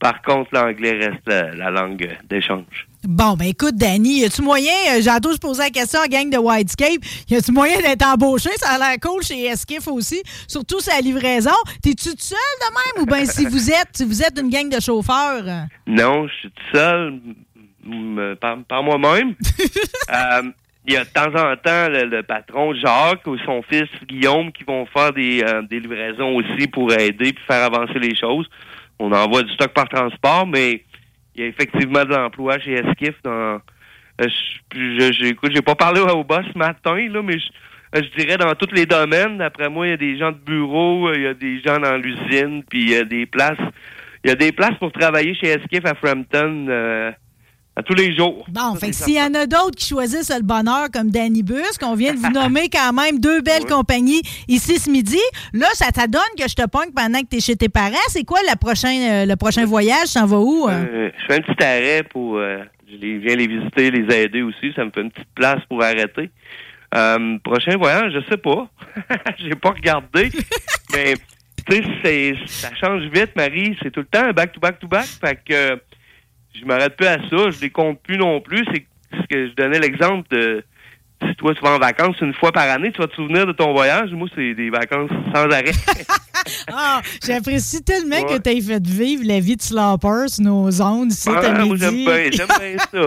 [0.00, 2.86] Par contre, l'anglais reste la, la langue d'échange.
[3.04, 6.08] Bon, ben écoute, Danny, y a-tu moyen, euh, j'entends je posais la question à la
[6.08, 8.50] gang de Whitescape, y a-tu moyen d'être embauché?
[8.56, 11.50] Ça a l'air cool chez Esquiff aussi, surtout sa livraison.
[11.82, 14.68] T'es-tu tout seul de même ou bien si vous êtes, si vous êtes une gang
[14.68, 15.44] de chauffeurs?
[15.46, 15.62] euh?
[15.86, 17.20] Non, je suis tout seul,
[18.40, 19.34] par, par moi-même.
[20.10, 20.42] Euh,
[20.86, 24.50] Il y a de temps en temps le, le patron Jacques ou son fils Guillaume
[24.52, 28.48] qui vont faire des, euh, des livraisons aussi pour aider puis faire avancer les choses.
[28.98, 30.82] On envoie du stock par transport, mais
[31.34, 33.60] il y a effectivement de l'emploi chez Esquif dans
[34.20, 34.28] euh,
[34.74, 37.46] je, je, j'ai pas parlé au boss ce matin, là, mais je,
[37.96, 39.38] euh, je dirais dans tous les domaines.
[39.38, 41.96] D'après moi, il y a des gens de bureau, il y a des gens dans
[41.96, 43.58] l'usine, puis il y a des places.
[44.24, 47.12] Il y a des places pour travailler chez Esquif à Frampton euh,
[47.78, 48.44] à tous les jours.
[48.48, 51.78] Bon, fait que s'il y en a d'autres qui choisissent le bonheur comme Danny Bus,
[51.80, 55.20] qu'on vient de vous nommer quand même deux belles compagnies ici ce midi,
[55.52, 57.94] là, ça t'adonne que je te pogne pendant que tu es chez tes parents.
[58.08, 60.12] C'est quoi le prochain, euh, le prochain voyage?
[60.12, 60.66] T'en vas où?
[60.68, 60.86] hein?
[60.92, 62.36] Euh, je fais un petit arrêt pour.
[62.38, 62.58] euh,
[62.90, 64.72] je les, viens les visiter, les aider aussi.
[64.74, 66.30] Ça me fait une petite place pour arrêter.
[66.96, 68.66] Euh, prochain voyage, je sais pas.
[69.38, 70.30] J'ai pas regardé.
[70.92, 71.14] mais
[71.70, 73.76] tu sais, ça change vite, Marie.
[73.82, 75.04] C'est tout le temps back to back to back.
[75.04, 75.76] Fait que euh,
[76.60, 77.50] je m'arrête plus à ça.
[77.50, 78.64] Je les compte plus non plus.
[78.72, 80.64] C'est ce que je donnais l'exemple de
[81.26, 83.52] si toi tu vas en vacances une fois par année, tu vas te souvenir de
[83.52, 84.10] ton voyage.
[84.12, 85.72] Moi, c'est des vacances sans arrêt.
[86.72, 91.08] Ah, j'apprécie tellement que tu aies fait vivre la vie de Slopper sur nos zones
[91.08, 93.06] ici Ah, moi, j'aime bien, j'aime bien ça.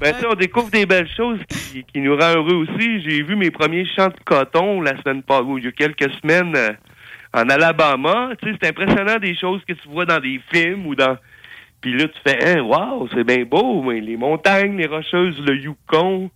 [0.00, 3.00] Ben, ça, on découvre des belles choses qui, qui nous rend heureux aussi.
[3.02, 6.56] J'ai vu mes premiers champs de coton la semaine passée, il y a quelques semaines,
[6.56, 6.72] euh,
[7.32, 8.30] en Alabama.
[8.42, 11.16] Tu sais, c'est impressionnant des choses que tu vois dans des films ou dans.
[11.84, 15.54] Puis là, tu fais, hein, wow, c'est bien beau, mais les montagnes, les rocheuses, le
[15.54, 16.30] Yukon,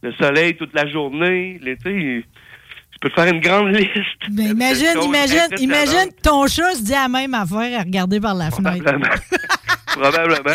[0.00, 2.24] le soleil toute la journée, les, tu
[3.00, 3.90] peux te faire une grande liste.
[4.30, 8.36] Mais imagine, imagine, imagine que ton chat se dit la même affaire à regarder par
[8.36, 8.94] la fenêtre.
[9.88, 10.54] Probablement.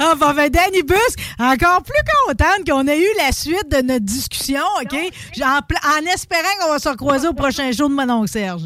[0.00, 4.04] Ah, bon, ben, Danny Busque, encore plus contente qu'on ait eu la suite de notre
[4.04, 4.96] discussion, OK?
[5.42, 8.62] En, espérant qu'on va se recroiser au prochain jour de mon oncle Serge.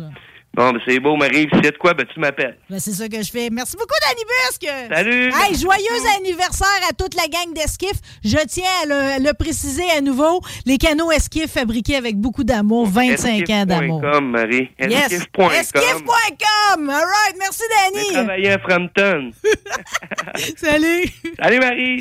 [0.55, 1.49] Bon, ben, c'est beau, Marie.
[1.51, 2.59] Si y a de quoi, ben, tu m'appelles.
[2.69, 3.49] Ben, c'est ça que je fais.
[3.51, 4.95] Merci beaucoup, Danny Busque!
[4.95, 5.33] Salut!
[5.35, 8.01] Hey, joyeux anniversaire à toute la gang d'esquifs.
[8.23, 8.87] Je tiens à
[9.19, 10.41] le, le préciser à nouveau.
[10.67, 14.03] Les canaux esquifs fabriqués avec beaucoup d'amour, 25 ans d'amour.
[14.05, 14.71] Esquif.com, Marie.
[14.79, 15.13] Yes.
[15.13, 15.51] Esquif.com.
[15.53, 16.91] Esquif.com.
[16.91, 17.37] All right.
[17.39, 18.13] Merci, J'ai Danny.
[18.13, 19.31] travaillé à Frampton.
[20.57, 21.05] Salut.
[21.43, 22.01] Salut, Marie.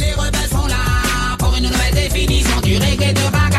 [0.00, 3.53] Les rebelles sont là pour une nouvelle définition du reggae de bagarre.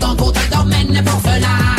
[0.00, 1.76] Domaine pour cela.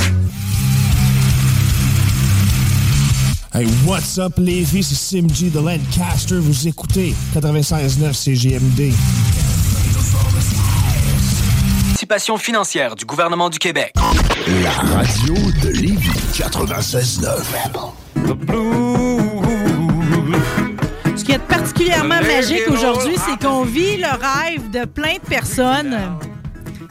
[3.53, 4.83] Hey, what's up, Lévis?
[4.83, 6.39] C'est Sim G de Lancaster.
[6.39, 8.93] Vous écoutez 96.9 CGMD.
[11.87, 13.93] Participation financière du gouvernement du Québec.
[14.63, 17.27] La radio de Lévis 96.9.
[21.15, 25.97] Ce qui est particulièrement magique aujourd'hui, c'est qu'on vit le rêve de plein de personnes.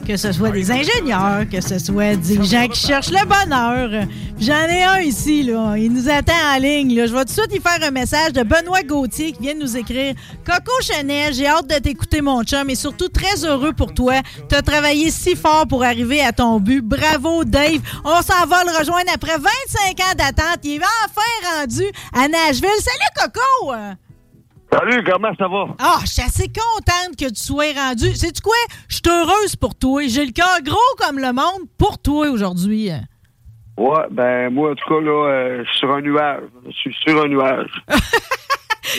[0.05, 4.05] Que ce soit des ingénieurs, que ce soit des gens qui cherchent le bonheur.
[4.39, 5.75] J'en ai un ici, là.
[5.77, 6.95] Il nous attend en ligne.
[6.95, 7.05] Là.
[7.05, 9.59] Je vais tout de suite y faire un message de Benoît Gauthier qui vient de
[9.59, 13.93] nous écrire Coco Chanel, j'ai hâte de t'écouter, mon chum, et surtout très heureux pour
[13.93, 14.15] toi.
[14.49, 16.81] Tu as travaillé si fort pour arriver à ton but.
[16.81, 17.79] Bravo, Dave.
[18.03, 20.59] On s'en va le rejoindre après 25 ans d'attente.
[20.63, 21.83] Il est enfin rendu
[22.13, 22.69] à Nashville.
[22.79, 23.73] Salut, Coco!
[24.73, 25.65] Salut, comment ça va?
[25.79, 28.15] Ah, je suis assez contente que tu sois rendu.
[28.15, 28.55] Sais-tu quoi?
[28.87, 30.01] Je suis heureuse pour toi.
[30.07, 32.89] J'ai le cœur gros comme le monde pour toi aujourd'hui.
[33.77, 36.43] Ouais, ben moi, en tout cas, là, euh, je suis sur un nuage.
[36.67, 37.69] Je suis sur un nuage.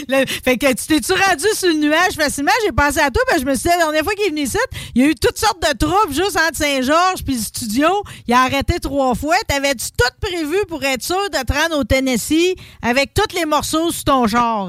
[0.08, 2.52] Le- fait que tu t'es-tu rendu sur le nuage facilement?
[2.64, 4.42] J'ai pensé à toi, ben je me suis dit, la dernière fois qu'il est venu
[4.42, 4.56] ici,
[4.94, 7.88] il y a eu toutes sortes de troubles juste entre Saint-Georges puis le studio.
[8.26, 9.36] Il a arrêté trois fois.
[9.48, 13.90] T'avais-tu tout prévu pour être sûr de te rendre au Tennessee avec tous les morceaux
[13.90, 14.68] sur ton char?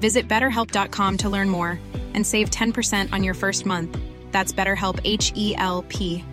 [0.00, 1.78] Visit betterhelp.com to learn more
[2.14, 3.96] and save 10% on your first month.
[4.32, 6.24] That's BetterHelp H E L P.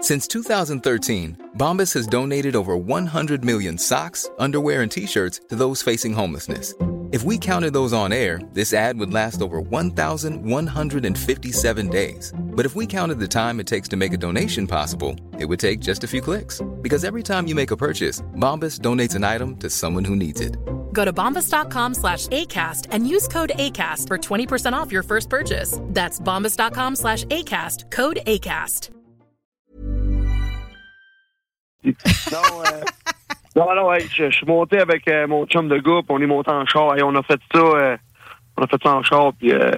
[0.00, 5.80] Since 2013, Bombas has donated over 100 million socks, underwear, and t shirts to those
[5.80, 6.74] facing homelessness.
[7.12, 12.32] If we counted those on air, this ad would last over 1,157 days.
[12.36, 15.60] But if we counted the time it takes to make a donation possible, it would
[15.60, 16.60] take just a few clicks.
[16.80, 20.40] Because every time you make a purchase, Bombas donates an item to someone who needs
[20.40, 20.56] it.
[20.92, 25.78] Go to bombas.com slash ACAST and use code ACAST for 20% off your first purchase.
[25.88, 28.90] That's bombas.com slash ACAST, code ACAST.
[31.84, 32.84] Non, euh,
[33.56, 36.50] non, non, hey, je, suis monté avec euh, mon chum de puis on est monté
[36.50, 37.96] en char, et on a fait ça, euh,
[38.56, 39.72] on a fait ça en char, puis euh,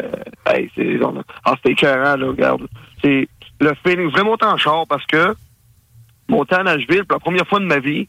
[0.47, 2.69] hey, c'est, on a- ah, c'était écœurant, là, regarde.
[3.03, 3.27] C'est
[3.61, 5.35] le feeling, vraiment monter en char, parce que
[6.29, 8.09] monter à Nashville, pour la première fois de ma vie,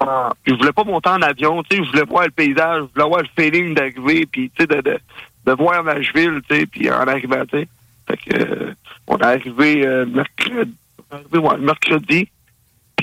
[0.00, 2.92] ah, je voulais pas monter en avion, tu sais, je voulais voir le paysage, je
[2.94, 4.98] voulais voir le feeling d'arriver, puis tu sais, de, de,
[5.46, 7.68] de voir Nashville, tu sais, puis en arrivant, tu sais.
[8.06, 8.74] Fait que, euh,
[9.06, 12.28] on est arrivé euh, mercredi, on est arrivé, ouais, mercredi,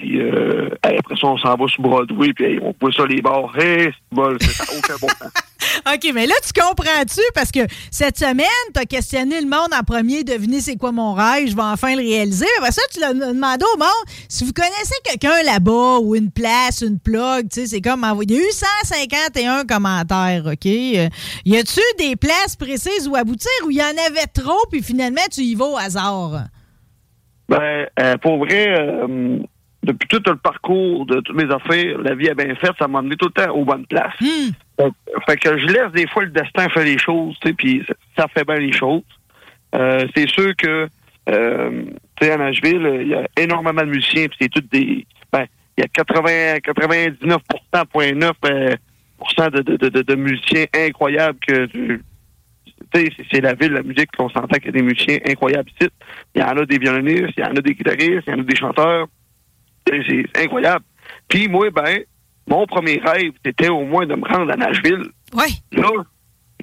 [0.02, 3.22] puis euh, après ça, on s'en va sur Broadway, puis hey, on voit ça les
[3.22, 3.56] bars.
[3.56, 3.92] Hey,
[4.40, 5.08] c'est ça aucun bon.
[5.94, 7.22] OK, mais là, tu comprends-tu?
[7.36, 7.60] Parce que
[7.92, 11.56] cette semaine, tu as questionné le monde en premier, devinez c'est quoi mon rêve, je
[11.56, 12.48] vais enfin le réaliser.
[12.58, 16.82] Après ça, tu l'as demandé au monde si vous connaissez quelqu'un là-bas ou une place,
[16.82, 18.32] une plug, tu sais, c'est comme envoyer.
[18.32, 20.66] Il y a eu 151 commentaires, OK?
[20.66, 21.10] Euh,
[21.46, 25.22] y a-tu des places précises où aboutir où il y en avait trop, puis finalement,
[25.32, 26.46] tu y vas au hasard?
[27.50, 29.40] Ben, euh, pour vrai, euh,
[29.84, 33.00] depuis tout le parcours de toutes mes affaires, la vie est bien faite, ça m'a
[33.00, 34.14] amené tout le temps aux bonnes places.
[34.80, 34.92] Fait,
[35.28, 37.84] fait que je laisse des fois le destin faire les choses, tu sais, puis
[38.18, 39.02] ça, fait bien les choses.
[39.74, 40.88] Euh, c'est sûr que,
[41.30, 41.84] euh,
[42.20, 45.06] tu sais, à Nashville, il y a énormément de musiciens, puis c'est tous des...
[45.32, 45.46] Ben,
[45.78, 48.76] il y a 80, 99,9 euh,
[49.18, 51.66] pourcent de, de, de, de musiciens incroyables que...
[51.68, 52.02] tu
[52.94, 55.70] sais, c'est- c'est la ville, la musique, qu'on s'entend qu'il y a des musiciens incroyables
[55.80, 55.90] ici.
[56.36, 58.40] Il y en a des violonistes, il y en a des guitaristes, il y en
[58.40, 59.08] a des chanteurs.
[59.88, 60.86] C'est incroyable.
[61.28, 62.04] Puis moi, ben,
[62.48, 65.10] mon premier rêve, c'était au moins de me rendre à Nashville.
[65.34, 65.62] Oui.
[65.72, 65.90] Là,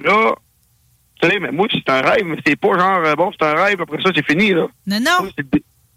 [0.03, 0.35] là,
[1.21, 3.53] tu sais, mais moi, c'est un rêve, mais c'est pas genre, euh, bon, c'est un
[3.53, 4.67] rêve, après ça, c'est fini, là.
[4.87, 5.29] Non, non.
[5.37, 5.45] C'est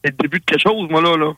[0.05, 1.33] le, début de quelque chose, moi, là, là.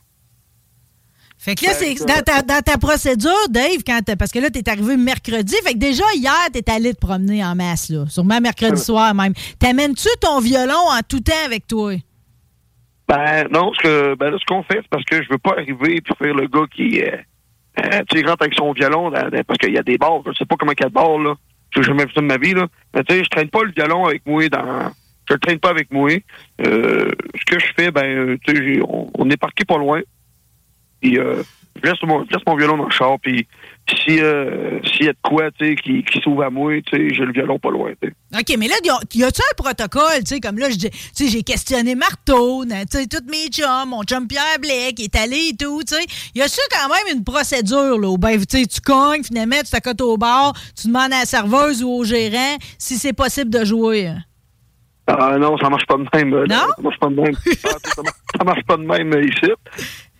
[1.37, 4.67] Fait que là, c'est dans ta, dans ta procédure, Dave, quand parce que là, t'es
[4.67, 5.55] arrivé mercredi.
[5.63, 8.05] Fait que déjà, hier, t'es allé te promener en masse, là.
[8.07, 9.33] Sûrement mercredi soir même.
[9.59, 11.93] T'amènes-tu ton violon en tout temps avec toi?
[13.07, 15.51] Ben non, ce que ben là, ce qu'on fait, c'est parce que je veux pas
[15.51, 17.11] arriver et faire le gars qui euh,
[17.83, 20.45] euh, tu rentre avec son violon dans- parce qu'il y a des bars, je sais
[20.45, 21.35] pas comment il y a de là.
[21.71, 22.67] Je n'ai jamais vu ça de ma vie, là.
[22.95, 24.91] Mais tu sais, je traîne pas le violon avec moi dans.
[25.27, 26.09] Je le traîne pas avec moi.
[26.65, 30.01] Euh, ce que je fais, ben, tu sais, j'ai- on, on est parqué pas loin.
[31.01, 31.43] Puis euh,
[31.75, 33.47] je laisse mon, je mon violon dans le char, puis
[33.87, 36.97] si euh, s'il y a de quoi, tu sais, qui, qui s'ouvre à moi, tu
[36.97, 37.91] sais, j'ai le violon pas loin.
[37.91, 40.19] OK, mais là, y a- y a-tu un protocole?
[40.19, 44.57] Tu sais, comme là, j'ai questionné Marteau, tu sais, tous mes chums, mon chum Pierre
[44.59, 46.03] Blais qui est allé et tout, tu sais.
[46.33, 49.69] Y a-tu quand même une procédure, là, où ben, tu sais, tu cognes, finalement, tu
[49.71, 53.63] t'accotes au bar, tu demandes à la serveuse ou au gérant si c'est possible de
[53.63, 54.11] jouer?
[55.07, 56.31] Ah non, ça marche pas de même.
[56.31, 56.45] Non?
[56.75, 57.35] Ça marche pas de même.
[57.63, 59.51] Ah, ça, marche, ça marche pas de même ici.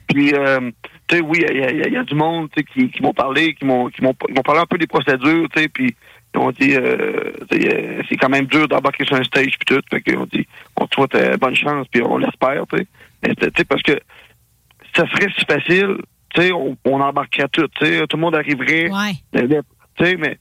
[0.08, 0.70] Puis, euh,
[1.08, 3.66] tu sais, oui, il y, a- y y du monde qui, qui m'ont parlé, qui
[3.66, 5.96] m'ont qui m'ont parlé un peu des procédures, tu sais, puis
[6.34, 9.82] ils ont dit, euh, euh, c'est quand même dur d'embarquer sur un stage puis tout.
[9.90, 10.46] Fait qu'ils ont dit,
[10.76, 12.88] on te souhaite euh, bonne chance, puis on l'espère, tu sais.
[13.24, 13.94] Mais, Tu sais, parce que
[14.96, 15.98] ça serait si facile,
[16.34, 18.90] tu sais, on, on embarquerait tout, tu sais, tout le monde arriverait.
[18.92, 19.14] Ouais.
[19.98, 20.38] Tu sais, mais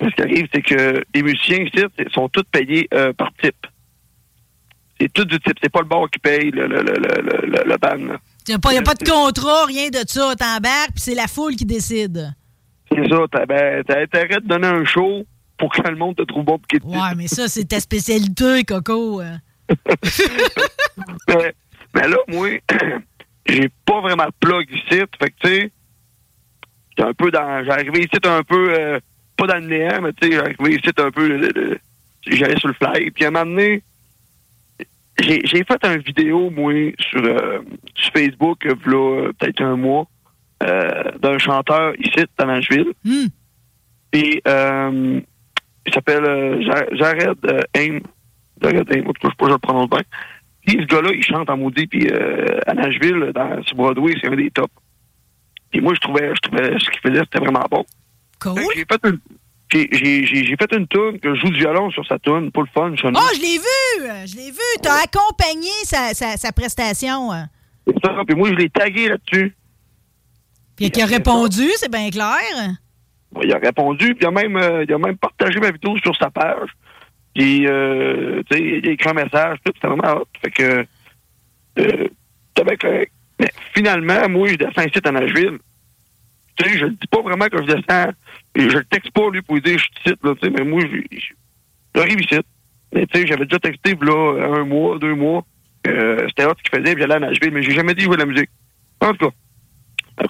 [0.00, 3.66] ce qui arrive, c'est que les musiciens ici sont tous payés euh, par type.
[5.00, 5.56] C'est tout du type.
[5.62, 8.16] C'est pas le bar qui paye le, le, le, le, le, le band.
[8.48, 10.34] Il n'y a, pas- y a pas de contrat, rien de ça.
[10.36, 12.32] T'embarques, puis c'est la foule qui décide.
[12.90, 13.18] C'est ça.
[13.30, 15.24] T'as ben, intérêt de donner un show
[15.58, 16.58] pour que le monde te trouve bon.
[16.58, 19.20] pour qu'il te Ouais, mais ça, c'est ta spécialité, Coco.
[19.20, 19.36] euh.
[21.28, 21.54] mais,
[21.94, 22.48] mais là, moi,
[23.46, 25.02] j'ai pas vraiment de plug ici.
[25.20, 25.72] Fait que, tu sais,
[26.90, 27.64] j'étais un peu dans.
[27.64, 28.74] J'ai arrivé ici un peu.
[28.74, 28.98] euh,
[29.36, 31.30] pas dans le néant, mais tu sais, j'ai arrivé ici un peu.
[31.30, 31.74] euh,
[32.26, 33.10] J'allais sur le fly.
[33.10, 33.82] Puis à un moment donné,
[35.22, 37.60] j'ai fait une vidéo, moi, sur, euh,
[37.94, 40.06] sur Facebook, euh, euh, peut-être un mois,
[40.62, 42.92] euh, d'un chanteur ici, à Nashville.
[44.12, 45.20] Et euh,
[45.86, 47.38] il s'appelle euh, Ja- Jared
[47.74, 48.00] Aim.
[48.62, 50.00] Jared Aim, en tout cas, je sais pas si je le prononce bien.
[50.66, 54.28] Puis ce gars-là, il chante en maudit, puis euh, à Nashville, dans, sur Broadway, c'est
[54.28, 54.68] un des tops.
[55.70, 57.84] Puis moi, je trouvais, je trouvais ce qu'il faisait, c'était vraiment bon.
[58.40, 58.60] Cool.
[58.74, 59.18] J'ai fait une,
[59.72, 62.50] j'ai, j'ai, j'ai- j'ai fait une tune, que je joue du violon sur sa tune,
[62.52, 62.92] pour le fun.
[62.94, 64.26] Je Oh, je l'ai vu!
[64.26, 64.58] Je l'ai vu.
[64.82, 67.32] T'as accompagné sa, sa, sa prestation.
[67.32, 67.42] euh.
[67.86, 69.54] C'est ça, puis moi, je l'ai tagué là-dessus.
[70.76, 72.38] Puis qui a répondu, c'est bien clair.
[73.42, 76.16] Il a répondu, puis il a même, euh, il a même partagé ma vidéo sur
[76.16, 76.68] sa page.
[77.34, 80.28] Puis, euh, tu sais, il a écrit un message, tout, c'était vraiment hot.
[80.42, 80.86] Fait que,
[81.78, 82.08] euh,
[82.64, 83.12] bien correct.
[83.38, 85.58] Mais finalement, moi, je descends ici à Nashville.
[86.56, 88.10] Tu sais, je ne dis pas vraiment que je descends.
[88.56, 90.64] Je le texte pas, lui, pour lui dire je suis ici, là, tu sais, mais
[90.64, 90.82] moi,
[91.94, 92.36] j'arrive ici.
[92.92, 95.44] Mais tu sais, j'avais déjà texté, là, un mois, deux mois.
[95.86, 98.20] Euh, c'était ce qu'il faisait, puis j'allais à Nashville, mais j'ai jamais dit jouer de
[98.20, 98.50] la musique.
[99.00, 99.34] En tout cas,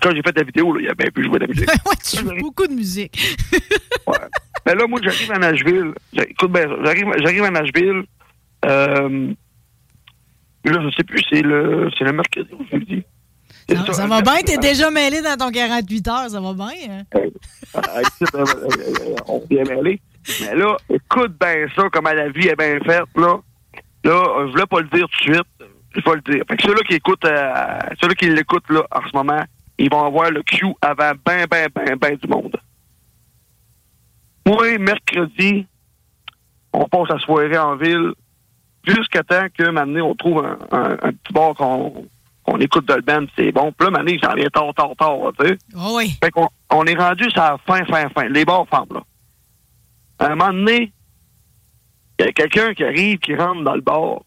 [0.00, 1.68] quand j'ai fait la vidéo, là, il a bien pu jouer de la musique.
[1.86, 3.36] ouais, tu joues beaucoup de musique.
[4.66, 5.94] Mais là, moi, j'arrive à Nashville.
[6.12, 6.76] Écoute bien, ça.
[6.84, 8.04] j'arrive, à Nashville.
[8.66, 9.32] Euh,
[10.64, 13.02] là, je sais plus, c'est le, c'est le mercredi ou le jeudi.
[13.92, 16.66] Ça, va bien, t'es déjà mêlé dans ton 48 heures, ça va bien.
[16.90, 17.02] hein?
[17.14, 17.30] Euh,
[18.34, 20.00] euh, euh, on vient mêler.
[20.40, 23.38] Mais là, écoute bien ça, comment la vie est bien faite, là.
[24.04, 25.70] Là, je voulais pas le dire tout de suite.
[25.94, 26.44] Je vais le dire.
[26.48, 29.42] Fait que ceux-là qui écoutent, euh, ceux-là qui l'écoutent, là, en ce moment,
[29.78, 32.56] ils vont avoir le Q avant ben, ben, ben, ben du monde.
[34.46, 35.66] Moi, mercredi,
[36.72, 38.12] on passe la soirée en ville
[38.86, 42.06] jusqu'à temps que, maintenant, on trouve un, un- un petit bar qu'on
[42.50, 43.72] qu'on écoute de le band, c'est bon.
[43.72, 45.58] Puis là, il s'en vient tard, tard, tard, tu sais.
[45.76, 46.12] Oh oui.
[46.22, 48.28] Fait qu'on on est rendu sur la fin, fin, fin.
[48.28, 49.02] Les bars ferment, là.
[50.18, 50.92] À un moment donné,
[52.18, 54.22] il y a quelqu'un qui arrive, qui rentre dans le bar.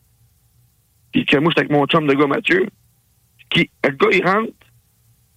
[1.11, 2.67] Puis que moi, j'étais avec mon chum de gars, Mathieu.
[3.49, 4.53] Qui, le gars, il rentre,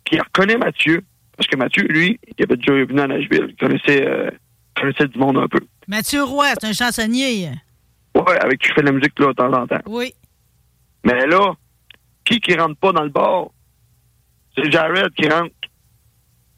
[0.05, 1.03] puis il reconnaît Mathieu.
[1.37, 3.49] Parce que Mathieu, lui, il avait déjà venu à Nashville.
[3.51, 4.31] Il connaissait, euh,
[4.75, 5.61] connaissait du monde un peu.
[5.87, 7.51] Mathieu Roy, c'est un chansonnier.
[8.15, 9.83] Ouais, avec qui je fais de la musique, là, de temps en temps.
[9.87, 10.15] Oui.
[11.05, 11.53] Mais là,
[12.27, 13.47] qui qui rentre pas dans le bar?
[14.57, 15.55] C'est Jared qui rentre.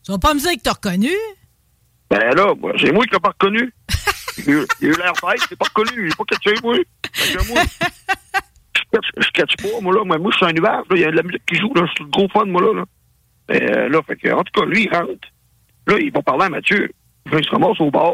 [0.04, 1.10] Tu vas pas me dire que t'as reconnu?
[2.10, 3.72] Ben là, moi, c'est moi qui l'ai pas reconnu.
[4.38, 6.54] Il a eu- il a eu l'air bête, l'ai pas reconnu, il est pas catché,
[6.62, 6.76] moi.
[6.76, 7.62] Moi,
[8.92, 10.04] je je catch pas, moi, là.
[10.04, 10.96] Moi, moi, je suis un nuage, là.
[10.96, 11.82] Il y a de la musique qui joue, là.
[11.86, 12.72] Je suis le gros fan, moi, là.
[12.74, 12.84] là.
[13.56, 15.28] Et, euh, là, fait que, en tout cas, lui, il rentre.
[15.88, 16.88] Là, il va parler à Mathieu.
[17.32, 18.12] Là, il se ramasse au bar.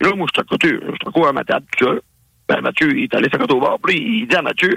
[0.00, 0.68] Là, moi, je suis à côté.
[0.70, 2.02] Je suis à côté à ma table, tout seul.
[2.48, 3.78] Ben, Mathieu, il est allé côté au bar.
[3.78, 4.76] Puis là, il dit à Mathieu,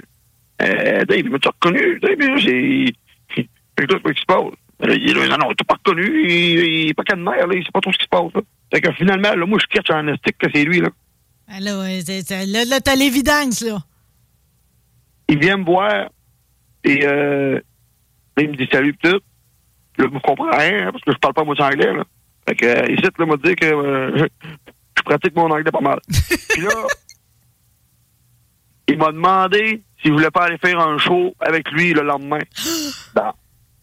[0.62, 2.00] euh, Dave, il m'a-tu reconnu?
[2.00, 3.46] Dave, là, c'est.
[4.02, 4.44] Quoi qui se passe?
[4.82, 6.24] Là, il dit, non, non, il t'a pas reconnu.
[6.30, 7.56] Il, il est pas qu'à de mer, là.
[7.56, 8.42] Il sait pas trop ce qui se passe, là.
[8.74, 10.90] Fait que finalement, là, moi, je catch en estique que c'est lui, là.
[11.48, 13.80] Ah, Là, ouais, c'est- c'est- là, là, t'as l'évidence, là.
[15.28, 16.10] il vient me voir
[16.84, 17.60] et euh,
[18.38, 19.10] il me dit salut tout.
[19.10, 19.20] Là,
[19.98, 22.04] je ne comprends rien, hein, parce que je parle pas moitié anglais, là.
[22.48, 24.28] Fait que, euh, ici, là, m'a dit que euh,
[24.98, 26.00] je pratique mon anglais pas mal.
[26.50, 26.70] Puis là,
[28.92, 32.40] il m'a demandé s'il voulait pas aller faire un show avec lui le lendemain.
[33.16, 33.34] dans,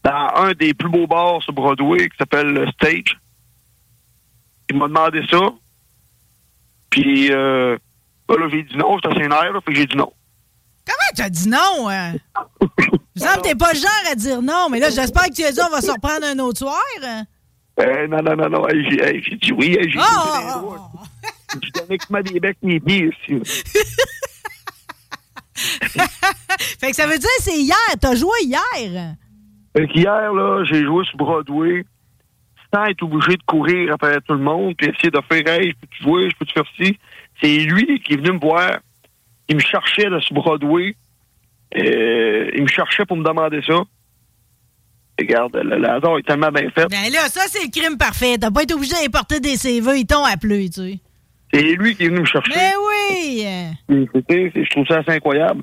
[0.05, 3.19] dans un des plus beaux bars sur Broadway qui s'appelle le Stage.
[4.71, 5.41] Il m'a demandé ça.
[6.91, 7.77] Puis, euh,
[8.29, 10.13] là, j'ai dit non, j'étais assez nerf, là, fait que j'ai dit non.
[10.87, 11.89] Comment t'as dit non?
[11.89, 12.15] Hein?
[13.17, 15.33] Il me semble que t'es pas le genre à dire non, mais là, j'espère que
[15.35, 16.81] tu as dit on va se reprendre un autre soir.
[17.05, 17.25] hein?
[17.81, 18.67] Euh, non, non, non, non.
[18.71, 19.77] J'ai hey, j'ai dit oui.
[19.79, 20.63] Hey, j'ai Ah!
[21.55, 23.43] dit J'ai donné que ma des becs mes pieds ici.
[26.81, 27.77] fait que ça veut dire que c'est hier.
[28.01, 29.15] T'as joué hier?
[29.77, 31.85] Fait qu'hier, là, j'ai joué sur Broadway
[32.73, 35.77] sans être obligé de courir après tout le monde puis essayer de faire Hey, je
[35.81, 36.99] peux-tu jouer, je peux-tu faire ci?
[37.41, 38.79] C'est lui qui est venu me voir.
[39.49, 40.95] Il me cherchait là, sur Broadway.
[41.77, 43.83] Euh, il me cherchait pour me demander ça.
[45.19, 46.87] Regarde, le, le hasard est tellement bien fait.
[46.89, 48.37] Ben là, ça, c'est le crime parfait.
[48.39, 50.01] T'as pas été obligé d'importer des CV.
[50.01, 50.99] Ils t'ont appelé, tu sais.
[51.53, 52.53] C'est lui qui est venu me chercher.
[52.55, 53.45] Mais oui!
[54.55, 55.63] Je trouve ça assez incroyable.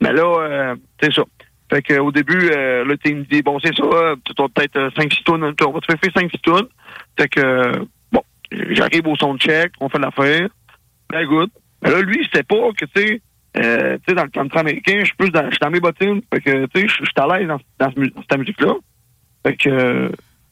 [0.00, 1.22] Mais là, euh, c'est ça.
[1.70, 4.48] Fait que, au début, euh, là, tu me dit, bon, c'est ça, euh, tu as
[4.48, 6.68] peut-être 5-6 tonnes, on va te faire 5-6 tonnes.
[7.18, 7.72] Fait que, euh,
[8.12, 8.22] bon,
[8.70, 10.48] j'arrive au son check, on fait l'affaire.
[11.10, 11.50] Ben, good.
[11.82, 13.20] Mais là, lui, c'était pas que, tu sais,
[13.58, 15.80] euh, tu sais, dans le country américain, je suis plus dans, je suis dans mes
[15.80, 16.20] bottines.
[16.32, 18.74] Fait que, tu sais, je suis à l'aise dans, dans, ce mu- dans cette musique-là.
[19.44, 20.08] Fait que, euh,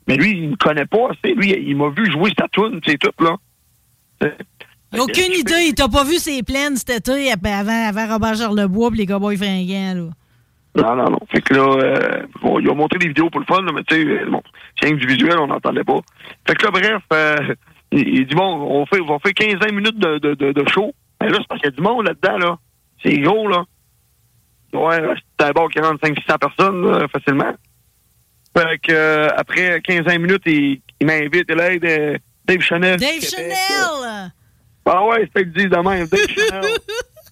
[0.08, 2.80] mais lui, il me connaît pas, tu sais, lui, il m'a vu jouer sa tune,
[2.84, 3.36] c'est tout, là.
[4.98, 5.66] Aucune idée.
[5.68, 9.36] Il t'a pas vu ses plaines cet été avant, avant Robert Charlebois et les Cowboys
[9.36, 10.10] fringants, là.
[10.82, 11.18] Non, non, non.
[11.30, 13.82] Fait que là, euh, bon, ils ont montré des vidéos pour le fun, là, mais
[13.84, 14.42] tu sais, euh, bon,
[14.80, 15.98] c'est du visuel, on n'entendait pas.
[16.46, 17.54] Fait que là, bref, euh,
[17.92, 20.92] il, il dit, bon, on fait, on fait 15-20 minutes de, de, de, de show.
[21.22, 22.58] Mais là, c'est parce qu'il y a du monde là-dedans, là.
[23.02, 23.64] C'est gros, là.
[24.74, 25.00] Ouais,
[25.54, 27.54] bar qui rentre 500-600 personnes, là, facilement.
[28.56, 32.98] Fait que, euh, après 15-20 minutes, il, il m'invite, et là, hey, de- Dave Chanel.
[32.98, 33.20] Dave.
[33.20, 34.32] Chanel!
[34.84, 36.64] Ah ouais, c'est qu'ils disent de même, Dave Chanel.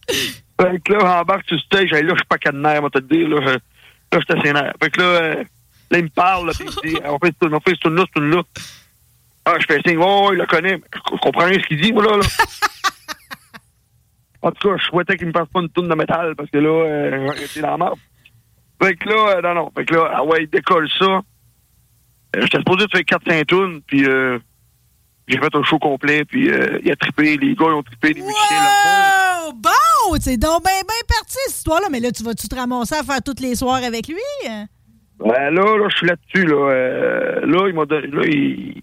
[0.60, 3.06] fait que là, embarque sur le stage, là, je suis pas cadenaire, moi, te le
[3.06, 3.58] dire, là,
[4.12, 4.72] je, suis nerveux.
[4.82, 5.44] Fait que là, euh,
[5.90, 8.20] là, il me parle, là, puis il me dit, on fait ce on tune-là, ce
[8.20, 8.42] tune-là.
[9.44, 11.92] Ah, je fais signe, oh, il le connaît, mais je, comprends rien ce qu'il dit,
[11.92, 12.24] moi, là, là.
[14.42, 16.58] en tout cas, je souhaitais qu'il me fasse pas une toune de métal, parce que
[16.58, 17.98] là, euh, j'étais dans la merde.
[18.82, 21.04] Fait que là, euh, non, non, fait que là, ah ouais, il décolle ça.
[21.04, 24.38] Euh, J'étais supposé de faire 4-5 tunes, puis euh,
[25.26, 28.08] j'ai fait un show complet, puis euh, il a trippé, les gars, ils ont trippé,
[28.08, 29.46] les musiciens, là.
[29.46, 30.18] Oh, bon!
[30.20, 31.88] C'est donc bien, bien parti, cette histoire-là.
[31.90, 34.16] Mais là, tu vas-tu te ramasser à faire toutes les soirs avec lui?
[34.44, 36.70] Ouais, là, là, je suis là-dessus, là.
[36.70, 38.82] Euh, là, il m'a là, il,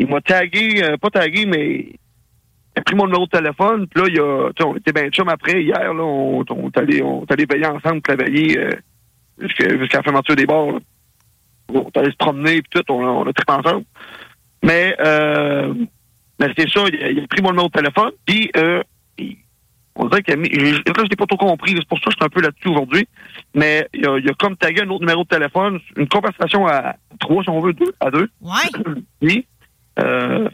[0.00, 4.02] il m'a tagué, euh, pas tagué, mais il a pris mon numéro de téléphone, puis
[4.02, 7.24] là, il a, on était bien chum après, hier, là, on, on est allé, on
[7.28, 8.58] allé veiller ensemble, travailler,
[9.38, 10.78] jusqu'à, jusqu'à la fermeture des bars, là.
[11.68, 13.84] On est allé se promener, puis tout, on, on a trippé ensemble.
[14.62, 15.74] Mais, euh,
[16.40, 18.82] mais c'est ça, il a, il a pris mon numéro de téléphone, puis, euh,
[19.98, 22.04] on dirait qu'il a mis, j'ai- là, je n'ai pas trop compris, c'est pour ça
[22.06, 23.08] que je suis un peu là-dessus aujourd'hui,
[23.54, 26.96] mais il a, il a comme tagué un autre numéro de téléphone, une conversation à
[27.18, 28.28] trois, si on veut, deux, à deux.
[28.42, 28.92] Ouais.
[29.20, 29.46] Puis,
[29.98, 30.48] euh,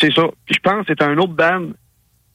[0.00, 0.24] c'est ça.
[0.44, 1.68] Puis je pense que c'est un autre band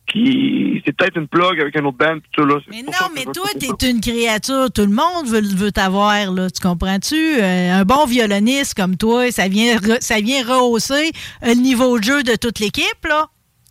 [0.07, 2.55] qui, c'est peut-être une plug avec un autre band, tout là.
[2.69, 4.71] Mais non, mais toi, t'es une créature.
[4.73, 6.49] Tout le monde veut, veut t'avoir, là.
[6.49, 7.15] Tu comprends-tu?
[7.15, 12.03] Euh, un bon violoniste comme toi, ça vient, re- ça vient rehausser le niveau de
[12.03, 13.27] jeu de toute l'équipe, là.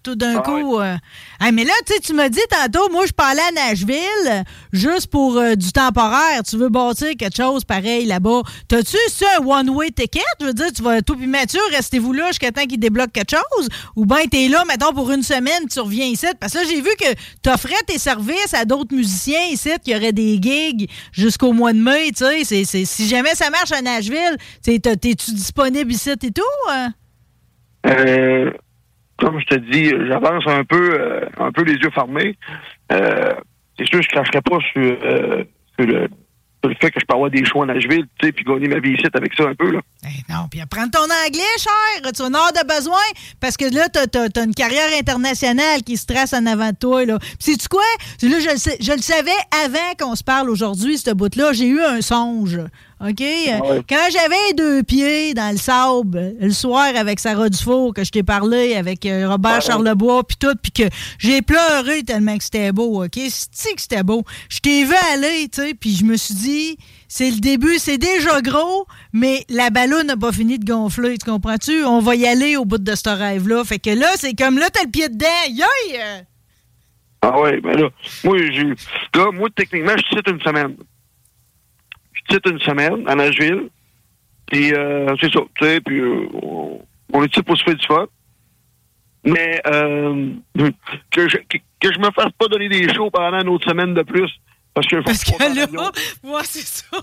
[0.07, 0.79] Tout d'un coup.
[0.79, 0.97] euh.
[1.41, 5.57] Hey, mais là, tu m'as dit tantôt, moi, je parlais à Nashville juste pour euh,
[5.57, 6.43] du temporaire.
[6.49, 8.43] Tu veux bâtir quelque chose pareil là-bas.
[8.69, 10.21] T'as-tu ça un one-way ticket?
[10.41, 13.35] Je veux dire, tu vas, toi puis Mathieu, restez-vous là jusqu'à temps qu'il débloque quelque
[13.37, 13.69] chose?
[13.97, 16.27] Ou bien t'es là, mettons, pour une semaine, tu reviens ici?
[16.39, 19.97] Parce que là, j'ai vu que t'offrais tes services à d'autres musiciens ici, qu'il y
[19.97, 22.65] aurait des gigs jusqu'au mois de mai, tu sais.
[22.65, 26.43] Si jamais ça marche à Nashville, t'es-tu disponible ici et tout?
[26.71, 26.93] hein?
[27.87, 28.51] Euh,
[29.19, 32.37] comme je te dis, j'avance un peu, euh, un peu les yeux fermés.
[32.93, 33.35] Euh,
[33.79, 35.45] c'est sûr, je cracherai pas sur, euh,
[35.79, 36.09] sur le,
[36.63, 38.69] sur le fait que je peux avoir des choix à Nashville, tu sais, puis gagner
[38.69, 39.81] ma vie ici avec ça un peu, là.
[40.29, 42.13] Non, puis apprends ton anglais, cher.
[42.13, 42.97] Tu en as de besoin
[43.41, 47.05] parce que là, t'as as, une carrière internationale qui se trace en avant de toi.
[47.05, 47.19] Là.
[47.19, 47.85] Puis sais-tu quoi?
[48.23, 49.31] Là, je, je le savais
[49.65, 51.53] avant qu'on se parle aujourd'hui, ce bout-là.
[51.53, 52.59] J'ai eu un songe.
[52.99, 53.23] OK?
[53.89, 58.23] Quand j'avais deux pieds dans le sable, le soir avec Sarah Dufour, que je t'ai
[58.23, 60.85] parlé avec euh, Robert Charlebois, puis tout, puis que
[61.19, 63.21] j'ai pleuré tellement que c'était beau, OK?
[63.29, 64.25] C'est que c'était beau.
[64.49, 67.99] Je t'ai vu aller, tu sais, puis je me suis dit, c'est le début, c'est
[67.99, 71.85] déjà gros, mais la ballonne n'a pas fini de gonfler, tu comprends-tu?
[71.85, 73.63] On va y aller au bout de ce rêve-là.
[73.65, 75.27] Fait que là, c'est comme là, t'as le pied dedans.
[75.51, 76.01] Yoï!
[77.21, 77.89] Ah ouais, ben là,
[78.25, 78.65] moi, j'ai,
[79.15, 80.77] là, moi, techniquement, je cite une semaine.
[82.29, 83.69] Je cite une semaine à Nashville.
[84.47, 86.29] Puis euh, c'est ça, tu sais, puis euh,
[87.13, 88.07] on, est ici pour se faire du fun.
[89.25, 90.31] Mais euh,
[91.11, 93.95] que, je, que, que je me fasse pas donner des shows pendant une autre semaine
[93.95, 94.31] de plus.
[94.73, 95.91] Parce que, Parce que là,
[96.23, 96.99] moi, c'est ça.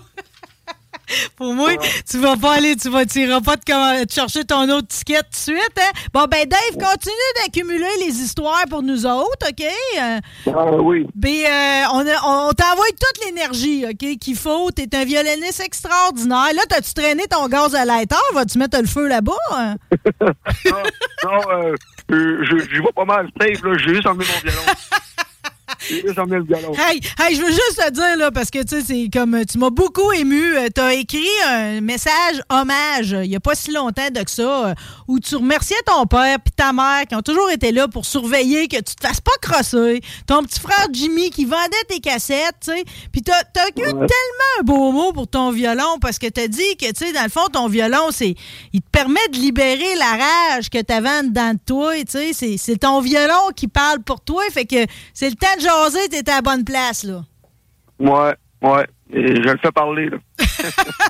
[1.36, 1.70] Pour moi,
[2.08, 3.72] tu vas pas aller, tu vas, tu iras pas te,
[4.12, 5.90] chercher ton autre ticket tout de suite, hein?
[6.12, 9.64] Bon, ben, Dave, continue d'accumuler les histoires pour nous autres, OK?
[10.00, 11.06] Euh, Ah oui.
[11.14, 14.70] ben, euh, on, t'envoie toute l'énergie, OK, qu'il faut.
[14.70, 16.52] T'es un violoniste extraordinaire.
[16.54, 18.16] Là, t'as-tu traîné ton gaz à lighter?
[18.34, 19.32] Vas-tu mettre le feu là-bas?
[19.52, 19.76] hein?
[20.64, 21.74] non, euh,
[22.12, 23.76] euh, je, je vais pas mal safe, là.
[23.78, 24.62] J'ai juste emmené mon violon.
[26.76, 29.58] Hey, hey, je veux juste te dire, là, parce que, tu sais, c'est comme, tu
[29.58, 30.56] m'as beaucoup ému.
[30.56, 34.66] Euh, T'as écrit un message hommage, il y a pas si longtemps de que ça,
[34.68, 34.74] euh,
[35.08, 38.68] où tu remerciais ton père puis ta mère qui ont toujours été là pour surveiller
[38.68, 40.00] que tu te fasses pas crosser.
[40.26, 42.84] Ton petit frère Jimmy qui vendait tes cassettes, tu sais.
[43.12, 43.72] Puis t'as as eu
[44.06, 47.22] tellement un beau mot pour ton violon parce que t'as dit que, tu sais, dans
[47.24, 48.34] le fond, ton violon, c'est,
[48.72, 50.24] il te permet de libérer la
[50.56, 52.32] rage que t'avais en dedans de toi, tu sais.
[52.32, 56.08] C'est- C'est ton violon qui parle pour toi, fait que c'est le temps de jaser,
[56.10, 57.22] t'es à la bonne place, là.
[57.98, 58.86] Ouais, ouais.
[59.12, 60.16] Et je le fais parler, là.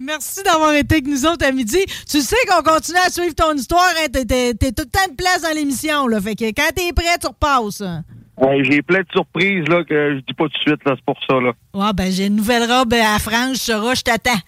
[0.00, 1.78] Merci d'avoir été avec nous autres à midi.
[2.08, 3.90] Tu sais qu'on continue à suivre ton histoire.
[3.98, 4.06] Hein?
[4.12, 6.06] T'es, t'es- t'es tout le temps de place dans l'émission.
[6.06, 6.20] Là.
[6.20, 7.82] Fait que quand t'es prêt, tu repasses.
[8.40, 10.94] Hey, J'ai plein de surprises, là, que je dis pas tout de suite, là.
[10.96, 11.52] C'est pour ça, là.
[11.74, 14.38] Ouais, ben j'ai une nouvelle robe à frange, Sora, je t'attends.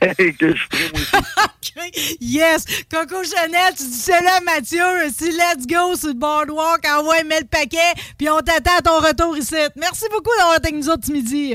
[0.02, 1.74] Aussi.
[2.20, 2.64] Yes!
[2.90, 4.82] Coco Chanel, tu dis c'est là, Mathieu.
[5.12, 8.98] Si let's go sur le boardwalk, envoie mets le paquet, puis on t'attend à ton
[8.98, 9.54] retour ici.
[9.76, 11.54] Merci beaucoup d'avoir été avec nous autres ce midi.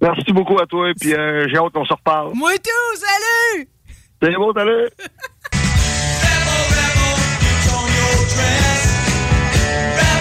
[0.00, 2.32] Merci beaucoup à toi, puis euh, j'ai hâte qu'on se reparle.
[2.34, 3.68] Moi tout, salut!
[4.22, 4.90] C'est bon, salut!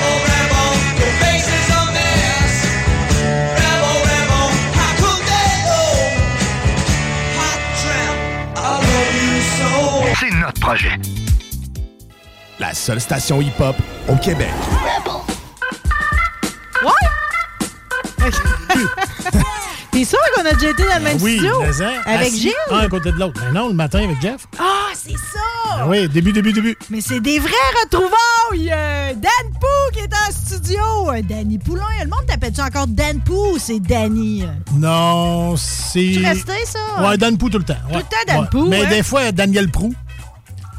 [10.65, 10.99] projet.
[12.59, 13.75] La seule station hip-hop
[14.09, 14.49] au Québec.
[16.83, 16.91] Ouais?
[19.91, 21.61] T'es sûr qu'on a déjà été dans le même oui, studio?
[21.61, 22.51] mais, hein, Avec Gilles?
[22.71, 23.39] Un à côté de l'autre.
[23.45, 24.47] Mais non, le matin avec Jeff.
[24.57, 25.39] Ah, c'est ça!
[25.69, 26.75] Ah oui, début, début, début.
[26.89, 27.51] Mais c'est des vrais
[27.83, 28.71] retrouvailles!
[28.73, 31.11] Euh, Dan Pou qui est en studio!
[31.11, 34.43] Euh, Danny Poulain, le monde t'appelle-tu encore Dan Pou ou c'est Danny?
[34.73, 36.11] Non, c'est.
[36.13, 37.07] Tu restais, ça?
[37.07, 37.77] Ouais, Dan Pou tout le temps.
[37.91, 38.47] Tout le temps Dan Ouais.
[38.49, 38.87] Pou, Mais ouais.
[38.87, 39.93] des fois, Daniel Prou.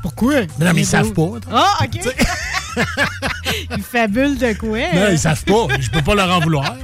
[0.07, 0.35] Pourquoi?
[0.61, 1.31] Mais non, mais ils savent pas.
[1.53, 2.01] Ah, OK.
[3.77, 4.79] il fabule de quoi?
[4.79, 5.09] Non, hein?
[5.11, 5.67] ils savent pas.
[5.81, 6.77] Je peux pas leur en vouloir.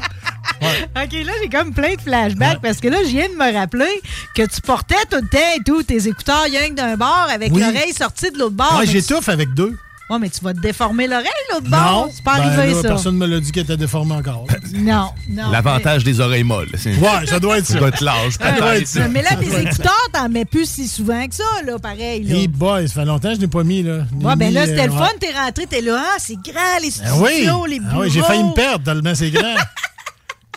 [0.61, 4.03] OK, là, j'ai comme plein de flashbacks parce que là, je viens de me rappeler
[4.35, 7.61] que tu portais tout le temps et tout tes écouteurs que d'un bord avec Oui.
[7.61, 8.77] l'oreille sortie de l'autre bord.
[8.81, 9.77] Ouais, j'étouffe avec deux.
[10.13, 12.09] Ouais, mais tu vas te déformer l'oreille l'autre bord.
[12.13, 12.89] C'est pas Ben arrivé, là, ça.
[12.89, 14.47] Personne me l'a dit qu'elle était déformée encore.
[14.75, 15.51] Non, non.
[15.51, 16.69] L'avantage des oreilles molles.
[16.77, 17.75] c'est- Ouais, ça doit être ça.
[17.75, 19.11] Ça doit être l'âge, mais- peut-être.
[19.11, 22.25] Mais là, tes écouteurs, t'en mets plus si souvent que ça, là, pareil.
[22.25, 22.35] Là.
[22.37, 23.83] Hey boy, ça fait longtemps que je n'ai pas mis.
[23.83, 23.99] Là.
[24.21, 24.99] Ouais, ben mis, là, c'était euh, le ouais.
[24.99, 27.71] fun, t'es rentré, t'es là, ah, c'est grand, les Ben studios, oui.
[27.71, 28.03] les Ah bureaux.
[28.03, 29.55] oui, j'ai failli me perdre tellement c'est grand.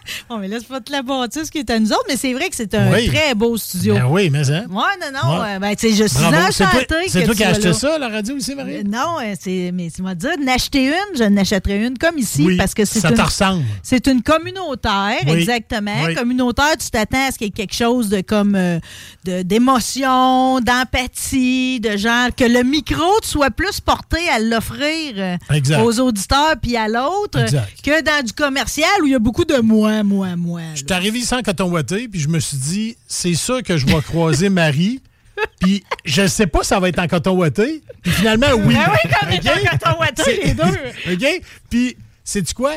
[0.30, 2.34] Bon, mais là, c'est pas de la bâtisse qui est à nous autres, mais c'est
[2.34, 3.08] vrai que c'est un Oui.
[3.08, 3.96] très beau studio.
[3.96, 4.66] Ben oui, mais hein?
[4.70, 5.40] Ouais, non, non.
[5.42, 5.56] Ouais.
[5.56, 7.74] euh, ben, tu sais, je suis enchantée C'est toi- que toi qui as acheté là.
[7.74, 8.78] ça, la radio ici, Marie?
[8.78, 12.44] Euh, Non, euh, c'est, mais tu m'as dit d'acheter une, je n'achèterai une comme ici
[12.46, 13.64] Oui, parce que c'est ça te ressemble.
[13.84, 15.92] C'est une communautaire, Oui, exactement.
[16.16, 18.80] Communautaire, tu t'attends à ce qu'il y ait quelque chose de comme euh,
[19.26, 25.84] de, d'émotion, d'empathie, de genre que le micro tu sois plus porté à l'offrir euh,
[25.84, 27.40] aux auditeurs puis à l'autre
[27.84, 30.62] que dans du commercial où il y a beaucoup de moi, moi, moi.
[30.74, 33.86] Je suis arrivé sans coton ouaté, puis je me suis dit, c'est ça que je
[33.86, 35.02] vais croiser Marie.
[35.60, 37.84] Puis je sais pas ça va être en coton ouaté.
[38.02, 38.74] Puis finalement, oui.
[38.74, 39.74] Ben oui, comme OK?
[39.74, 41.12] étant en coton C'est- les deux.
[41.26, 41.42] OK?
[41.70, 42.72] Puis, sais-tu quoi?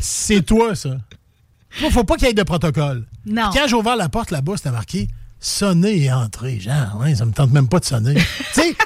[0.00, 0.90] C'est toi, ça.
[1.80, 3.06] Moi, faut pas qu'il y ait de protocole.
[3.26, 3.50] Non.
[3.52, 5.08] Quand j'ai ouvert la porte là-bas, c'était marqué
[5.40, 6.60] sonner et entrer.
[6.60, 8.14] Genre, ouais, ça me tente même pas de sonner.
[8.54, 8.76] tu sais,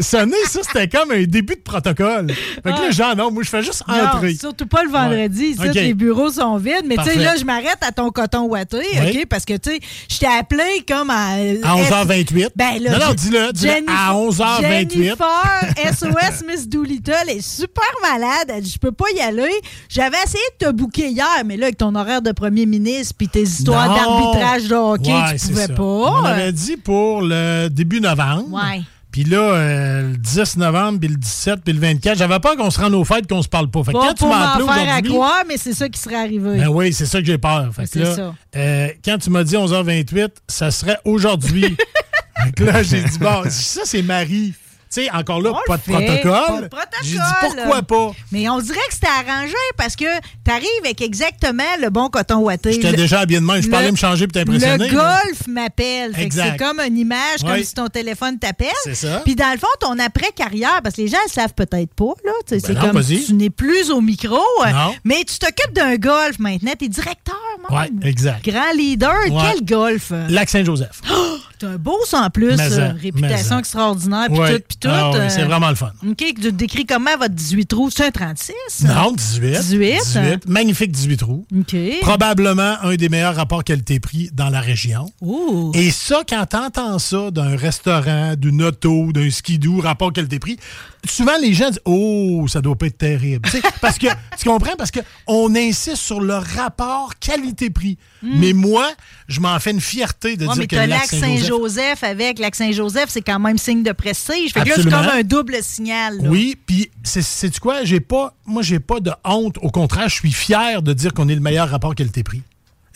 [0.00, 2.30] sonner, ça, c'était comme un début de protocole.
[2.32, 4.34] Fait que là, genre, non, moi, je fais juste Non, entrer.
[4.34, 5.54] surtout pas le vendredi.
[5.58, 5.70] Ouais.
[5.72, 6.84] Les bureaux sont vides.
[6.86, 9.18] Mais tu sais, là, je m'arrête à ton coton ouaté, Oui.
[9.20, 9.26] OK?
[9.26, 9.80] Parce que, tu sais,
[10.10, 11.34] je t'ai appelé comme à...
[11.62, 12.50] À 11h28.
[12.56, 14.90] Ben là, Non, dis-le, Jennifer- à 11h28.
[14.92, 15.60] Jennifer,
[15.92, 18.48] SOS Miss Doolittle, est super malade.
[18.48, 19.50] Elle dit, je peux pas y aller.
[19.88, 23.28] J'avais essayé de te booker hier, mais là, avec ton horaire de premier ministre puis
[23.28, 25.82] tes histoires d'arbitrage de hockey, Ouais, tu pouvais pas.
[25.82, 28.46] On avait dit pour le début novembre.
[28.52, 28.82] Ouais.
[29.16, 32.70] Puis là, euh, le 10 novembre, puis le 17, puis le 24, j'avais peur qu'on
[32.70, 33.82] se rende aux fêtes qu'on se parle pas.
[33.82, 36.58] Fait que quand tu m'as appelé faire à croire, mais c'est ça qui serait arrivé.
[36.58, 37.70] Ben oui, c'est ça que j'ai peur.
[37.74, 38.34] Fait que C'est là, ça.
[38.56, 41.78] euh, quand tu m'as dit 11h28, ça serait aujourd'hui.
[42.44, 44.52] fait que là, j'ai dit, bon, ça, c'est Marie.
[44.88, 46.22] Tu sais, encore là, pas de fait, protocole.
[46.22, 46.86] pas de protocole.
[47.02, 48.12] J'ai dit pourquoi pas?
[48.30, 50.04] Mais on dirait que c'était arrangé parce que
[50.44, 52.72] t'arrives avec exactement le bon coton ouaté.
[52.72, 53.60] J'étais déjà habillé de main.
[53.60, 54.88] Je parlais me changer pour t'impressionner.
[54.88, 56.12] Le golf m'appelle.
[56.30, 57.64] C'est comme une image, comme Oui.
[57.64, 58.68] si ton téléphone t'appelle.
[58.84, 59.20] C'est ça.
[59.24, 62.32] Puis dans le fond, ton après-carrière, parce que les gens le savent peut-être pas, là.
[62.46, 64.36] tu Ben c'est comme tu n'es plus au micro.
[64.64, 64.94] Non.
[65.04, 66.72] Mais tu t'occupes d'un golf maintenant.
[66.78, 67.34] T'es directeur,
[67.70, 68.02] Oui, même.
[68.04, 68.44] exact.
[68.48, 69.14] Grand leader.
[69.30, 69.42] Ouais.
[69.52, 70.12] Quel golf?
[70.28, 71.00] Lac Saint-Joseph.
[71.12, 72.56] Oh, T'as un beau ça en plus.
[72.56, 73.58] Mais euh, ça, réputation mais ça.
[73.58, 74.26] extraordinaire.
[74.28, 74.88] Puis tout, puis tout.
[74.90, 75.92] Ah oui, euh, c'est vraiment le fun.
[76.06, 77.90] OK, tu décris comment votre 18 trous?
[77.90, 78.52] C'est un 36?
[78.84, 79.50] Non, 18.
[79.50, 79.78] 18.
[80.04, 80.48] 18.
[80.48, 81.46] Magnifique 18 trous.
[81.56, 81.76] OK.
[82.00, 85.06] Probablement un des meilleurs rapports qualité-prix dans la région.
[85.20, 85.72] Ouh.
[85.74, 90.58] Et ça, quand t'entends ça d'un restaurant, d'une auto, d'un skidoo, rapport qualité-prix,
[91.04, 93.48] souvent les gens disent Oh, ça doit pas être terrible.
[93.80, 94.06] Parce que,
[94.38, 94.76] tu comprends?
[94.76, 97.98] Parce qu'on insiste sur le rapport qualité-prix.
[98.22, 98.88] Mais moi,
[99.28, 100.48] je m'en fais une fierté de Hmm.
[100.48, 101.06] Ouais, dire mais que le Lac
[101.46, 104.52] Saint-Joseph avec Lac Saint-Joseph, c'est quand même signe de prestige.
[104.52, 106.18] Fait que là, c'est comme un double signal.
[106.20, 106.28] là.
[106.28, 107.84] Oui, puis c'est c'est quoi?
[107.84, 109.56] J'ai pas, moi, j'ai pas de honte.
[109.62, 112.42] Au contraire, je suis fier de dire qu'on est le meilleur rapport qualité-prix.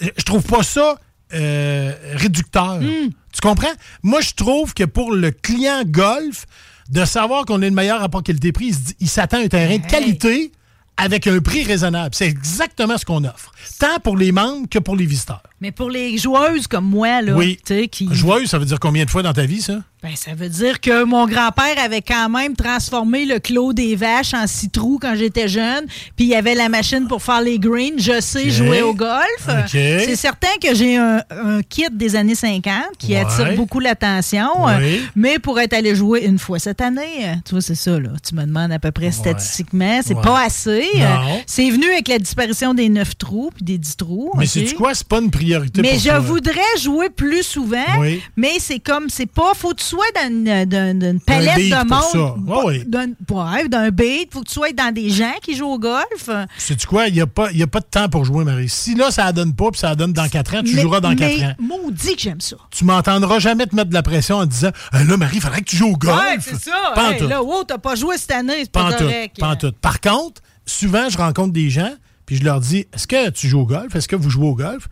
[0.01, 0.99] Je je trouve pas ça
[1.35, 2.81] euh, réducteur.
[2.81, 3.73] Tu comprends?
[4.03, 6.47] Moi, je trouve que pour le client golf,
[6.91, 10.53] de savoir qu'on est le meilleur rapport qualité-prix, il s'attend à un terrain de qualité
[11.01, 12.15] avec un prix raisonnable.
[12.15, 13.53] C'est exactement ce qu'on offre.
[13.79, 15.43] Tant pour les membres que pour les visiteurs.
[15.61, 17.59] Mais pour les joueuses comme moi, là, Oui.
[17.65, 18.09] tu sais, qui.
[18.13, 19.79] Joyeux, ça veut dire combien de fois dans ta vie, ça?
[20.03, 24.33] Ben, ça veut dire que mon grand-père avait quand même transformé le clos des vaches
[24.33, 25.85] en six trous quand j'étais jeune.
[26.17, 27.99] Puis il y avait la machine pour faire les greens.
[27.99, 29.21] Je sais jouer au golf.
[29.69, 33.17] C'est certain que j'ai un, un kit des années 50 qui Ouais.
[33.21, 34.49] attire beaucoup l'attention.
[34.65, 35.03] Oui.
[35.17, 38.09] Mais pour être allé jouer une fois cette année, euh, tu vois, c'est ça, là.
[38.27, 40.01] Tu me demandes à peu près statistiquement.
[40.03, 40.23] C'est Ouais.
[40.23, 40.89] pas assez.
[40.97, 41.17] Euh,
[41.47, 44.31] C'est venu avec la disparition des neuf trous puis des dix trous.
[44.39, 44.95] Mais c'est quoi?
[44.95, 47.85] C'est pas une priorité Mais pour je voudrais jouer plus souvent.
[47.99, 48.23] Oui.
[48.37, 51.71] Mais c'est comme, c'est pas, faut que sois dans une, dans- dans une palette beat
[51.73, 52.03] de pour monde.
[52.13, 52.55] ça.
[52.55, 52.85] Ouais, oui.
[52.87, 54.33] D'un ouais, d'un beat.
[54.33, 56.29] Faut que tu sois dans des gens qui jouent au golf.
[56.59, 57.09] Sais-tu quoi?
[57.09, 58.69] Il n'y a, pas- il y a pas de temps pour jouer, Marie.
[58.69, 61.01] Si là, ça ne donne pas, puis ça donne dans 4 ans, tu mais, joueras
[61.01, 61.55] dans 4 mais ans.
[61.59, 62.57] maudit que j'aime ça.
[62.71, 65.61] Tu m'entendras jamais te mettre de la pression en disant Ah, Là, Marie, il faudrait
[65.61, 66.17] que tu joues au golf.
[66.19, 66.93] Ouais, c'est ça.
[66.95, 69.05] Pas Hey, là, wow, t'as pas joué cette année, c'est Pas pas, en tout.
[69.05, 69.37] correct.
[69.41, 69.73] Pas tout.
[69.81, 71.93] Par contre, souvent, je rencontre des gens,
[72.27, 73.95] puis je leur dis Est-ce que tu joues au golf?
[73.97, 74.89] Est-ce que vous jouez au golf?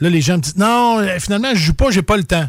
[0.00, 2.48] Là, les gens me disent Non, euh, finalement, je joue pas, j'ai pas le temps.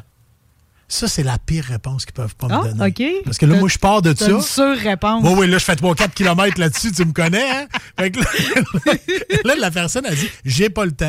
[0.92, 2.88] Ça, c'est la pire réponse qu'ils peuvent pas Ah, me donner.
[2.90, 3.24] OK.
[3.24, 4.28] Parce que là, moi, je pars de ça.
[4.30, 5.24] une sur-réponse.
[5.24, 7.68] Oui, oui, là, je fais 3-4 km là-dessus, tu me connais, hein?
[8.00, 8.26] Fait que là,
[9.46, 11.06] là, la personne a dit J'ai pas le temps.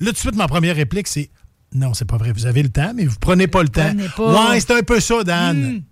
[0.00, 1.30] Là, tout de suite, ma première réplique, c'est
[1.72, 3.92] Non, c'est pas vrai, vous avez le temps, mais vous prenez pas le temps.
[4.16, 4.50] pas.
[4.50, 5.56] Ouais, c'est un peu ça, Dan.
[5.76, 5.82] Hmm.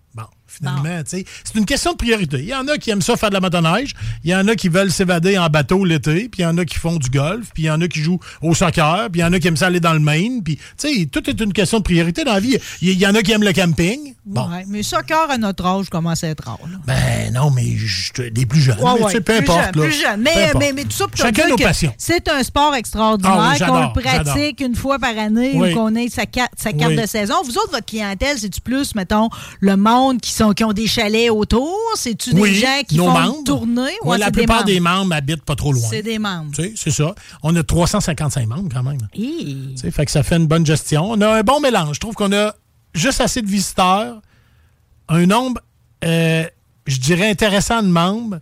[0.50, 2.38] Finalement, tu sais, c'est une question de priorité.
[2.38, 3.94] Il y en a qui aiment ça faire de la motoneige,
[4.24, 6.64] il y en a qui veulent s'évader en bateau l'été, puis il y en a
[6.64, 9.22] qui font du golf, puis il y en a qui jouent au soccer, puis il
[9.22, 11.40] y en a qui aiment ça aller dans le Maine, puis, tu sais, tout est
[11.40, 12.58] une question de priorité dans la vie.
[12.82, 14.14] Il y, il y en a qui aiment le camping.
[14.30, 14.48] Bon.
[14.48, 16.58] Ouais, mais soccer à notre âge commence à être rare.
[16.70, 16.78] là.
[16.86, 18.78] Ben non, mais je- des plus jeunes.
[18.78, 19.58] Ouais, mais, tu ouais, sais, peu plus importe.
[19.58, 19.88] jeune, là.
[19.88, 20.20] plus jeune.
[20.20, 20.56] Mais, importe.
[20.58, 21.92] mais, mais tout ça pour Chacun nos passions.
[21.98, 23.92] C'est un sport extraordinaire Ah oui, qu'on le
[24.24, 25.72] pratique une fois par année Oui.
[25.72, 26.96] ou qu'on ait sa, carte- sa carte Oui.
[27.02, 27.34] de saison.
[27.44, 29.28] Vous autres, votre clientèle, c'est-tu plus, mettons,
[29.60, 31.76] le monde qui, sont, qui ont des chalets autour?
[31.96, 33.44] C'est-tu des gens qui nos font membres.
[33.44, 33.90] tournée?
[34.04, 34.66] Ouais, la plupart membres.
[34.66, 35.88] des membres habitent pas trop loin.
[35.90, 36.52] C'est des membres.
[36.54, 37.14] Tu sais, c'est ça.
[37.42, 38.98] On a 355 membres quand même.
[39.12, 41.10] Tu fait que ça fait une bonne gestion.
[41.10, 41.96] On a un bon mélange.
[41.96, 42.54] Je trouve qu'on a
[42.94, 44.20] juste assez de visiteurs,
[45.08, 45.60] un nombre,
[46.04, 46.44] euh,
[46.86, 48.40] je dirais, intéressant de membres,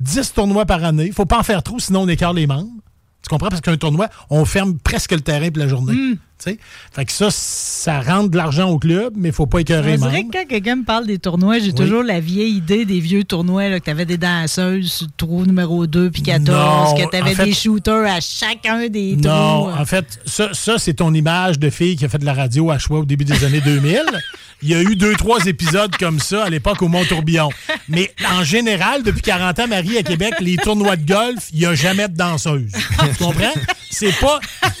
[0.00, 1.06] 10 tournois par année.
[1.06, 2.82] Il faut pas en faire trop, sinon on écarte les membres.
[3.22, 3.48] Tu comprends?
[3.48, 5.92] Parce qu'un tournoi, on ferme presque le terrain pour la journée.
[5.92, 6.16] Hmm.
[6.42, 9.96] Fait que ça, ça rentre de l'argent au club, mais il faut pas écœurer les
[9.98, 10.30] dirait membres.
[10.32, 13.68] que quand quelqu'un me parle des tournois, j'ai toujours la vieille idée des vieux tournois,
[13.68, 17.10] là, que tu avais des danseuses sur le trou numéro 2 puis 14, Non, que
[17.10, 19.80] tu avais en fait- des shooters à chacun des Non, trous.
[19.80, 22.70] en fait, ça, ça c'est ton image de fille qui a fait de la radio
[22.70, 24.02] à choix au début des années 2000.
[24.62, 27.48] Il y a eu deux, trois épisodes comme ça à l'époque au Mont-Tourbillon.
[27.88, 31.66] Mais en général, depuis 40 ans, Marie, à Québec, les tournois de golf, il n'y
[31.66, 32.72] a jamais de danseuse.
[32.72, 33.52] Tu comprends?
[33.88, 34.40] C'est pas.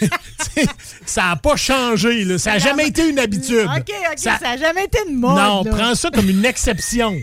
[1.10, 2.38] ça n'a pas changé, là.
[2.38, 3.66] Ça n'a jamais été une habitude.
[3.66, 5.36] OK, OK, Ça- n'a jamais été une mode.
[5.36, 5.70] non, là.
[5.70, 7.14] prends ça comme une exception.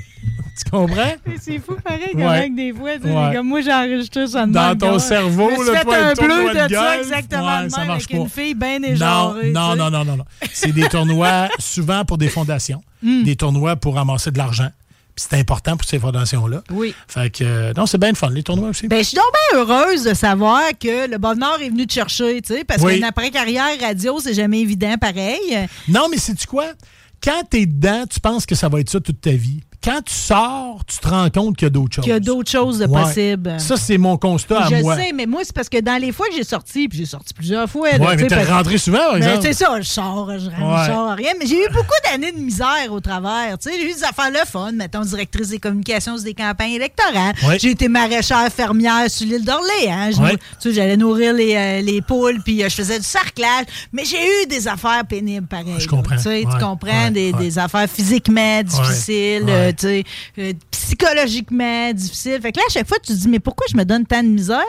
[0.58, 1.12] Tu comprends?
[1.42, 2.28] C'est fou, pareil, comme Ouais.
[2.38, 3.34] avec des sais, Ouais.
[3.36, 5.80] comme moi, j'ai enregistré ça de Dans même, ton comme- cerveau, Je me suis là,
[5.80, 8.18] fait toi, un bleu de de ça, exactement, ouais, de même, marche avec pas.
[8.18, 10.26] une fille bien Non, non, non, non, non, non.
[10.54, 13.24] C'est des tournois souvent pour des fondations, Hmm.
[13.24, 14.70] des tournois pour ramasser de l'argent.
[15.18, 16.62] C'est important pour ces fondations-là.
[16.72, 16.94] Oui.
[17.08, 18.88] Fait que, euh, non, c'est bien le fun, les tournois aussi.
[18.90, 22.42] Ben, je suis donc bien heureuse de savoir que le Bonheur est venu te chercher,
[22.42, 22.96] tu sais, parce Oui.
[22.96, 25.68] qu'une après-carrière radio, c'est jamais évident pareil.
[25.88, 26.66] Non, mais sais-tu quoi?
[27.24, 29.62] Quand t'es dedans, tu penses que ça va être ça toute ta vie.
[29.86, 32.04] Quand tu sors, tu te rends compte qu'il y a d'autres choses.
[32.04, 33.02] Qu'il y a d'autres choses de Ouais.
[33.04, 33.56] possibles.
[33.60, 34.96] Ça, c'est mon constat à je moi.
[34.96, 37.34] sais, mais moi, c'est parce que dans les fois que j'ai sorti, puis j'ai sorti
[37.34, 37.90] plusieurs fois.
[37.92, 39.42] tu mais t'es rentré souvent, par Ben, exemple.
[39.44, 40.86] c'est ça, je sors, je rentre, Ouais.
[40.88, 41.32] je sors, rien.
[41.40, 43.58] Mais j'ai eu beaucoup d'années de misère au travers.
[43.64, 47.34] J'ai eu des affaires le fun, mettons, directrice des communications sur des campagnes électorales.
[47.48, 47.58] Ouais.
[47.60, 50.10] J'ai été maraîchère fermière sur l'île d'Orléans.
[50.12, 53.66] Je- sais, j'allais nourrir les, euh, les poules, puis euh, je faisais du sarclage.
[53.94, 55.76] Mais j'ai eu des affaires pénibles, pareil.
[55.78, 56.16] Je comprends.
[56.18, 60.04] Tu comprends, des, affaires physiquement difficiles, euh, tu sais,
[60.40, 62.40] euh, psychologiquement difficiles.
[62.42, 64.24] Fait que là, à chaque fois, tu te dis, mais pourquoi je me donne tant
[64.24, 64.62] de misère?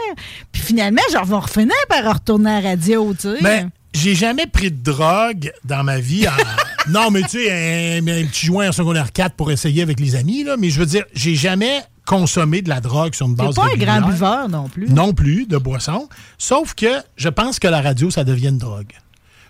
[0.52, 3.38] Puis finalement, genre, vais refinir par retourner à la radio, tu sais.
[3.42, 6.26] Mais j'ai jamais pris de drogue dans ma vie.
[6.28, 6.32] en-
[6.90, 10.14] non, mais tu sais, un, un petit joint en secondaire 4 pour essayer avec les
[10.16, 10.56] amis, là.
[10.56, 13.76] Mais je veux dire, j'ai jamais consommé de la drogue sur une base pas un
[13.76, 14.88] grand buveur non plus.
[14.88, 16.08] Non plus, de boisson.
[16.38, 18.92] Sauf que je pense que la radio, ça devient une drogue.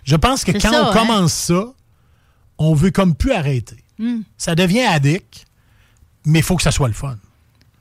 [0.03, 0.93] Je pense que quand ça, on hein?
[0.93, 1.65] commence ça,
[2.57, 3.77] on veut comme plus arrêter.
[3.99, 4.21] Hmm.
[4.37, 5.45] Ça devient addict,
[6.27, 7.17] mais il faut que ça soit le fun.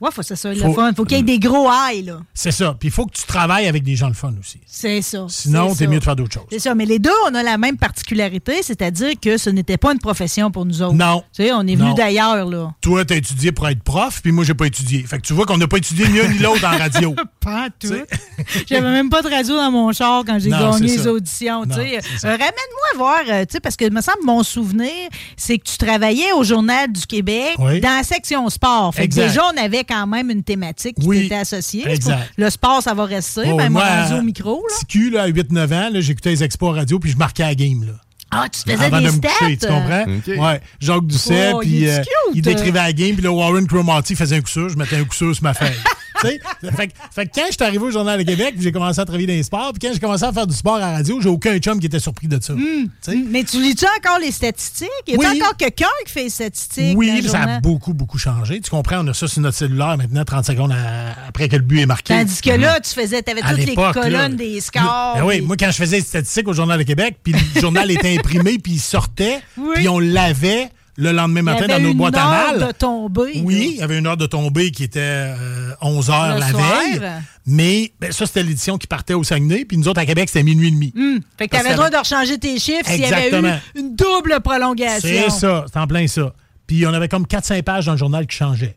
[0.01, 0.93] Ouais, faut que ça soit le Faut- fun.
[0.95, 2.19] Faut qu'il y ait des gros highs, là.
[2.35, 2.77] C'est ça.
[2.79, 4.61] Puis il faut que tu travailles avec des gens le fun aussi.
[4.67, 5.25] C'est ça.
[5.29, 6.45] Sinon, c'est t'es mieux de faire d'autres choses.
[6.53, 6.75] C'est ça.
[6.75, 10.51] Mais les deux, on a la même particularité, c'est-à-dire que ce n'était pas une profession
[10.51, 10.95] pour nous autres.
[10.95, 11.23] Non.
[11.35, 12.75] Tu sais, on est venu d'ailleurs, là.
[12.83, 15.03] Toi, t'as étudié pour être prof, puis moi, j'ai pas étudié.
[15.05, 17.15] Fait que tu vois qu'on n'a pas étudié ni un ni l'autre en radio.
[17.41, 17.89] Pas tout.
[18.69, 21.65] J'avais même pas de radio dans mon char quand j'ai gagné les auditions.
[21.65, 21.97] tu sais.
[21.97, 24.93] Euh, Ramène-moi voir, euh, tu sais, parce que me semble mon souvenir,
[25.37, 27.81] c'est que tu travaillais au Journal du Québec Oui.
[27.81, 28.95] dans la section sport.
[28.95, 31.23] Fait que déjà, on avait quand même une thématique qui Oui.
[31.23, 31.89] t'était associée.
[31.89, 32.31] Exact.
[32.37, 34.55] Le sport, ça va rester, Oh, même moi, rendu au à- micro.
[34.69, 34.75] Là.
[34.79, 37.85] Petit cul, là, à 8-9 ans, j'écoutais les expos radio, puis je marquais la game.
[37.85, 37.93] Là.
[38.31, 39.29] Ah, tu te faisais Avant des de me stats?
[39.39, 40.03] coucher, tu comprends?
[40.03, 40.27] OK.
[40.39, 40.61] Ouais.
[40.81, 42.03] Jacques Doucet, Oh, il puis est euh,
[42.35, 45.05] il décrivait la game, puis le Warren Cromartie faisait un coup sûr, je mettais un
[45.05, 45.71] coup sûr sur ma feuille.
[46.21, 49.05] Fait, que- fait que quand je suis arrivé au Journal de Québec, j'ai commencé à
[49.05, 51.21] travailler dans les sports, puis quand j'ai commencé à faire du sport à la radio,
[51.21, 52.55] j'ai aucun chum qui était surpris de ça.
[52.55, 52.89] Hmm.
[53.31, 54.89] Mais tu lis-tu encore les statistiques?
[55.07, 55.27] Y a Oui.
[55.43, 56.97] encore quelqu'un qui fait les statistiques?
[56.97, 58.61] Oui, ça a beaucoup, beaucoup changé.
[58.61, 61.63] Tu comprends, on a ça sur notre cellulaire maintenant, 30 secondes à- après que le
[61.63, 62.15] but est marqué.
[62.15, 65.15] Tandis que là, tu faisais, t'avais À toutes les là, colonnes des scores.
[65.17, 67.91] Ben oui, moi, quand je faisais les statistiques au Journal de Québec, puis le journal
[67.91, 69.75] était imprimé, puis il sortait, Oui.
[69.77, 72.59] puis on l'avait le lendemain Il y matin avait dans nos une boîtes à heure
[72.59, 72.67] mal.
[72.69, 73.41] de tomber.
[73.45, 76.49] Oui, il y avait une heure de tombée qui était euh, 11 heures Le la
[76.51, 76.63] soir.
[76.81, 77.01] veille.
[77.47, 79.65] Mais ben, ça, c'était l'édition qui partait au Saguenay.
[79.67, 80.93] Puis nous autres, à Québec, c'était minuit et demi.
[80.95, 81.19] Hmm.
[81.39, 83.95] Fait que Parce t'avais le droit de rechanger tes chiffres s'il y avait eu une
[83.95, 85.01] double prolongation.
[85.09, 86.33] C'est ça, c'est en plein ça.
[86.67, 88.75] Puis on avait comme 4-5 pages dans le journal qui changeaient.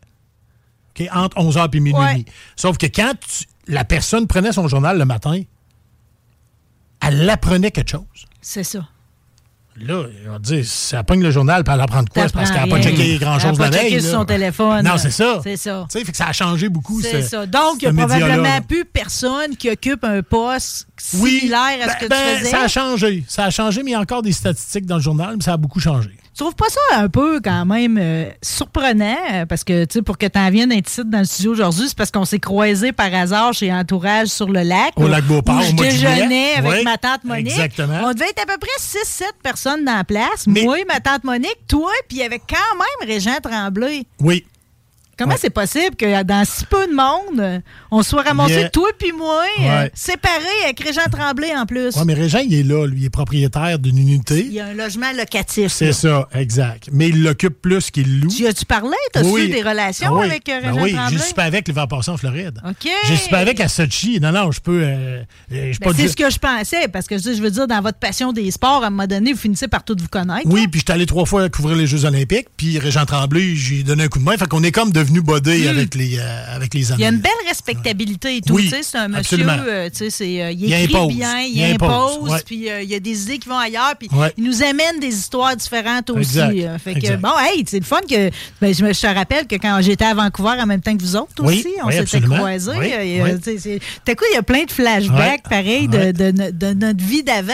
[0.98, 2.10] OK, entre 11 h et minuit Ouais.
[2.10, 2.24] et demi.
[2.56, 5.40] Sauf que quand tu- la personne prenait son journal le matin,
[7.00, 8.26] elle apprenait quelque chose.
[8.40, 8.86] C'est ça.
[9.82, 12.24] Là, on va dire, si elle pogne le journal, puis elle apprend de quoi?
[12.28, 14.02] C'est parce qu'elle n'a pas checké grand-chose Elle a la pas checké veille.
[14.02, 14.84] sur son téléphone.
[14.84, 15.40] Non, c'est ça.
[15.42, 15.86] C'est ça.
[15.90, 17.00] Tu sais, fait que ça a changé beaucoup.
[17.00, 17.46] C'est ce- ça.
[17.46, 21.86] Donc, il n'y a probablement plus personne qui occupe un poste Oui, similaire à ce
[21.86, 22.50] ben- que ben, tu faisais.
[22.50, 23.24] Ça a changé.
[23.26, 25.54] Ça a changé, mais il y a encore des statistiques dans le journal, mais ça
[25.54, 26.10] a beaucoup changé.
[26.40, 29.44] Trouves pas ça un peu quand même euh, surprenant?
[29.46, 31.84] Parce que, tu sais, pour que tu en viennes un titre dans le studio aujourd'hui,
[31.88, 34.92] c'est parce qu'on s'est croisés par hasard chez Entourage sur le lac.
[34.96, 36.54] Au où- lac Beauport, au mois de juillet.
[36.56, 37.48] avec Oui, ma tante Monique.
[37.48, 37.98] exactement.
[38.04, 40.46] On devait être à peu près 6-7 personnes dans la place.
[40.46, 44.04] Moi, ma tante Monique, toi, puis il y avait quand même Régent Tremblay.
[44.20, 44.46] Oui.
[45.20, 47.58] Comment c'est possible que dans si peu de monde, euh,
[47.90, 48.68] on soit ramassé, Yeah.
[48.70, 49.90] toi puis moi, euh, Ouais.
[49.94, 50.34] séparés
[50.64, 51.94] avec Régent Tremblay en plus?
[51.96, 52.86] Oui, mais Régent, il est là.
[52.86, 54.46] Lui, il est propriétaire d'une Il unité.
[54.46, 55.72] y a un logement locatif.
[55.72, 56.88] C'est ça, exact.
[56.92, 58.28] Mais il l'occupe plus qu'il loue.
[58.28, 58.96] Tu as-tu parlé?
[59.12, 59.42] T'as Oui.
[59.42, 60.26] su des relations Ah oui.
[60.26, 61.18] avec euh, Ben Régent oui, Tremblay?
[61.18, 62.60] j'ai super avec l'hiver passé en Floride.
[62.66, 62.90] OK.
[63.06, 64.18] J'ai super avec à Sochi.
[64.20, 64.82] Non, non, je peux.
[64.82, 65.22] euh,
[65.52, 67.80] euh, je Ben, c'est dire- ce que je pensais, parce que je veux dire, dans
[67.82, 70.46] votre passion des sports, à un moment donné, vous finissez par tout vous connaître.
[70.46, 74.04] Oui, puis j'étais allé trois fois couvrir les Jeux Olympiques, puis Régent Tremblay, j'ai donné
[74.04, 74.36] un coup de main.
[74.36, 76.94] Fait qu'on est comme devenu bodé avec les euh, avec les Hmm.
[76.98, 78.54] Il y a une belle respectabilité et tout.
[78.54, 81.14] Oui, c'est un monsieur, euh, tu sais, c'est, euh, il Il écrit impose.
[81.14, 84.08] bien, il, Il impose, puis euh, il y a des idées qui vont ailleurs, puis
[84.12, 84.32] Ouais.
[84.38, 86.20] il nous amène des histoires différentes aussi.
[86.40, 88.30] Exact, euh, fait que, bon, hey, c'est le fun que.
[88.60, 91.02] Ben, je, me, je te rappelle que quand j'étais à Vancouver en même temps que
[91.02, 92.72] vous autres Oui, aussi, on oui, s'était croisés.
[94.04, 97.22] T'as quoi, il y a plein de flashbacks, pareil, de- de, no- de notre vie
[97.22, 97.52] d'avant.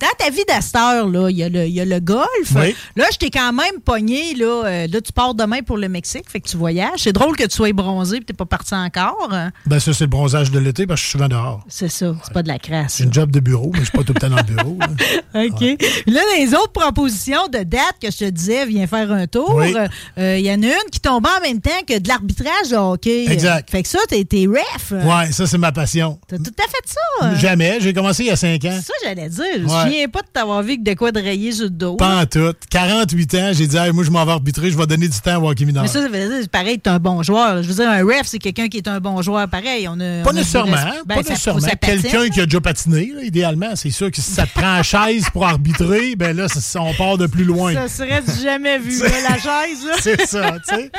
[0.00, 2.54] Dans ta vie d'asteur, là, il y, a le- y a le golf.
[2.96, 6.40] Là, je t'ai quand même pogné, là, là, tu pars demain pour le Mexique, fait
[6.40, 6.97] que tu voyages.
[6.98, 9.28] C'est drôle que tu sois bronzé et tu n'es pas parti encore.
[9.66, 11.64] Ben, ça, c'est le bronzage de l'été, parce que je suis souvent dehors.
[11.68, 12.98] C'est ça, c'est pas de la crasse.
[12.98, 14.76] J'ai une job de bureau, mais je suis pas tout le temps dans le bureau.
[14.80, 14.86] là.
[15.44, 15.60] OK.
[16.06, 19.54] Là, les autres propositions de date que je te disais, viens faire un tour.
[19.54, 19.74] Oui.
[20.18, 22.76] euh, Il y en a une qui tombe en même temps que de l'arbitrage de
[22.76, 23.26] hockey.
[23.30, 23.70] Exact.
[23.70, 24.90] Fait que ça, t'es t'es ref.
[24.92, 26.18] Ouais, ça, c'est ma passion.
[26.28, 27.26] T'as tout à fait ça.
[27.26, 27.34] hein?
[27.36, 27.78] Jamais.
[27.80, 28.78] J'ai commencé il y a cinq ans.
[28.82, 29.44] Ça, j'allais dire.
[29.58, 29.82] Je Ouais.
[29.84, 31.96] souviens pas de t'avoir vu que de quoi de rayer sur le dos.
[31.96, 32.52] Pas en tout.
[32.70, 35.36] 48 ans, j'ai dit, Hey, moi, je m'en vais arbitrer, je vais donner du temps
[35.36, 35.82] à Joachim Minard.
[35.84, 37.62] Mais ça, ça veut dire, c'est pareil, un bon joueur.
[37.62, 39.86] Je veux dire, un ref, c'est quelqu'un qui est un bon joueur pareil.
[39.88, 40.76] On a, Pas on a du nécessairement.
[41.06, 41.66] Ben, pas ça- nécessairement.
[41.80, 43.74] Quelqu'un qui a déjà patiné, là, idéalement.
[43.76, 46.94] C'est sûr que si ça te prend la chaise pour arbitrer, ben là, ça- on
[46.94, 47.74] part de plus loin.
[47.74, 49.86] Ça serait jamais vu, là, la chaise.
[50.00, 50.90] C'est ça, tu sais.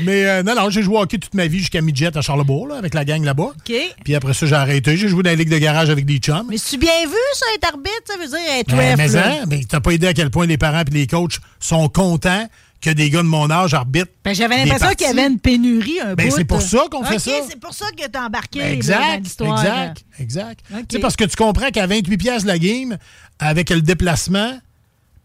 [0.00, 2.68] Mais euh, non, non, j'ai joué au hockey toute ma vie jusqu'à midget à Charlebourg,
[2.68, 3.52] là, avec la gang là-bas.
[3.56, 3.72] OK.
[4.04, 4.96] Puis après ça, j'ai arrêté.
[4.96, 6.46] J'ai joué dans la ligue de garage avec des chums.
[6.48, 7.92] Mais c'est bien vu, ça, être arbitre?
[8.06, 10.46] Ça veut dire être Ben, ref, mais hein, ben, t'as pas idée à quel point
[10.46, 12.48] les parents et les coachs sont contents
[12.80, 14.12] que des gars de mon âge arbitrent.
[14.24, 17.18] Ben, J'avais l'impression qu'il y avait une pénurie un Ben, c'est pour ça qu'on fait
[17.18, 17.32] ça.
[17.48, 19.64] c'est pour ça que t'as embarqué Ben, là, dans exact, l'histoire.
[19.64, 20.60] exact, exact.
[20.72, 20.78] OK.
[20.88, 22.96] Tu sais, parce que tu comprends qu'à 28 pièces la game,
[23.38, 24.58] avec le déplacement,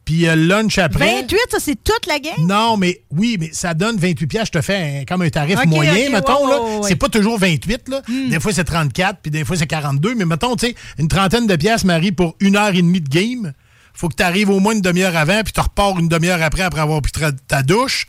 [0.05, 1.21] puis euh, le lunch après...
[1.21, 2.33] 28, ça, c'est toute la game?
[2.47, 4.47] Non, mais oui, mais ça donne 28 pièces.
[4.47, 6.79] Je te fais un- comme un tarif moyen, mettons.
[6.79, 6.87] ouais.
[6.87, 7.87] C'est pas toujours 28.
[7.89, 8.01] Là.
[8.29, 10.15] Des fois, c'est 34, puis des fois, c'est 42.
[10.15, 13.09] Mais mettons, tu sais, une trentaine de pièces, Marie, pour une heure et demie de
[13.09, 13.53] game.
[13.93, 16.63] Faut que tu arrives au moins une demi-heure avant, puis tu repars une demi-heure après,
[16.63, 18.05] après avoir pris ta, ta douche.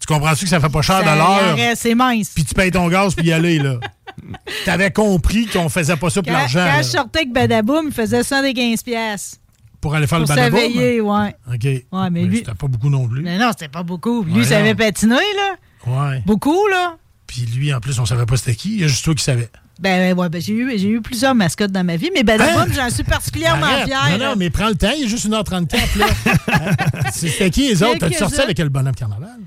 [0.00, 1.52] Tu comprends-tu que ça fait pas cher de Ça l'heure?
[1.52, 2.30] en reste, C'est mince.
[2.34, 3.76] Puis tu payes ton gaz, puis y aller, là.
[4.64, 6.64] T'avais compris qu'on faisait pas ça pour l'argent.
[6.70, 9.40] quand je sortais avec Badaboum, il faisait 115 pièces
[9.80, 10.60] Pour aller faire pour le badaboum?
[10.60, 11.34] s'éveiller, ouais.
[11.48, 11.64] OK.
[11.64, 12.38] Ouais, mais lui...
[12.38, 13.22] C'était pas beaucoup non plus.
[13.22, 14.22] Mais non, c'était pas beaucoup.
[14.24, 15.54] Lui, Ouais, il savait patiner, là.
[15.86, 16.22] Ouais.
[16.26, 16.96] Beaucoup, là.
[17.26, 18.74] Puis lui, en plus, on savait pas c'était qui.
[18.74, 19.48] Il y a juste toi qui savais.
[19.82, 22.88] Ben, ouais, ben, j'ai eu, j'ai eu plusieurs mascottes dans ma vie, mais Badaboum, j'en
[22.88, 23.70] suis particulièrement Hein?
[23.72, 23.86] Arrête.
[23.86, 24.18] fière.
[24.18, 25.98] Non, non, mais prends le temps, il est juste 1h34.
[25.98, 26.06] Là.
[26.52, 27.10] Hein?
[27.12, 27.98] C'était qui les autres?
[27.98, 29.38] T'as-tu sorti avec quel bonhomme carnaval?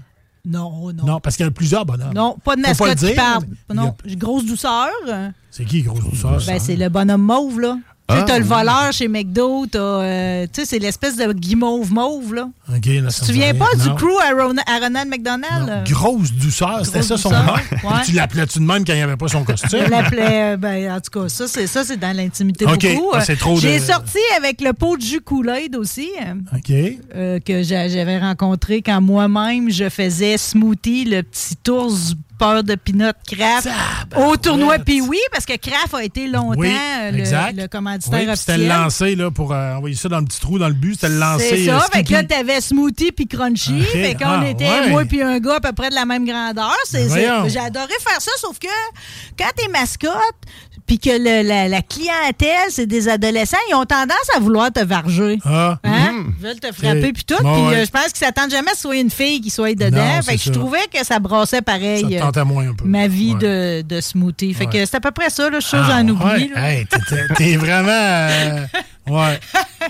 [0.45, 1.05] Non, non.
[1.05, 2.13] Non, parce qu'il y a plusieurs bonhommes.
[2.13, 3.43] Non, pas de mascotte le qui dire, parle.
[3.69, 4.89] a- Non, grosse douceur.
[5.49, 6.39] C'est qui, grosse douceur?
[6.45, 7.77] Ben, c'est le bonhomme mauve, là.
[8.07, 8.49] Tu sais, Ah, t'as le oui.
[8.49, 9.79] voleur chez McDo, t'as.
[9.79, 12.49] euh, tu sais, c'est l'espèce de guimauve mauve, là.
[12.69, 15.67] Là, Tu te souviens pas du crew à, Ron- à Ronald McDonald?
[15.67, 15.83] là?
[15.89, 17.53] Grosse douceur, c'était ça son nom.
[17.55, 18.03] ouais.
[18.05, 19.79] Tu l'appelais-tu de même quand il n'y avait pas son costume?
[19.85, 23.09] Je l'appelais, euh, ben, en tout cas, ça, c'est, ça, c'est dans l'intimité OK, beaucoup.
[23.15, 26.71] ah, c'est trop J'ai de- sorti avec le pot de jus Kool-Aid aussi, euh, OK.
[27.15, 32.75] euh, que j'a- j'avais rencontré quand moi-même, je faisais smoothie, le petit ours peur de
[32.75, 33.67] peanut Kraft
[34.15, 38.25] au tournoi puis oui parce que Kraft a été longtemps Oui, euh, le, commanditaire Oui,
[38.27, 38.81] puis c'était le officiel.
[38.83, 40.93] lancer là, pour euh, envoyer ça dans le petit trou dans le but.
[40.95, 41.49] C'était le lancer.
[41.49, 43.81] C'est ça, euh, fait que là, t'avais smoothie puis crunchy.
[43.81, 44.89] Ok, Fait qu'on ah, était, ouais.
[44.89, 46.75] moi puis un gars à peu près de la même grandeur.
[46.91, 48.67] J'ai adoré faire ça, sauf que
[49.37, 50.13] quand t'es mascotte,
[50.87, 54.83] puis que le- la, la clientèle, c'est des adolescents, ils ont tendance à vouloir te
[54.83, 55.39] varger.
[55.45, 55.77] Ah.
[55.83, 56.11] Hein?
[56.11, 56.33] Mhm.
[56.39, 57.35] Ils veulent te frapper puis tout.
[57.37, 57.75] Puis ouais.
[57.77, 59.73] euh, je pense qu'ils s'attendent jamais à ce que ce soit une fille qui soit
[59.73, 59.97] dedans.
[60.15, 62.17] Non, fait que je trouvais que ça brassait pareil.
[62.19, 62.85] Ça te euh, moins un peu.
[62.85, 63.81] Ma vie Ouais.
[63.83, 64.53] de, de smoothie.
[64.53, 66.51] Fait que c'est à peu près ça, là, chose Ah, à en oublier.
[66.53, 66.61] ouais.
[66.61, 66.71] là.
[66.71, 66.85] Hey,
[67.35, 67.89] T'es vraiment.
[67.91, 68.65] euh,
[69.09, 69.39] ouais.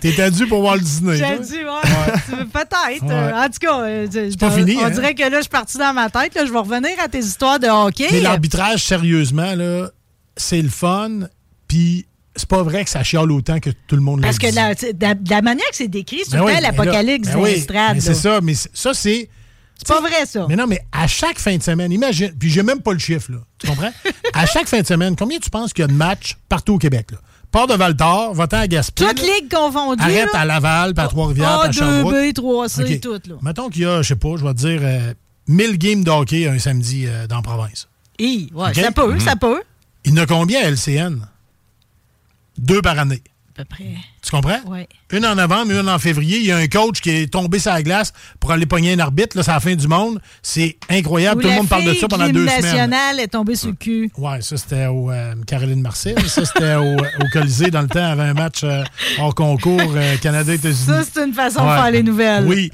[0.01, 1.17] T'étais dû pour Walt Disney.
[1.17, 3.03] J'ai dit, ouais, peut-être.
[3.09, 4.89] Euh, En tout cas, euh, je- pas fini, On hein?
[4.89, 6.33] dirait que là, je suis parti dans ma tête.
[6.35, 8.07] Là, je vais revenir à tes histoires de hockey.
[8.11, 9.89] Mais l'arbitrage, sérieusement, là,
[10.37, 11.21] c'est le fun.
[11.67, 12.05] Puis
[12.35, 14.55] c'est pas vrai que ça chiale autant que tout le monde Parce le que dit.
[14.55, 17.65] la, de la- la manière que c'est décrit, c'est Ben oui, là- l'apocalypse ben oui,
[17.99, 19.29] c'est ça, mais ça, c'est.
[19.77, 20.45] C'est pas vrai, ça.
[20.47, 23.31] Mais non, mais à chaque fin de semaine, imagine, puis j'ai même pas le chiffre,
[23.33, 23.39] là.
[23.57, 23.91] Tu comprends?
[24.33, 26.77] à chaque fin de semaine, combien tu penses qu'il y a de matchs partout au
[26.77, 27.17] Québec, là?
[27.51, 29.05] Port de Val-d'Or, va-t'en à Gaspé.
[29.05, 30.01] Toutes ligues confondues.
[30.01, 30.39] Arrête là.
[30.41, 32.13] à Laval, puis à Trois-Rivières, puis à A, Sherbrooke.
[32.15, 32.99] 2B, 3C, OK.
[33.01, 33.35] tout, là.
[33.41, 35.13] Mettons qu'il y a, je sais pas, je vais te dire, euh,
[35.47, 37.87] 1000 games de hockey un samedi euh, dans la province.
[38.19, 39.61] Hi, ouais, ça peut, ça peut.
[40.05, 41.27] Il y en a combien à LCN?
[42.57, 43.21] Deux par année.
[43.57, 43.85] À peu près.
[44.21, 44.59] Tu comprends?
[44.67, 44.87] Ouais.
[45.11, 46.39] Une en novembre, une en février.
[46.39, 48.99] Il y a un coach qui est tombé sur la glace pour aller pogner un
[48.99, 49.37] arbitre.
[49.37, 50.19] Là, c'est la fin du monde.
[50.41, 51.39] C'est incroyable.
[51.39, 52.61] Où Tout le monde parle de ça pendant de deux semaines.
[52.61, 54.11] national est tombée sur le cul.
[54.17, 56.15] Ouais, ça c'était au euh, Caroline Marcel.
[56.27, 58.83] Ça c'était au, au Colisée dans le temps avant un match euh,
[59.19, 60.85] hors concours euh, Canada-États-Unis.
[60.85, 62.45] Ça, c'est une façon de faire les nouvelles.
[62.45, 62.71] Oui,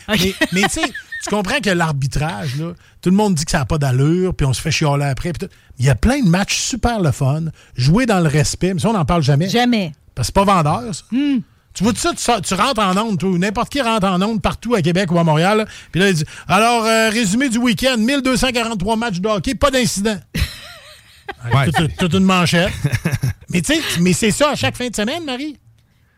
[0.52, 0.92] mais tu sais,
[1.24, 4.46] tu comprends que l'arbitrage, là, tout le monde dit que ça n'a pas d'allure, puis
[4.46, 5.32] on se fait chialer après.
[5.80, 7.46] Il y a plein de matchs super le fun,
[7.76, 9.50] jouer dans le respect, mais ça, on n'en parle jamais.
[9.50, 9.94] Jamais.
[10.16, 11.04] Parce que c'est pas vendeur, ça.
[11.12, 11.40] Hmm.
[11.74, 14.82] Tu vois tout ça, tu, rentres en onde, n'importe qui rentre en onde partout à
[14.82, 15.66] Québec ou à Montréal.
[15.92, 20.18] Puis là, il dit Alors, euh, résumé du week-end 1243 matchs de hockey, pas d'incident.
[21.52, 21.72] Ouais.
[21.72, 22.72] toute, toute une manchette.
[23.50, 25.58] mais tu sais, mais c'est ça à chaque fin de semaine, Marie.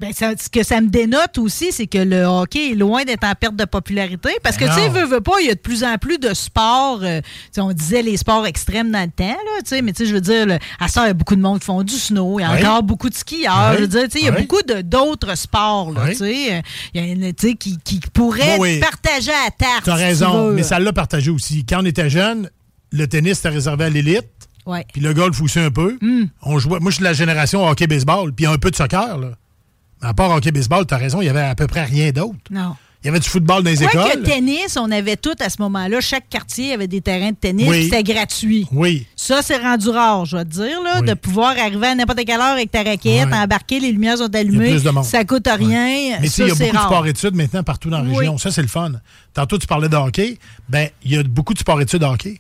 [0.04, 3.24] Ben, ça- ce que ça me dénote aussi, c'est que le hockey est loin d'être
[3.24, 4.32] en perte de popularité.
[4.44, 6.18] Parce que, Ben tu sais, veux, veux pas, il y a de plus en plus
[6.20, 7.00] de sports.
[7.04, 7.22] euh,
[7.58, 10.14] on disait les sports extrêmes dans le temps, là, tu sais, mais tu sais, je
[10.16, 12.40] veux dire, à ça, il y a beaucoup de monde qui font du snow.
[12.40, 12.60] Il y a Oui.
[12.66, 13.70] encore beaucoup de skieurs.
[13.72, 13.76] Oui.
[13.78, 14.42] Je veux dire, tu sais, il y a Oui.
[14.42, 16.12] beaucoup d'autres sports, là, Oui.
[16.12, 16.56] tu sais.
[16.56, 18.80] euh, tu sais, qui, qui pourraient Oui, oui.
[18.82, 19.86] partager à tarte.
[19.86, 21.66] Tu as si tu raison, mais ça l'a partagé aussi.
[21.66, 22.50] Quand on était jeune,
[22.92, 24.28] le tennis était réservé à l'élite,
[24.66, 24.86] Ouais.
[24.92, 25.98] puis le golf aussi un peu.
[26.02, 26.26] Hmm.
[26.42, 29.18] On jouait, moi, je suis de la génération hockey-baseball, puis un peu de soccer.
[29.18, 29.32] Là.
[30.04, 32.36] À part hockey-baseball, tu as raison, il y avait à peu près rien d'autre.
[32.52, 32.76] Non.
[33.04, 34.24] Il y avait du football dans les Quoi que écoles.
[34.24, 36.00] tennis, on avait tout à ce moment-là.
[36.00, 37.68] Chaque quartier avait des terrains de tennis.
[37.68, 37.84] Oui.
[37.84, 38.66] C'était gratuit.
[38.72, 39.06] Oui.
[39.18, 41.08] Ça, c'est rendu rare, je vais te dire, là, Oui.
[41.08, 44.34] de pouvoir arriver à n'importe quelle heure avec ta raquette, embarquer, les lumières sont Il
[44.34, 44.70] y a allumées.
[44.72, 45.04] plus de monde.
[45.04, 46.18] Ça coûte rien.
[46.22, 46.86] Mais tu sais, il y a beaucoup de rare.
[46.88, 48.38] sport-études maintenant partout dans la région.
[48.38, 48.94] Ça, c'est le fun.
[49.34, 50.38] Tantôt, tu parlais de hockey.
[50.70, 52.40] Ben, il y a beaucoup de sport-études de hockey.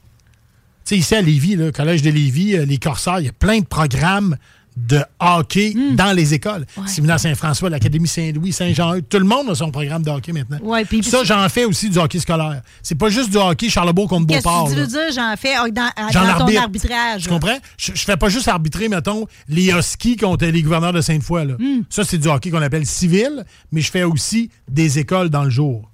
[0.85, 3.59] sais, ici à Lévis, le Collège de Lévis, euh, les Corsaires, il y a plein
[3.59, 4.37] de programmes
[4.75, 5.95] de hockey Hmm.
[5.95, 6.65] dans les écoles.
[6.87, 10.57] Séminaire Saint-François, l'Académie Saint-Louis, Saint-Jean, tout le monde a son programme de hockey maintenant.
[10.63, 12.61] Ouais, ça, j'en fais aussi du hockey scolaire.
[12.81, 14.65] C'est pas juste du hockey Charlebourg contre Qu'est-ce Beauport.
[14.69, 15.11] que tu veux dire?
[15.15, 17.23] J'en fais euh, dans, dans ton arbitrage.
[17.23, 17.57] Tu comprends?
[17.77, 21.45] Je, je fais pas juste arbitrer, mettons, les Huskies contre les gouverneurs de Sainte-Foy.
[21.45, 21.53] là.
[21.59, 21.81] Hmm.
[21.89, 25.49] Ça, c'est du hockey qu'on appelle civil, mais je fais aussi des écoles dans le
[25.49, 25.89] jour.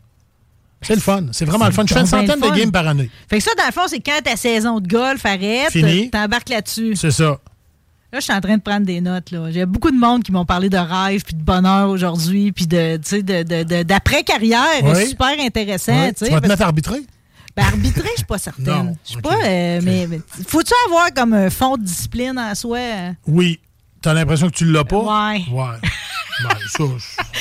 [0.81, 1.25] C'est le fun.
[1.33, 1.83] C'est vraiment le fun.
[1.85, 3.09] Je fais une centaine de games par année.
[3.29, 5.73] Fait que ça, dans le fond, c'est quand ta saison de golf arrête,
[6.11, 6.95] t'embarques là-dessus.
[6.95, 7.37] C'est ça.
[8.11, 9.29] Là, je suis en train de prendre des notes.
[9.31, 9.51] Là.
[9.51, 12.99] J'ai beaucoup de monde qui m'ont parlé de rêve puis de bonheur aujourd'hui, puis de,
[13.03, 14.83] sais, de, de- de- d'après-carrière.
[14.83, 15.07] Oui.
[15.09, 15.93] Super intéressant.
[15.93, 16.13] Ouais.
[16.13, 17.01] tu vas te mettre arbitrer?
[17.55, 18.95] Ben, arbitrer, je suis pas certaine.
[19.05, 19.35] Je suis pas.
[19.45, 22.77] euh, mais, mais faut-tu avoir comme un fond de discipline en soi?
[22.77, 23.11] euh?
[23.27, 23.59] Oui.
[24.01, 24.97] T'as l'impression que tu l'as pas?
[25.31, 25.41] Ouais.
[25.51, 25.65] Ouais.
[26.41, 26.83] Ben, ça,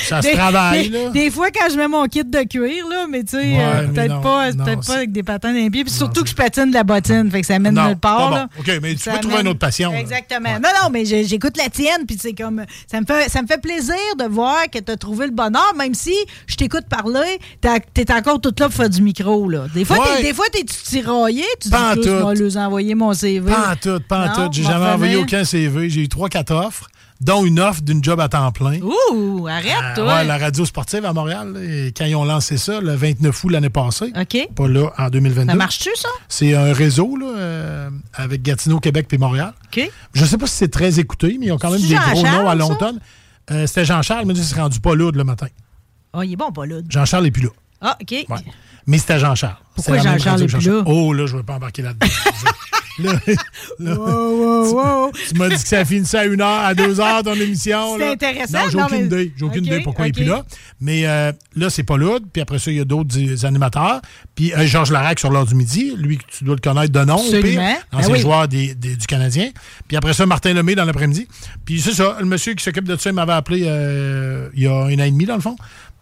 [0.09, 1.09] ça se travaille, des, là.
[1.11, 3.87] des fois, quand je mets mon kit de cuir, là, mais tu sais, Ouais, euh,
[3.87, 4.57] peut-être pas, c'est-
[4.87, 5.85] pas avec des patins dans les pieds.
[5.85, 8.29] Puis surtout que je patine de la bottine, fait que ça mène nulle part.
[8.29, 8.35] bon.
[8.35, 8.49] là.
[8.59, 9.93] OK, mais tu Ça peux trouver une autre passion.
[9.93, 10.49] Exactement.
[10.55, 12.65] Non, non, mais j'écoute la tienne, puis c'est comme.
[12.91, 15.73] Ça me, fait, ça me fait plaisir de voir que tu as trouvé le bonheur,
[15.77, 16.13] même si
[16.47, 17.39] je t'écoute parler,
[17.93, 19.47] t'es encore toute là pour faire du micro.
[19.47, 19.67] Là.
[19.73, 20.23] Des fois, Ouais.
[20.23, 22.09] des fois, t'es tiraillé, tu dis tout.
[22.19, 23.49] moi, leur envoyer mon CV.
[23.49, 24.49] Pas en tout, pas en tout.
[24.51, 25.89] J'ai jamais envoyé aucun CV.
[25.89, 26.87] J'ai eu trois, quatre offres,
[27.21, 28.79] dont une offre d'une job à temps plein.
[28.81, 30.15] Ouh, arrête, Euh, toi.
[30.15, 33.49] ouais, la radio sportive à Montréal, et quand ils ont lancé ça, le 29 août
[33.49, 34.11] l'année passée.
[34.19, 34.49] OK.
[34.55, 35.51] Pas là, en 2022.
[35.51, 36.09] Ça marche-tu, ça?
[36.27, 39.53] C'est un réseau là, euh, avec Gatineau, Québec puis Montréal.
[39.65, 39.91] OK.
[40.13, 42.47] Je sais pas si c'est très écouté, mais ils ont quand même des gros noms
[42.49, 42.99] à l'automne.
[43.51, 45.47] Euh, C'était Jean-Charles, mais il s'est rendu pas lourd le matin.
[46.13, 46.77] Oh, il est bon, pas là.
[46.87, 47.49] Jean-Charles n'est plus là.
[47.81, 48.11] Ah, OK.
[48.11, 48.37] Ouais.
[48.89, 49.55] Mais c'était Jean-Charles.
[49.75, 50.77] Pourquoi Jean-Charles est plus Jean-Charles.
[50.77, 50.83] là?
[50.87, 52.07] Oh, là, je ne vais pas embarquer là-dedans.
[52.99, 53.11] là,
[53.79, 57.33] là, tu, tu m'as dit que ça finissait à une heure, à deux heures, ton
[57.35, 57.97] émission.
[57.97, 58.57] C'est intéressant.
[58.65, 59.33] Non, j'ai aucune mais- idée.
[59.37, 60.43] J'ai aucune idée pourquoi il n'est plus là.
[60.81, 62.19] Mais euh, là, c'est pas lourd.
[62.33, 64.01] Puis après ça, il y a d'autres animateurs.
[64.35, 65.93] Puis euh, Georges Larac sur l'heure du midi.
[65.95, 67.17] Lui, tu dois le connaître de nom.
[67.17, 67.41] Absolument.
[67.43, 67.61] pire,
[67.91, 68.19] Ben Ancien oui.
[68.19, 69.49] joueur des- des- du Canadien.
[69.87, 71.27] Puis après ça, Martin Lemay dans l'après-midi.
[71.63, 72.17] Puis c'est ça.
[72.19, 75.03] Le monsieur qui s'occupe de ça, il m'avait appelé euh, il y a un an
[75.03, 75.55] et demi, dans le fond,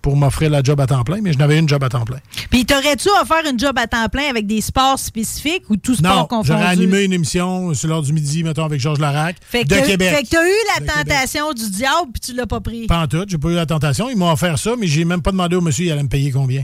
[0.08, 1.20] pour m'offrir la job à temps plein.
[1.22, 2.20] Mais je n'avais une job à temps plein.
[2.50, 6.16] Puis t'aurais-tu offert une job à temps plein avec des sports spécifiques ou tout sport
[6.16, 6.48] Non, confondu?
[6.48, 9.76] j'aurais animé une émission sur l'heure du midi, mettons, avec Georges Larac, Fait que de
[9.76, 10.16] t'as- Québec.
[10.16, 11.08] Fait que t'as eu la De Québec.
[11.10, 12.88] tentation du diable puis tu l'as pas pris.
[12.88, 14.10] Pas en tout, j'ai pas eu la tentation.
[14.10, 16.32] Ils m'ont offert ça, mais j'ai même pas demandé au monsieur, il allait me payer
[16.32, 16.64] combien.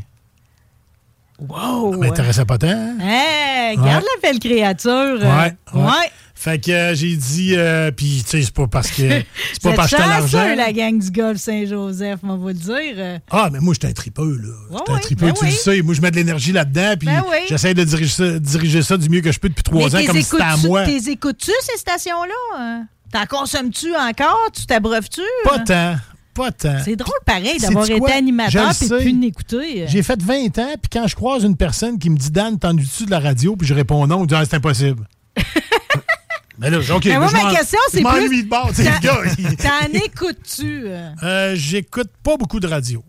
[1.48, 1.92] Wow!
[1.94, 2.68] Ça m'intéressait pas tant.
[2.68, 2.98] hein?
[3.00, 4.10] Hey, regarde Ouais.
[4.22, 5.20] la belle créature.
[5.22, 5.82] Ouais, ouais.
[5.86, 6.12] ouais.
[6.36, 9.04] Fait que euh, j'ai dit, euh, puis tu sais, c'est pas parce que
[9.54, 10.56] c'est pas parce que l'argent.
[10.56, 13.20] la gang du golf Saint-Joseph, on va le dire.
[13.32, 14.50] Ah, mais moi, j'étais un tripeux, là.
[14.70, 15.52] Ouais, J'étais un tripeux, ben tu oui.
[15.52, 15.82] le sais.
[15.82, 17.38] Moi, je mets de l'énergie là-dedans, puis Ben oui.
[17.48, 20.06] j'essaie de diriger ça, diriger ça du mieux que je peux depuis trois Mais ans,
[20.06, 20.84] comme si c'était à moi.
[20.86, 22.82] T'es écoutes-tu, ces stations-là?
[23.14, 24.48] T'en consommes-tu encore?
[24.54, 25.22] Tu t'abreuves-tu?
[25.46, 25.96] Pas tant,
[26.34, 26.78] pas tant.
[26.84, 29.86] C'est drôle, pareil, d'avoir été animateur et plus n'écouter.
[29.88, 33.06] J'ai fait 20 ans, puis quand je croise une personne qui me dit Dan, t'ennuies-tu
[33.06, 35.08] de la radio, puis je réponds non, on dit Ah, c'est impossible.
[36.60, 37.06] Mais là, OK.
[37.06, 38.04] Mais moi, ma question, c'est plus...
[38.04, 38.72] m'ennuie de bord.
[39.58, 40.84] T'en écoutes-tu?
[40.86, 41.10] euh?
[41.24, 43.04] Euh, J'écoute pas beaucoup de radio.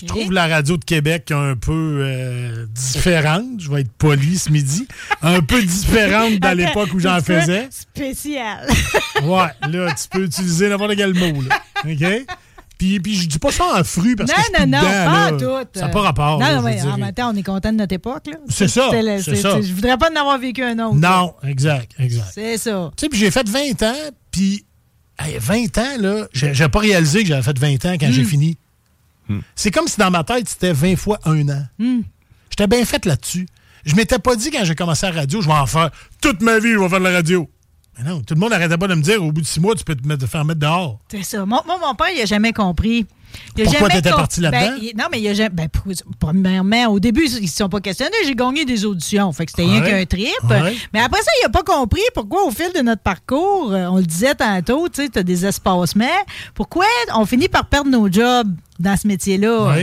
[0.00, 3.58] Je trouve la radio de Québec un peu euh, différente.
[3.58, 4.86] Je vais être poli ce midi.
[5.22, 7.68] Un peu différente dans l'époque où j'en faisais.
[7.72, 8.68] Spécial.
[9.24, 11.42] Ouais, là, tu peux utiliser n'importe quel mot.
[11.42, 11.60] Là.
[11.84, 12.26] OK?
[12.78, 14.82] Puis, puis je dis pas ça en fruit parce non, que je suis non, non,
[14.84, 15.36] dedans, pas là.
[15.64, 15.68] tout.
[15.80, 16.38] Ça n'a pas rapport.
[16.38, 18.26] Non, là, non, mais en même temps, on est content de notre époque.
[18.28, 18.38] là.
[18.48, 19.60] C'est ça, ça.
[19.60, 20.94] Je voudrais pas en avoir vécu un autre.
[20.94, 22.30] Non, exact, exact.
[22.32, 22.90] C'est ça.
[22.96, 23.94] Tu sais, puis j'ai fait 20 ans,
[24.30, 24.64] puis
[25.18, 28.26] hey, 20 ans, là, j'ai pas réalisé que j'avais fait 20 ans quand j'ai Hmm.
[28.26, 28.58] fini.
[29.56, 31.62] C'est comme si dans ma tête, c'était 20 fois un an.
[31.78, 32.00] Hmm.
[32.48, 33.46] J'étais bien fait là-dessus.
[33.84, 35.90] Je m'étais pas dit quand j'ai commencé la radio, je vais en faire
[36.20, 37.48] toute ma vie, je vais faire de la radio.
[37.98, 39.74] Mais non, tout le monde n'arrêtait pas de me dire, au bout de six mois,
[39.74, 40.98] tu peux te mettre- te faire mettre dehors.
[41.10, 41.40] C'est ça.
[41.40, 43.06] Mon, moi, mon père, il a jamais compris.
[43.58, 44.76] Il Pourquoi t'étais parti là-dedans?
[44.80, 45.50] Ben, non, mais il a jamais.
[45.50, 45.68] Ben,
[46.18, 48.16] premièrement, au début, ils ne se sont pas questionnés.
[48.24, 49.30] J'ai gagné des auditions.
[49.32, 50.28] Fait que c'était rien qu'un trip.
[50.48, 50.74] Ouais.
[50.94, 53.96] Mais après ça, il n'a pas compris pourquoi, au fil de notre parcours, euh, on
[53.98, 56.06] le disait tantôt, tu sais, tu as des espacements.
[56.54, 58.48] Pourquoi on finit par perdre nos jobs
[58.78, 59.74] dans ce métier-là?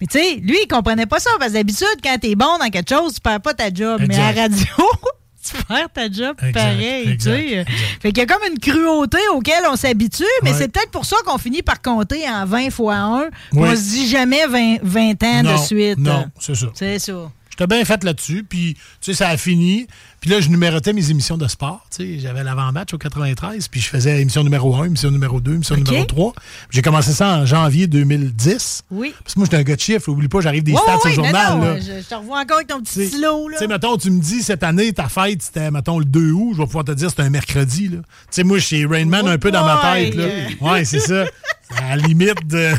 [0.00, 1.30] Mais tu sais, lui, il comprenait pas ça.
[1.38, 4.02] Parce que d'habitude, quand tu es bon dans quelque chose, tu perds pas ta job.
[4.08, 4.64] Mais à la radio.
[5.50, 7.70] Tu perds ta job Exact, pareil, tu exact.
[8.02, 10.56] Fait qu'il y a comme une cruauté auquel on s'habitue, mais Ouais.
[10.58, 13.20] c'est peut-être pour ça qu'on finit par compter en 20 fois 1.
[13.52, 13.68] Oui.
[13.68, 15.98] On se dit jamais 20, 20 ans non, de suite.
[15.98, 16.66] Non, c'est ça.
[16.74, 17.12] C'est ça.
[17.58, 19.88] J'étais bien fait là-dessus, puis tu sais, ça a fini.
[20.20, 21.84] Puis là, je numérotais mes émissions de sport.
[21.90, 25.54] Tu sais, j'avais l'avant-match au 93, puis je faisais émission numéro 1, émission numéro 2,
[25.54, 26.34] émission numéro 3.
[26.70, 28.84] J'ai commencé ça en janvier 2010.
[28.92, 29.12] Oui.
[29.24, 30.08] Parce que moi, j'étais un gars de chiffres.
[30.08, 31.58] Oublie pas, j'arrive des stats ouais, au non, journal.
[31.58, 31.80] non, là.
[31.80, 33.48] je, je te revois encore avec ton petit stylo.
[33.48, 33.56] Là.
[33.56, 36.52] Tu sais, mettons, tu me dis cette année, ta fête, c'était, mettons, le 2 août,
[36.54, 37.90] je vais pouvoir te dire c'était un mercredi.
[37.90, 37.98] Tu
[38.30, 40.14] sais, moi, je suis Rainman un peu dans ma tête.
[40.14, 40.26] Là.
[40.60, 41.24] Ouais, c'est ça.
[41.76, 42.72] À la limite de.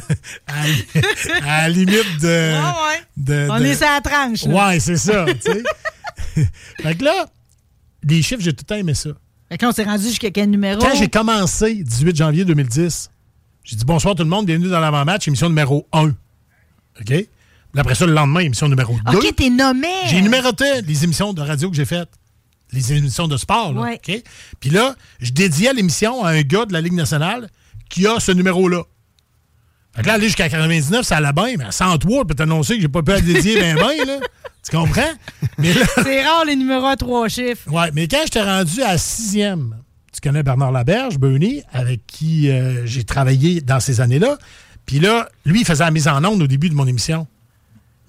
[0.47, 0.53] À,
[1.43, 2.27] à la limite de.
[2.27, 3.03] Ouais, ouais.
[3.17, 4.45] de- On de- est sur la tranche.
[4.45, 4.67] là.
[4.69, 5.25] Ouais, c'est ça.
[6.81, 7.27] fait que là,
[8.03, 9.09] les chiffres, j'ai tout le temps aimé ça.
[9.49, 10.79] Fait que là, on s'est rendu jusqu'à quel numéro?
[10.81, 13.09] Quand j'ai commencé, 18 janvier 2010,
[13.63, 16.09] j'ai dit bonsoir tout le monde, bienvenue dans l'avant-match, émission numéro 1.
[17.01, 17.13] OK?
[17.77, 19.17] Après ça, le lendemain, émission numéro 2.
[19.17, 19.87] OK, t'es nommé.
[20.07, 22.09] J'ai numéroté les émissions de radio que j'ai faites.
[22.71, 23.81] Les émissions de sport, là.
[23.81, 23.99] Ouais.
[24.07, 24.23] OK?
[24.59, 27.49] Puis là, je dédiais l'émission à un gars de la Ligue nationale
[27.89, 28.83] qui a ce numéro-là.
[29.95, 32.75] Fait que là, aller jusqu'à 99, ça allait bien, mais à 103, je peux t'annoncer
[32.75, 34.19] que j'ai pas pu le dédier ben ben, là.
[34.63, 35.01] Tu comprends?
[35.57, 37.71] Là, C'est rare les numéros à trois chiffres.
[37.71, 39.77] Ouais, mais quand j'étais rendu à sixième,
[40.11, 44.37] tu connais Bernard Laberge, Bernie, avec qui euh, j'ai travaillé dans ces années-là.
[44.85, 47.27] Puis là, lui, il faisait la mise en onde au début de mon émission.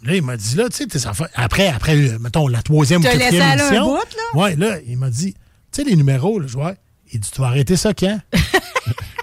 [0.02, 3.58] Là, il m'a dit, là, tu sais, après, après, euh, mettons, la troisième ou quatrième
[3.58, 3.84] émission.
[3.84, 4.40] bout, là?
[4.40, 5.38] Ouais, là, il m'a dit, tu
[5.72, 6.74] sais, les numéros, là, je vois,
[7.12, 8.18] il dit, tu vas arrêter ça quand?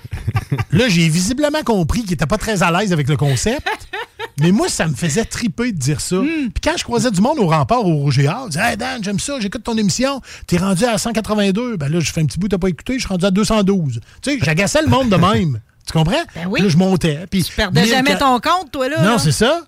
[0.77, 3.67] là, j'ai visiblement compris qu'il était pas très à l'aise avec le concept.
[4.39, 6.17] Mais moi, ça me faisait triper de dire ça.
[6.17, 6.49] Hmm.
[6.53, 8.77] Puis quand je croisais du monde au rempart au Rouge et Or, je disais Hey
[8.77, 10.21] Dan, j'aime ça, j'écoute ton émission.
[10.45, 11.77] T'es rendu à 182.
[11.77, 13.99] Ben là, je fais un petit bout, t'as pas écouté, je suis rendu à 212.
[14.21, 15.59] Tu sais, j'agaçais le monde de même.
[15.87, 16.21] Tu comprends?
[16.35, 16.59] Ben oui.
[16.59, 17.25] Puis Là, je montais.
[17.31, 19.01] Puis Tu perdais jamais ton compte, toi, là.
[19.03, 19.61] Non, c'est ça.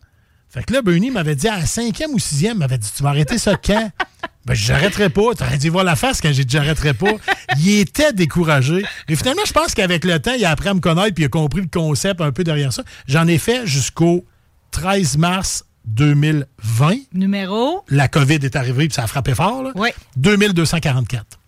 [0.50, 3.10] Fait que là, Bernie m'avait dit à la cinquième ou sixième, m'avait dit Tu vas
[3.10, 3.92] arrêter ça quand?
[4.46, 5.36] Ben, j'arrêterai pas.
[5.38, 7.12] T'aurais dû voir la face quand j'ai dit j'arrêterai pas.
[7.60, 8.84] Il était découragé.
[9.08, 11.28] Mais finalement, je pense qu'avec le temps, il a appris à me connaître puis il
[11.28, 12.84] a compris le concept un peu derrière ça.
[13.06, 14.26] J'en ai fait jusqu'au
[14.72, 16.96] 13 mars 2020.
[17.14, 17.84] Numéro?
[17.90, 19.62] La COVID est arrivée puis ça a frappé fort.
[19.62, 19.72] Là.
[19.76, 19.90] Oui.
[20.18, 21.39] 2244.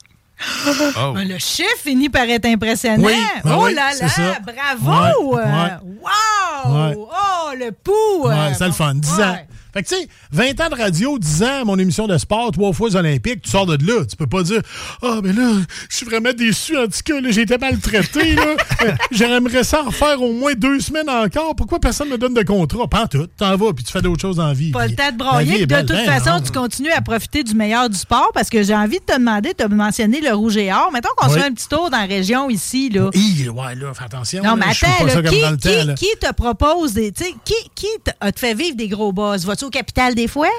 [0.97, 1.13] Oh.
[1.13, 3.05] Ben, Le chiffre finit par être impressionnant.
[3.05, 3.13] Oui,
[3.43, 4.39] ben oh oui, là c'est là, ça.
[4.83, 5.35] bravo!
[5.35, 5.69] Ouais, ouais.
[6.01, 6.73] Wow!
[6.73, 6.97] Ouais.
[6.97, 8.27] Oh, le pouls!
[8.27, 8.93] Ouais, euh, c'est le fun.
[8.95, 9.23] 10 ouais.
[9.23, 9.37] ans.
[9.73, 12.73] Fait que, tu sais, 20 ans de radio, 10 ans, mon émission de sport, trois
[12.73, 14.05] fois Olympiques, tu sors de là.
[14.05, 14.61] Tu peux pas dire,
[15.01, 15.51] ah, mais là,
[15.89, 16.77] je suis vraiment déçu.
[16.77, 18.43] En tout cas, j'ai été maltraité, là.
[18.83, 21.55] Euh, J'aimerais ça en faire au moins deux semaines encore.
[21.55, 22.87] Pourquoi personne me donne de contrat?
[22.87, 23.27] Pas en tout.
[23.37, 24.71] T'en vas, puis tu fais d'autres choses en vie.
[24.71, 25.67] Pas le temps de broyer.
[25.67, 26.41] De toute Ben façon, non.
[26.43, 29.53] tu continues à profiter du meilleur du sport parce que j'ai envie de te demander,
[29.55, 30.89] tu as mentionné le rouge et or.
[30.91, 31.33] Mettons qu'on Oui.
[31.35, 32.89] se fait un petit tour dans la région ici.
[32.89, 33.11] Là.
[33.13, 34.41] Hi, ouais, là, fais attention.
[34.41, 37.11] Non, là, mais attends, là, qui, temps, te propose des.
[37.11, 39.45] tu sais, Qui, qui te, a te fait vivre des gros buzz?
[39.61, 40.49] Vas-tu au capital des fois?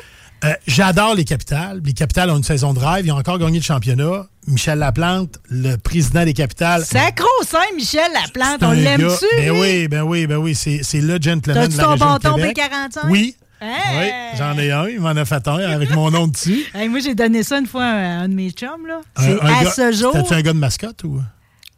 [0.45, 1.81] Euh, J'adore les capitales.
[1.85, 3.05] Les capitales ont une saison de rêve.
[3.07, 4.27] Ils ont encore gagné le championnat.
[4.47, 6.85] Michel Laplante, le président des capitales.
[6.85, 9.25] Sacro Saint Michel Laplante, on l'aime-tu?
[9.37, 10.55] Ben oui, ben oui, ben oui.
[10.55, 12.57] C'est le gentleman T'as-tu de la ton région bâton Québec?
[12.59, 13.01] B45?
[13.11, 13.37] Oui.
[13.61, 13.67] Hein?
[14.01, 14.07] Oui,
[14.39, 14.89] j'en ai un.
[14.89, 16.65] Il m'en a fait un avec mon nom dessus.
[16.75, 18.87] Hey, moi, j'ai donné ça une fois à un de mes chums.
[18.89, 19.01] là.
[19.17, 20.13] Un- C'est un à gars- ce jour.
[20.13, 21.21] C'était-tu un gars de mascotte ou?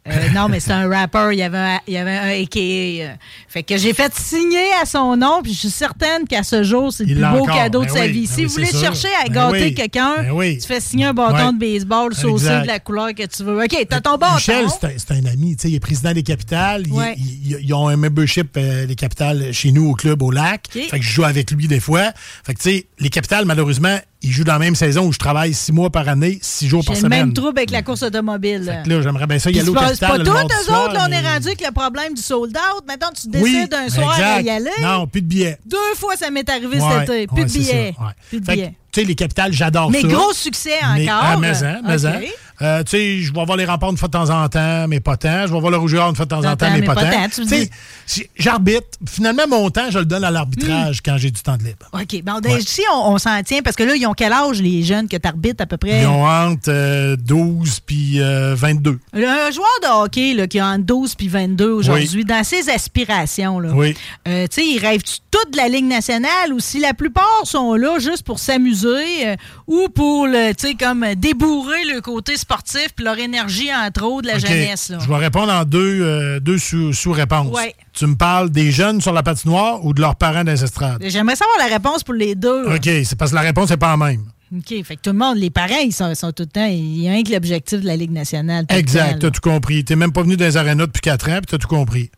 [0.07, 1.29] Euh, non, mais c'est un rapper.
[1.31, 2.59] Il y avait un, il y avait un AKA.
[2.59, 3.15] euh.
[3.47, 6.93] Fait que j'ai fait signer à son nom, puis je suis certaine qu'à ce jour,
[6.93, 7.55] c'est le plus beau encore.
[7.55, 8.27] cadeau de Ben sa oui, vie.
[8.27, 8.81] ben si vous voulez sûr.
[8.81, 9.73] chercher à Ben gâter oui.
[9.73, 10.59] quelqu'un, Ben oui.
[10.59, 13.57] tu fais signer un bâton de baseball saucé de la couleur que tu veux.
[13.63, 14.35] OK, t'as ton bâton.
[14.35, 14.65] Michel,
[14.97, 15.55] c'est un, un ami.
[15.55, 16.83] tu sais, Il est président des capitales.
[16.85, 20.65] Il- il- ils ont un membership, euh, les capitales, chez nous, au club, au lac.
[20.75, 20.81] OK.
[20.87, 22.11] Fait que je joue avec lui des fois.
[22.45, 25.19] Fait que, tu sais, les capitales, malheureusement, ils jouent dans la même saison où je
[25.19, 27.25] travaille six mois par année, six jours par J'ai le semaine.
[27.27, 28.63] même trouble avec la course automobile.
[28.65, 30.09] Fait que là, j'aimerais bien ça y aller au capital.
[30.09, 32.83] Pas tous eux autres, là, on est mais- rendu avec le problème du sold out.
[32.87, 34.37] Maintenant, tu décides Oui, un soir exact.
[34.37, 34.69] à y aller.
[34.81, 35.57] Non, plus de billets.
[35.65, 37.27] Deux fois, ça m'est arrivé Ouais, cet été.
[37.27, 37.73] Plus ouais, de billets.
[37.99, 38.13] ouais.
[38.29, 38.73] Plus de billets.
[38.91, 40.07] Tu sais, les capitales, j'adore Mais ça.
[40.07, 41.39] gros succès Mais, encore.
[41.39, 42.23] mais hein, mais OK.
[42.61, 44.99] Euh, tu sais, je vais voir les remparts une fois de temps en temps, mais
[44.99, 45.45] pas tant.
[45.47, 46.95] Je vais voir le Rouge et Or une fois de temps en temps, mais pas
[46.95, 47.09] tant.
[47.33, 47.69] tu sais,
[48.05, 48.87] si- j'arbitre.
[49.07, 51.85] Finalement, mon temps, je le donne à l'arbitrage quand j'ai du temps de libre.
[51.93, 52.23] OK.
[52.23, 52.59] Bon, Ouais.
[52.61, 55.17] ici, on, on s'en tient parce que là, ils ont quel âge, les jeunes que
[55.17, 56.01] tu arbitres à peu près?
[56.01, 58.99] Ils ont entre euh, 12 puis euh, 22.
[59.13, 63.59] Un joueur de hockey là, qui a entre 12 puis 22 aujourd'hui, dans ses aspirations,
[63.59, 63.95] là, Oui.
[64.27, 65.01] euh, tu sais, il rêve
[65.31, 69.35] toute de la Ligue nationale ou si la plupart sont là juste pour s'amuser euh,
[69.67, 74.21] ou pour, tu sais, comme euh, débourrer le côté sportif puis leur énergie en trop
[74.21, 74.89] de la jeunesse.
[74.89, 74.99] Là.
[75.01, 77.51] Je vais répondre en deux, euh, deux sous- sous-réponses.
[77.55, 77.73] Ouais.
[77.93, 81.03] Tu me parles des jeunes sur la patinoire ou de leurs parents estrades?
[81.07, 82.65] J'aimerais savoir la réponse pour les deux.
[82.73, 84.25] OK, c'est parce que la réponse n'est pas la même.
[84.55, 84.83] OK.
[84.83, 86.67] Fait que tout le monde, les parents, ils sont, sont tout le temps.
[86.67, 88.65] Il y a un que l'objectif de la Ligue nationale.
[88.69, 89.83] Exact, t'as tout compris.
[89.83, 92.11] T'es même pas venu dans les arénas depuis 4 ans, puis t'as tout compris.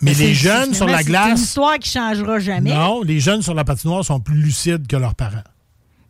[0.00, 2.72] Mais c'est- les jeunes sur la finalement, C'est une glace, histoire qui changera jamais.
[2.72, 5.42] non, les jeunes sur la patinoire sont plus lucides que leurs parents.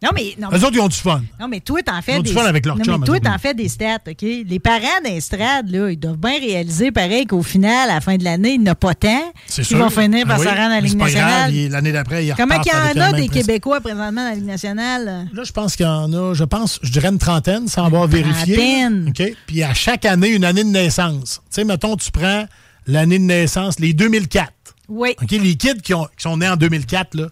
[0.03, 0.35] Non, mais.
[0.39, 1.23] Non, Eux autres, ils ont du fun.
[1.41, 2.29] Non, mais toi, t'en Ils fais ont des.
[2.31, 4.23] du fun avec leur non, chum, mais toi, t'en fais des stats, OK?
[4.23, 8.23] Les parents d'Estrade, là, ils doivent bien réaliser, pareil, qu'au final, à la fin de
[8.23, 9.79] l'année, il n'y en a pas tant C'est sûr.
[9.79, 11.53] vont finir par Ah oui, se rendre à la Ligue nationale.
[11.55, 13.33] il- L'année d'après, ils Comment qu'il y en a des principe.
[13.33, 15.29] Québécois présentement dans la Ligue nationale?
[15.33, 18.07] Là, je pense qu'il y en a, je pense, je dirais une trentaine, sans avoir
[18.07, 18.55] vérifié.
[18.55, 19.07] trentaine.
[19.09, 19.33] OK?
[19.49, 21.41] Puis à chaque année, une année de naissance.
[21.47, 22.45] Tu sais, mettons, tu prends
[22.87, 24.53] l'année de naissance, les 2004.
[24.89, 25.15] Oui.
[25.23, 25.31] OK?
[25.31, 27.27] Les kids qui, ont- qui sont nés en 2004, là,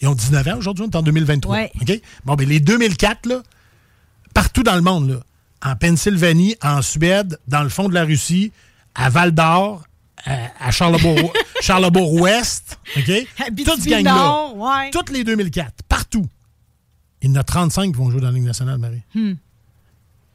[0.00, 1.54] ils ont 19 ans aujourd'hui, on est en 2023.
[1.56, 1.72] Ouais.
[1.80, 2.00] OK?
[2.24, 3.42] Bon, ben les 2004, là,
[4.34, 5.16] partout dans le monde, là,
[5.62, 8.52] en Pennsylvanie, en Suède, dans le fond de la Russie,
[8.94, 9.82] à Val d'Or,
[10.24, 13.10] à, à Charlebourg- Charlebourg-Ouest, OK?
[13.38, 14.14] Abitibi Toute cette gang-là.
[14.14, 14.90] Nord, ouais.
[14.90, 16.26] Toutes les 2004, partout.
[17.22, 19.02] Il y en a 35 qui vont jouer dans la Ligue nationale, Marie.
[19.14, 19.34] Hmm.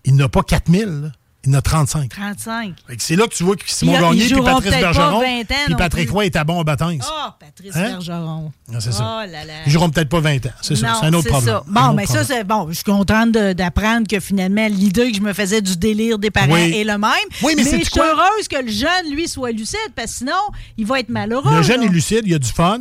[0.03, 1.11] il n'a pas 4000, là.
[1.45, 2.09] Il en a 35.
[2.09, 2.73] 35.
[2.88, 5.39] Fait que C'est là que tu vois que Simon Puis, Gagné puis Patrice Bergeron 20
[5.41, 6.09] ans puis Patrick.
[6.11, 6.97] Roy est à bon à Bâtins.
[7.01, 7.91] Oh, Patrice Hein?
[7.91, 8.51] Bergeron.
[8.73, 9.03] Ah, c'est ça.
[9.23, 9.53] Oh là là.
[9.65, 10.49] Ils joueront peut-être pas 20 ans.
[10.61, 10.97] C'est ça.
[10.99, 11.55] C'est un autre problème.
[11.55, 11.63] ça.
[11.67, 12.67] Bon, mais ça, c'est bon.
[12.69, 16.53] Je suis contente d'apprendre que finalement, l'idée que je me faisais du délire des parents
[16.53, 16.73] Oui.
[16.76, 17.11] est le même.
[17.43, 20.31] Oui, mais c'est je suis heureuse que le jeune, lui, soit lucide, parce que sinon,
[20.77, 21.55] il va être malheureux.
[21.55, 21.85] Le jeune là.
[21.88, 22.80] est lucide, il y a du fun.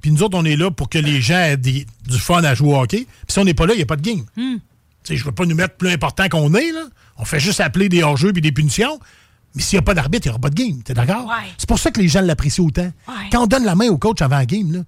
[0.00, 2.54] Puis nous autres, on est là pour que les gens aient des- du fun à
[2.54, 3.06] jouer au hockey.
[3.06, 4.24] Puis si on n'est pas là, il n'y a pas de game.
[4.36, 4.56] Hmm.
[4.56, 4.60] Tu
[5.02, 6.70] sais, je ne veux pas nous mettre plus important qu'on est.
[6.72, 6.82] Là.
[7.18, 8.98] On fait juste appeler des hors-jeux et des punitions.
[9.54, 10.82] Mais s'il n'y a pas d'arbitre, il n'y aura pas de game.
[10.82, 11.26] T'es d'accord?
[11.56, 12.92] C'est pour ça que les gens l'apprécient autant.
[13.32, 14.80] Quand on donne la main au coach avant la game, là,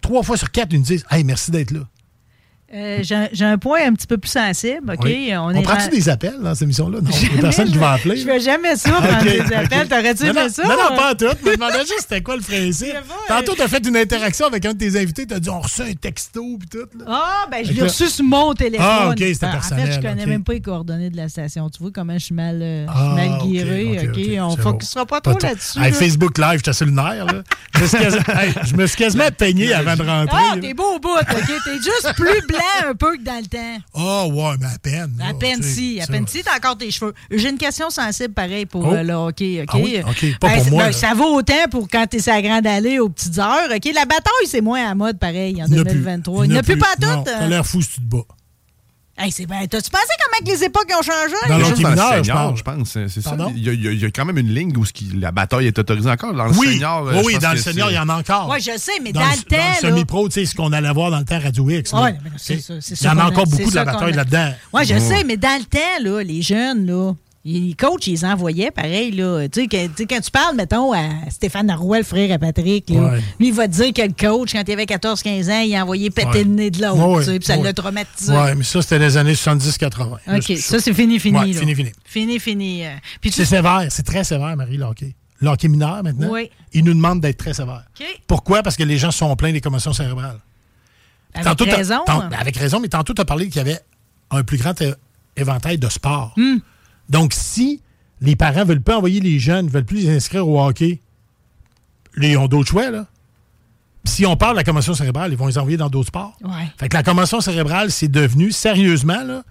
[0.00, 1.80] trois fois sur quatre, ils nous disent Hey, merci d'être là.
[2.74, 2.98] Euh,
[3.32, 5.00] J'ai un- point un petit peu plus sensible, OK?
[5.04, 5.30] Oui.
[5.34, 6.98] On, On, prend-tu ren- des appels dans cette émission-là?
[7.00, 8.16] Non, Jamais, personne qui va appeler.
[8.16, 8.34] Je là.
[8.34, 9.88] fais jamais ça, prendre des appels.
[9.88, 10.62] T'aurais-tu fait ça?
[10.64, 11.26] Non, non, pas en tout.
[11.42, 12.92] Je me demandais juste c'était quoi le principe.
[13.26, 15.26] Tantôt, tu as fait une interaction avec un de tes invités.
[15.26, 16.98] Tu as dit on reçut un texto puis tout.
[16.98, 17.04] Là.
[17.08, 18.86] Ah, ben, je l'ai reçu sur mon téléphone.
[18.86, 21.30] Ah, ok, c'était En- En personnel, fait, je connais même pas les coordonnées de la
[21.30, 21.70] station.
[21.70, 23.44] Tu vois comment je suis mal, euh, Ah, mal ok,
[24.42, 25.78] on ne focusera pas trop là-dessus.
[25.94, 27.26] Facebook Live, j'étais sur le nerf.
[27.74, 30.36] Je me suis quasiment, peigné avant de rentrer.
[30.52, 31.26] Ah, t'es beau au bout, OK?
[31.64, 32.57] T'es juste plus blanc
[32.88, 33.78] un peu que dans le temps.
[33.94, 35.12] Ah, ouais, mais à peine.
[35.28, 37.14] À peine si, à peine si, t'as encore tes cheveux.
[37.30, 38.92] J'ai une question sensible pareil pour Oh.
[38.94, 39.68] euh, le hockey, OK?
[39.72, 40.00] Ah oui?
[40.08, 42.66] OK, pas pour c'est- moi, ben, ça vaut autant pour quand t'es sur la grande
[42.66, 43.84] allée aux petites heures, OK?
[43.94, 45.94] La bataille, c'est moins à mode pareil en Il n'y en a plus.
[45.94, 46.44] 2023.
[46.46, 47.24] Il n'y a plus pas Non, toutes.
[47.24, 48.18] T'as l'air fou si tu te bats.
[49.20, 51.34] Hey, c'est ben, T'as-tu pensé comment que les époques ont changé?
[51.48, 52.88] Dans Juste l'hockey dans mineur, le je je pense.
[53.08, 53.36] C'est ça.
[53.56, 55.66] Il y, a, il y a- quand même une ligne où ce qui- la bataille
[55.66, 56.32] est autorisée encore.
[56.34, 58.14] Dans le Oui, senior, euh, oui, oui, pense dans le senior, il y en a
[58.16, 58.48] encore.
[58.48, 60.54] Ouais, je sais, mais dans, dans, le, le temps, dans le semi-pro, tu sais, ce
[60.54, 61.92] qu'on allait voir dans le temps Radio X.
[61.92, 64.52] mais c'est ça, Il y en a encore beaucoup de la bataille là-dedans.
[64.72, 67.12] Ouais, je sais, mais dans le temps, là, les jeunes, là,
[67.52, 69.10] les coachs, ils les envoyaient pareil.
[69.12, 69.48] Là.
[69.48, 72.38] Tu sais, que- tu sais, quand tu parles, mettons, à Stéphane Arouet, le frère à
[72.38, 73.18] Patrick, là, Ouais.
[73.40, 75.82] lui, il va te dire que le coach, quand il avait 14-15 ans, il a
[75.82, 76.44] envoyé péter Ouais.
[76.44, 77.06] le nez de l'autre.
[77.06, 78.32] Ouais, tu sais, puis ça l'a traumatisé.
[78.32, 80.18] Oui, mais ça, c'était les années 70-80.
[80.26, 81.52] Là, OK, ça, c'est fini, fini.
[81.54, 81.58] Là.
[81.60, 81.92] fini, fini.
[82.04, 82.86] Fini, fini.
[82.86, 82.90] euh.
[83.20, 85.14] Puis tu C'est sévère, c'est très sévère, Marie, le hockey.
[85.40, 86.50] Le hockey mineur, maintenant, Oui.
[86.72, 87.84] il nous demande d'être très sévère.
[88.26, 88.62] Pourquoi?
[88.62, 90.40] Parce que les gens sont pleins des commotions cérébrales.
[91.34, 92.00] Avec raison.
[92.04, 93.78] tant- avec raison, mais tantôt, tu as parlé qu'il y avait
[94.30, 94.74] un plus grand
[95.36, 96.32] éventail de sports.
[96.36, 96.56] Hmm.
[97.08, 97.82] Donc, si
[98.20, 101.00] les parents veulent pas envoyer les jeunes, ne veulent plus les inscrire au hockey,
[102.16, 103.06] ils ont d'autres choix, là.
[104.04, 106.36] Si on parle de la commotion cérébrale, ils vont les envoyer dans d'autres sports.
[106.42, 106.66] Ouais.
[106.78, 109.42] Fait que la commotion cérébrale, c'est devenu, sérieusement, là,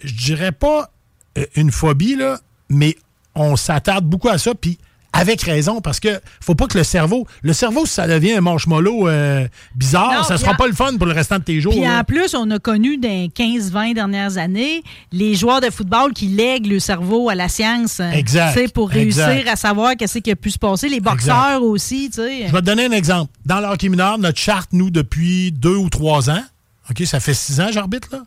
[0.00, 0.90] je dirais pas
[1.38, 2.96] euh, une phobie, là, mais
[3.34, 4.78] on s'attarde beaucoup à ça, puis
[5.16, 7.26] avec raison, parce que faut pas que le cerveau...
[7.42, 10.72] Le cerveau, si ça devient un marshmallow euh, bizarre, Non, ça sera en- pas le
[10.74, 11.72] fun pour le restant de tes jours.
[11.72, 12.00] Puis là.
[12.00, 14.82] en plus, on a connu dans les 15-20 dernières années
[15.12, 18.00] les joueurs de football qui lèguent le cerveau à la science.
[18.00, 19.48] euh, Exact, tu sais, Pour réussir exact.
[19.48, 20.88] à savoir qu'est-ce qui a pu se passer.
[20.88, 22.46] Les boxeurs aussi, tu sais.
[22.48, 23.32] Je vais te donner un exemple.
[23.46, 26.42] Dans le hockey mineur, notre charte, nous, depuis deux ou trois ans,
[26.90, 28.22] OK, ça fait six ans, j'arbitre, là.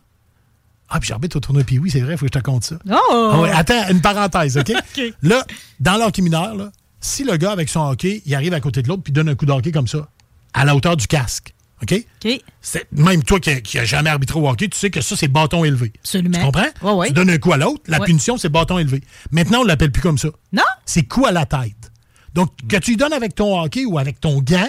[0.90, 2.64] Ah, puis j'arbitre au tournoi, puis oui, c'est vrai, il faut que je te compte
[2.64, 2.76] ça.
[2.90, 3.30] Oh!
[3.34, 4.72] Ah ouais, attends, une parenthèse, OK?
[5.22, 5.44] Là,
[5.80, 8.82] dans le hockey mineur, là, si le gars avec son hockey, il arrive à côté
[8.82, 10.08] de l'autre puis donne un coup de hockey comme ça,
[10.54, 11.94] à la hauteur du casque, OK?
[12.24, 12.40] OK.
[12.60, 15.64] C'est- Même toi qui n'as jamais arbitré au hockey, tu sais que ça, c'est bâton
[15.64, 15.92] élevé.
[16.00, 16.38] Absolument.
[16.38, 16.66] Tu comprends?
[16.82, 17.06] Ouais, ouais.
[17.08, 18.06] Tu donnes un coup à l'autre, la Ouais.
[18.06, 19.02] punition, c'est bâton élevé.
[19.30, 20.28] Maintenant, on ne l'appelle plus comme ça.
[20.52, 20.62] Non?
[20.86, 21.92] C'est coup à la tête.
[22.34, 24.68] Donc, que tu donnes avec ton hockey ou avec ton gant,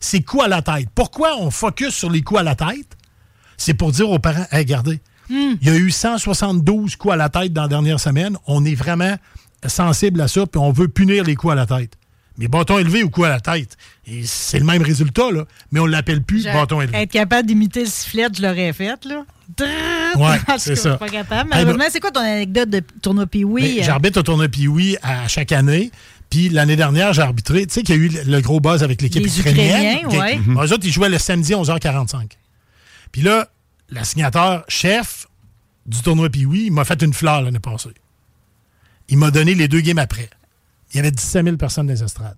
[0.00, 0.88] c'est coup à la tête.
[0.94, 2.96] Pourquoi on focus sur les coups à la tête?
[3.56, 5.54] C'est pour dire aux parents, hey, regardez, Hmm.
[5.60, 8.36] il y a eu 172 coups à la tête dans la dernière semaine.
[8.46, 9.14] On est vraiment
[9.66, 11.94] sensible à ça, puis on veut punir les coups à la tête.
[12.38, 13.76] Mais bâton élevé ou coup à la tête,
[14.24, 16.96] c'est le même résultat, là, mais on ne l'appelle plus bâton élevé.
[16.98, 19.24] Être capable d'imiter le sifflet, je l'aurais fait, là.
[20.16, 20.90] Ouais, c'est je ça.
[20.90, 21.50] suis pas capable.
[21.50, 23.76] Malheureusement, c'est quoi ton anecdote de tournoi Pee-Wee?
[23.76, 25.90] Ben, J'arbitre au tournoi Pee-Wee à chaque année.
[26.30, 27.66] Puis l'année dernière, j'ai arbitré.
[27.66, 30.06] Tu sais qu'il y a eu le- gros buzz avec l'équipe Les ukrainienne?
[30.06, 30.12] OK.
[30.12, 30.36] ouais.
[30.36, 30.56] Mhm.
[30.62, 32.38] Eux autres, ils jouaient le samedi à 11h45.
[33.10, 33.48] Puis là,
[33.90, 35.26] l'assignateur chef
[35.86, 37.90] du tournoi il m'a fait une fleur l'année passée.
[39.10, 40.30] Il m'a donné les deux games après.
[40.92, 42.36] Il y avait 17 000 personnes dans les estrades.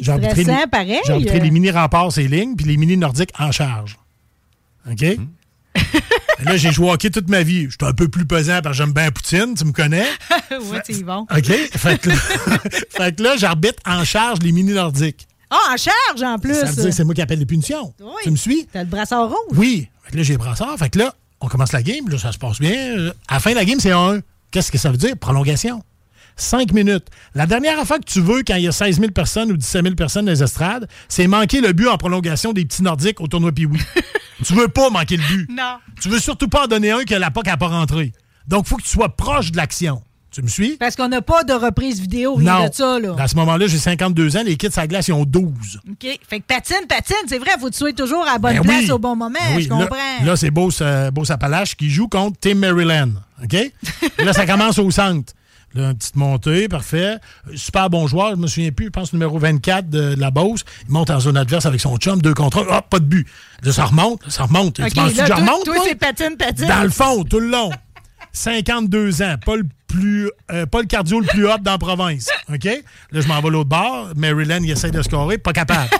[0.00, 1.00] J'ai arbitré, les- pareil.
[1.06, 3.98] j'ai arbitré les mini remparts et lignes, puis les mini nordiques en charge.
[4.90, 5.02] OK?
[5.02, 7.68] Et là, j'ai joué au hockey toute ma vie.
[7.70, 10.06] J'étais un peu plus pesant parce que j'aime bien poutine, tu me connais.
[10.50, 11.26] ouais, c'est bon.
[11.30, 11.44] OK?
[11.76, 12.14] Fait que là,
[12.90, 15.26] fait que là, j'arbitre en charge les mini nordiques.
[15.50, 16.54] Ah, en charge, en plus.
[16.54, 17.92] Ça veut dire que c'est moi qui appelle les punitions.
[18.00, 18.10] Oui.
[18.22, 18.66] Tu me suis?
[18.72, 19.56] T'as le brassard rouge.
[19.58, 19.88] Oui.
[20.04, 20.78] Fait que là, j'ai les brassards.
[20.78, 22.08] Fait que là, on commence la game.
[22.08, 23.10] Là, ça se passe bien.
[23.28, 24.20] À la fin de la game, c'est 1
[24.50, 25.16] Qu'est-ce que ça veut dire?
[25.18, 25.82] Prolongation.
[26.36, 27.06] 5 minutes.
[27.34, 29.82] La dernière affaire que tu veux quand il y a 16 000 personnes ou 17
[29.82, 33.26] 000 personnes dans les estrades, c'est manquer le but en prolongation des petits Nordiques au
[33.26, 33.80] tournoi Pee-Wee.
[34.44, 35.50] tu veux pas manquer le but.
[35.50, 35.78] Non.
[36.00, 38.12] Tu veux surtout pas en donner un que la POC n'a pas rentré.
[38.48, 40.02] Donc, il faut que tu sois proche de l'action.
[40.30, 40.76] Tu me suis?
[40.76, 42.68] Parce qu'on n'a pas de reprise vidéo, rien Non.
[42.68, 43.16] de ça, là.
[43.18, 44.42] À ce moment-là, j'ai 52 ans.
[44.44, 45.80] Les kids à la glace, ils ont 12.
[45.90, 46.06] OK.
[46.28, 48.62] Fait que patine, patine, c'est vrai, faut que tu sois toujours à la bonne Ben
[48.62, 48.90] place oui.
[48.92, 49.62] au bon moment, Ben oui.
[49.64, 49.96] je comprends.
[50.24, 53.10] Là, c'est Beauce, euh, Beauce Appalaches qui joue contre Team Maryland.
[53.42, 53.54] OK?
[53.54, 53.72] Et
[54.24, 55.32] là, ça commence au centre.
[55.74, 57.16] Là, une petite montée, parfait.
[57.54, 60.64] Super bon joueur, je me souviens plus, je pense numéro 24 de, de la Beauce.
[60.88, 62.76] Il monte en zone adverse avec son chum, deux contre un.
[62.76, 63.26] Hop, pas de but.
[63.62, 64.78] Là, ça remonte, ça remonte.
[64.80, 66.66] OK, tu penses là, que je remonte, toi, c'est patine, patine.
[66.68, 67.70] Dans le fond, tout le long.
[68.32, 72.28] 52 ans, pas le plus euh, pas le cardio le plus hot dans la province.
[72.52, 72.64] OK?
[72.64, 74.10] Là, je m'en vais l'autre bord.
[74.16, 75.90] Maryland, il essaie de scorer, pas capable.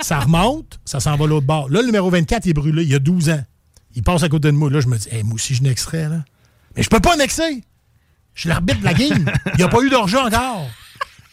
[0.00, 1.68] ça remonte, ça s'en va l'autre bord.
[1.68, 3.44] Là, le numéro 24, il est brûlé, il a 12 ans.
[3.94, 4.70] Il passe à côté de moi.
[4.70, 6.24] Là, je me dis, hey, moi aussi, je n'extrais, là.
[6.76, 7.62] Mais je peux pas nexer.
[8.34, 9.30] Je suis l'arbitre de la game.
[9.54, 10.66] Il n'y a pas eu d'argent encore.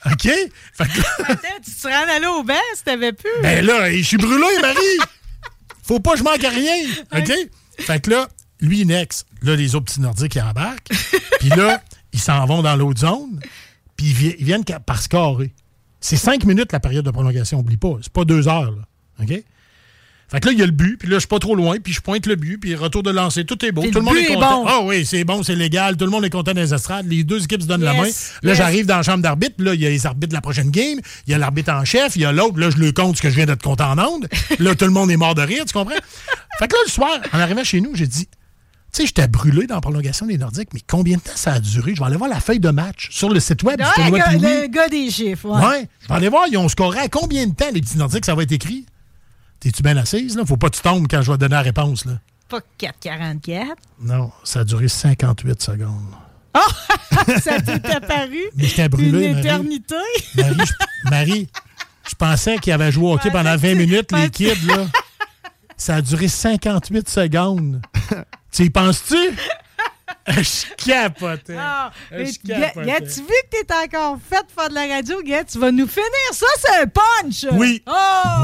[0.05, 0.23] OK?
[0.23, 0.49] Fait
[0.85, 3.27] que- Attends, tu te rends allé au banc si t'avais pu.
[3.41, 4.97] ben là, je suis brûlé, Marie!
[5.83, 6.75] Faut pas que je manque à rien.
[7.15, 7.31] OK?
[7.79, 8.27] Fait que là,
[8.61, 9.25] lui, il nexe.
[9.41, 10.89] Là, les autres petits Nordiques, ils embarquent.
[11.39, 11.81] Puis là,
[12.13, 13.39] ils s'en vont dans l'autre zone.
[13.95, 15.53] Puis ils, vi- ils viennent par scorer.
[16.01, 17.97] C'est cinq minutes la période de prolongation, oublie pas.
[18.01, 18.87] C'est pas deux heures, là.
[19.21, 19.43] OK?
[20.31, 21.77] Fait que là, il y a le but, puis là, je suis pas trop loin,
[21.83, 23.45] puis je pointe le but, puis retour de lancer.
[23.45, 23.81] Tout est beau.
[23.81, 24.63] Puis tout le le monde est content.
[24.63, 24.69] bon.
[24.69, 25.97] Ah oui, c'est bon, c'est légal.
[25.97, 27.07] Tout le monde est content les estrades.
[27.07, 28.03] Les deux équipes se donnent la main.
[28.43, 28.57] Là, yes.
[28.57, 29.55] j'arrive dans la chambre d'arbitre.
[29.57, 30.99] Là, il y a les arbitres de la prochaine game.
[31.25, 32.15] Il y a l'arbitre en chef.
[32.15, 32.59] Il y a l'autre.
[32.59, 34.27] Là, je le compte ce que je viens de te compter en onde.
[34.59, 35.95] Là, tout le monde est mort de rire, tu comprends?
[36.59, 38.27] Fait que là, le soir, en arrivant chez nous, j'ai dit,
[38.91, 41.59] tu sais, j'étais brûlé dans la prolongation des Nordiques, mais combien de temps ça a
[41.59, 41.93] duré?
[41.95, 44.23] Je vais aller voir la feuille de match sur le site web Ouais, le, gars,
[44.29, 44.61] Pee-wee.
[44.61, 45.65] le gars des chiffres, ouais.
[45.67, 45.89] Ouais.
[46.01, 48.33] Je vais aller voir, ils ont scoré à combien de temps, les petits Nordiques, ça
[48.35, 48.85] va être écrit?
[49.59, 50.45] T'es-tu bien assise, là?
[50.45, 52.13] Faut pas que tu tombes quand je vais donner la réponse, là.
[52.47, 53.65] Pas 4,44.
[54.01, 56.15] Non, ça a duré 58 secondes.
[57.43, 58.39] ça t'est apparu.
[58.55, 59.39] Mais j'étais brûlé, Une Marie.
[59.39, 59.95] éternité?
[60.35, 61.47] Marie, je, Marie,
[62.09, 64.87] je pensais qu'il avait joué au hockey pendant 20 minutes, les kids, là.
[65.77, 67.81] Ça a duré 58 secondes.
[68.51, 69.15] tu y penses-tu?
[70.27, 71.55] je capotais.
[71.57, 72.71] Ah, Je mais capotais.
[72.75, 75.57] gars, gars, tu vu que t'es encore fait de faire de la radio, gars, tu
[75.59, 77.45] vas nous finir ça, c'est un punch!
[77.53, 77.81] Oui.
[77.87, 77.91] Oh,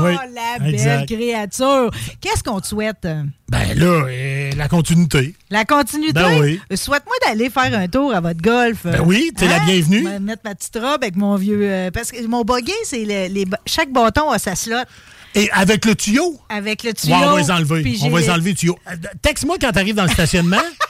[0.04, 1.92] Oui, la belle créature!
[2.22, 3.08] Qu'est-ce qu'on te souhaite?
[3.48, 5.36] Ben là, euh, la continuité.
[5.52, 6.14] La continuité?
[6.14, 6.60] Ben oui.
[6.72, 8.80] Euh, Souhaite-moi d'aller faire un tour à votre golf.
[8.84, 10.04] Ben oui, t'es la bienvenue.
[10.04, 11.60] Je vais mettre ma petite robe avec mon vieux...
[11.62, 14.78] euh, parce que mon buggy, c'est le- les, chaque bâton a sa slot.
[15.36, 16.40] Et avec le tuyau?
[16.50, 17.14] Avec le tuyau.
[17.14, 17.98] Ouais, on va les enlever.
[18.04, 18.80] On va les enlever, le tuyau.
[18.90, 20.62] Euh, Texte-moi quand t'arrives dans le stationnement,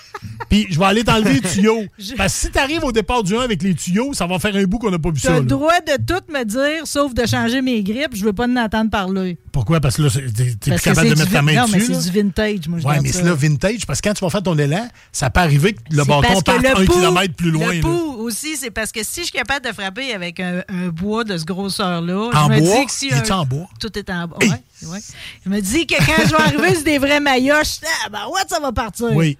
[0.49, 1.84] puis je vais aller t'enlever le tuyau.
[2.17, 4.63] Parce que si t'arrives au départ du 1 avec les tuyaux, ça va faire un
[4.63, 5.34] bout qu'on n'a pas vu T'as ça.
[5.35, 5.45] le là.
[5.45, 8.15] droit de tout me dire, sauf de changer mes grippes.
[8.15, 9.38] Je veux pas en entendre parler.
[9.51, 9.80] Pourquoi?
[9.80, 11.91] Parce que là, c'est- t'es plus capable de c'est mettre ta main Non, mais dessus.
[11.91, 11.99] là.
[12.01, 12.67] c'est du vintage.
[12.67, 14.88] Moi, je Ouais, mais c'est là vintage, parce que quand tu vas faire ton élan,
[15.11, 17.73] ça peut arriver que le C'est bâton parte le un kilomètre plus loin.
[17.73, 20.89] Le pouls aussi, c'est parce que si je suis capable de frapper avec un, un
[20.89, 22.80] bois de ce grosseur-là, En je me bois?
[22.80, 23.67] dis que si un- est-tu en bois?
[23.80, 24.38] Tout est en bois.
[24.39, 24.99] Ouais, ouais.
[25.45, 28.41] Je me dis que quand je vais arriver sur des vrais maillots, ah, ben ouais,
[28.49, 29.07] ça va partir?
[29.13, 29.38] Oui,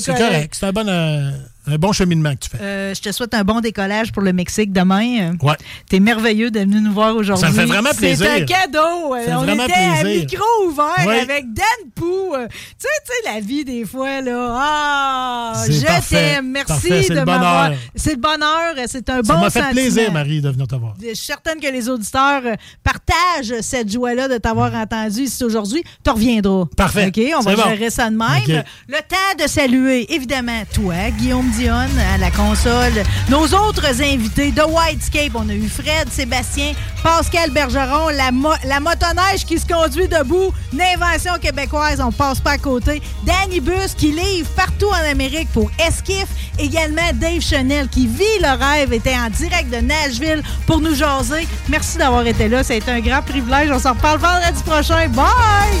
[0.00, 0.54] c'est correct.
[0.54, 1.30] C'est un bon, euh,
[1.66, 2.58] un bon cheminement que tu fais.
[2.60, 5.34] Euh, je te souhaite un bon décollage pour le Mexique demain.
[5.42, 5.54] Ouais.
[5.88, 7.44] T'es merveilleux de venir nous voir aujourd'hui.
[7.46, 8.26] Ça me fait vraiment plaisir.
[8.26, 9.14] C'est un cadeau.
[9.26, 11.20] Ça On était à micro ouvert Ouais.
[11.20, 11.64] avec Dan
[11.94, 12.34] Pou.
[12.34, 14.54] Euh, Tu sais, tu sais, la vie des fois, là.
[14.58, 16.50] Ah, je t'aime.
[16.52, 17.70] Merci Parfait, de m'avoir.
[17.94, 18.74] C'est le bonheur.
[18.86, 19.72] C'est un Ça bon m'a fait sentiment.
[19.82, 20.94] plaisir, Marie, de venir te voir.
[21.00, 25.82] Je suis certaine que les auditeurs euh, partagent cette joie-là de t'avoir entendu ici aujourd'hui.
[26.04, 26.64] Tu reviendras.
[26.76, 27.06] Parfait.
[27.08, 27.62] OK, on va bon.
[27.64, 28.64] gérer ça de même.
[28.88, 33.02] Le temps de saluer, évidemment, toi, Guillaume À la console.
[33.30, 36.72] Nos autres invités de Whitescape, on a eu Fred, Sébastien,
[37.02, 38.30] Pascal Bergeron, la,
[38.66, 43.00] la motoneige qui se conduit debout, une invention québécoise, on passe pas à côté.
[43.24, 46.26] Danny Bus qui livre partout en Amérique pour Esquif.
[46.58, 51.48] Également Dave Chanel qui vit le rêve, était en direct de Nashville pour nous jaser.
[51.70, 53.70] Merci d'avoir été là, ça a été un grand privilège.
[53.70, 55.08] On s'en reparle vendredi prochain.
[55.08, 55.80] Bye!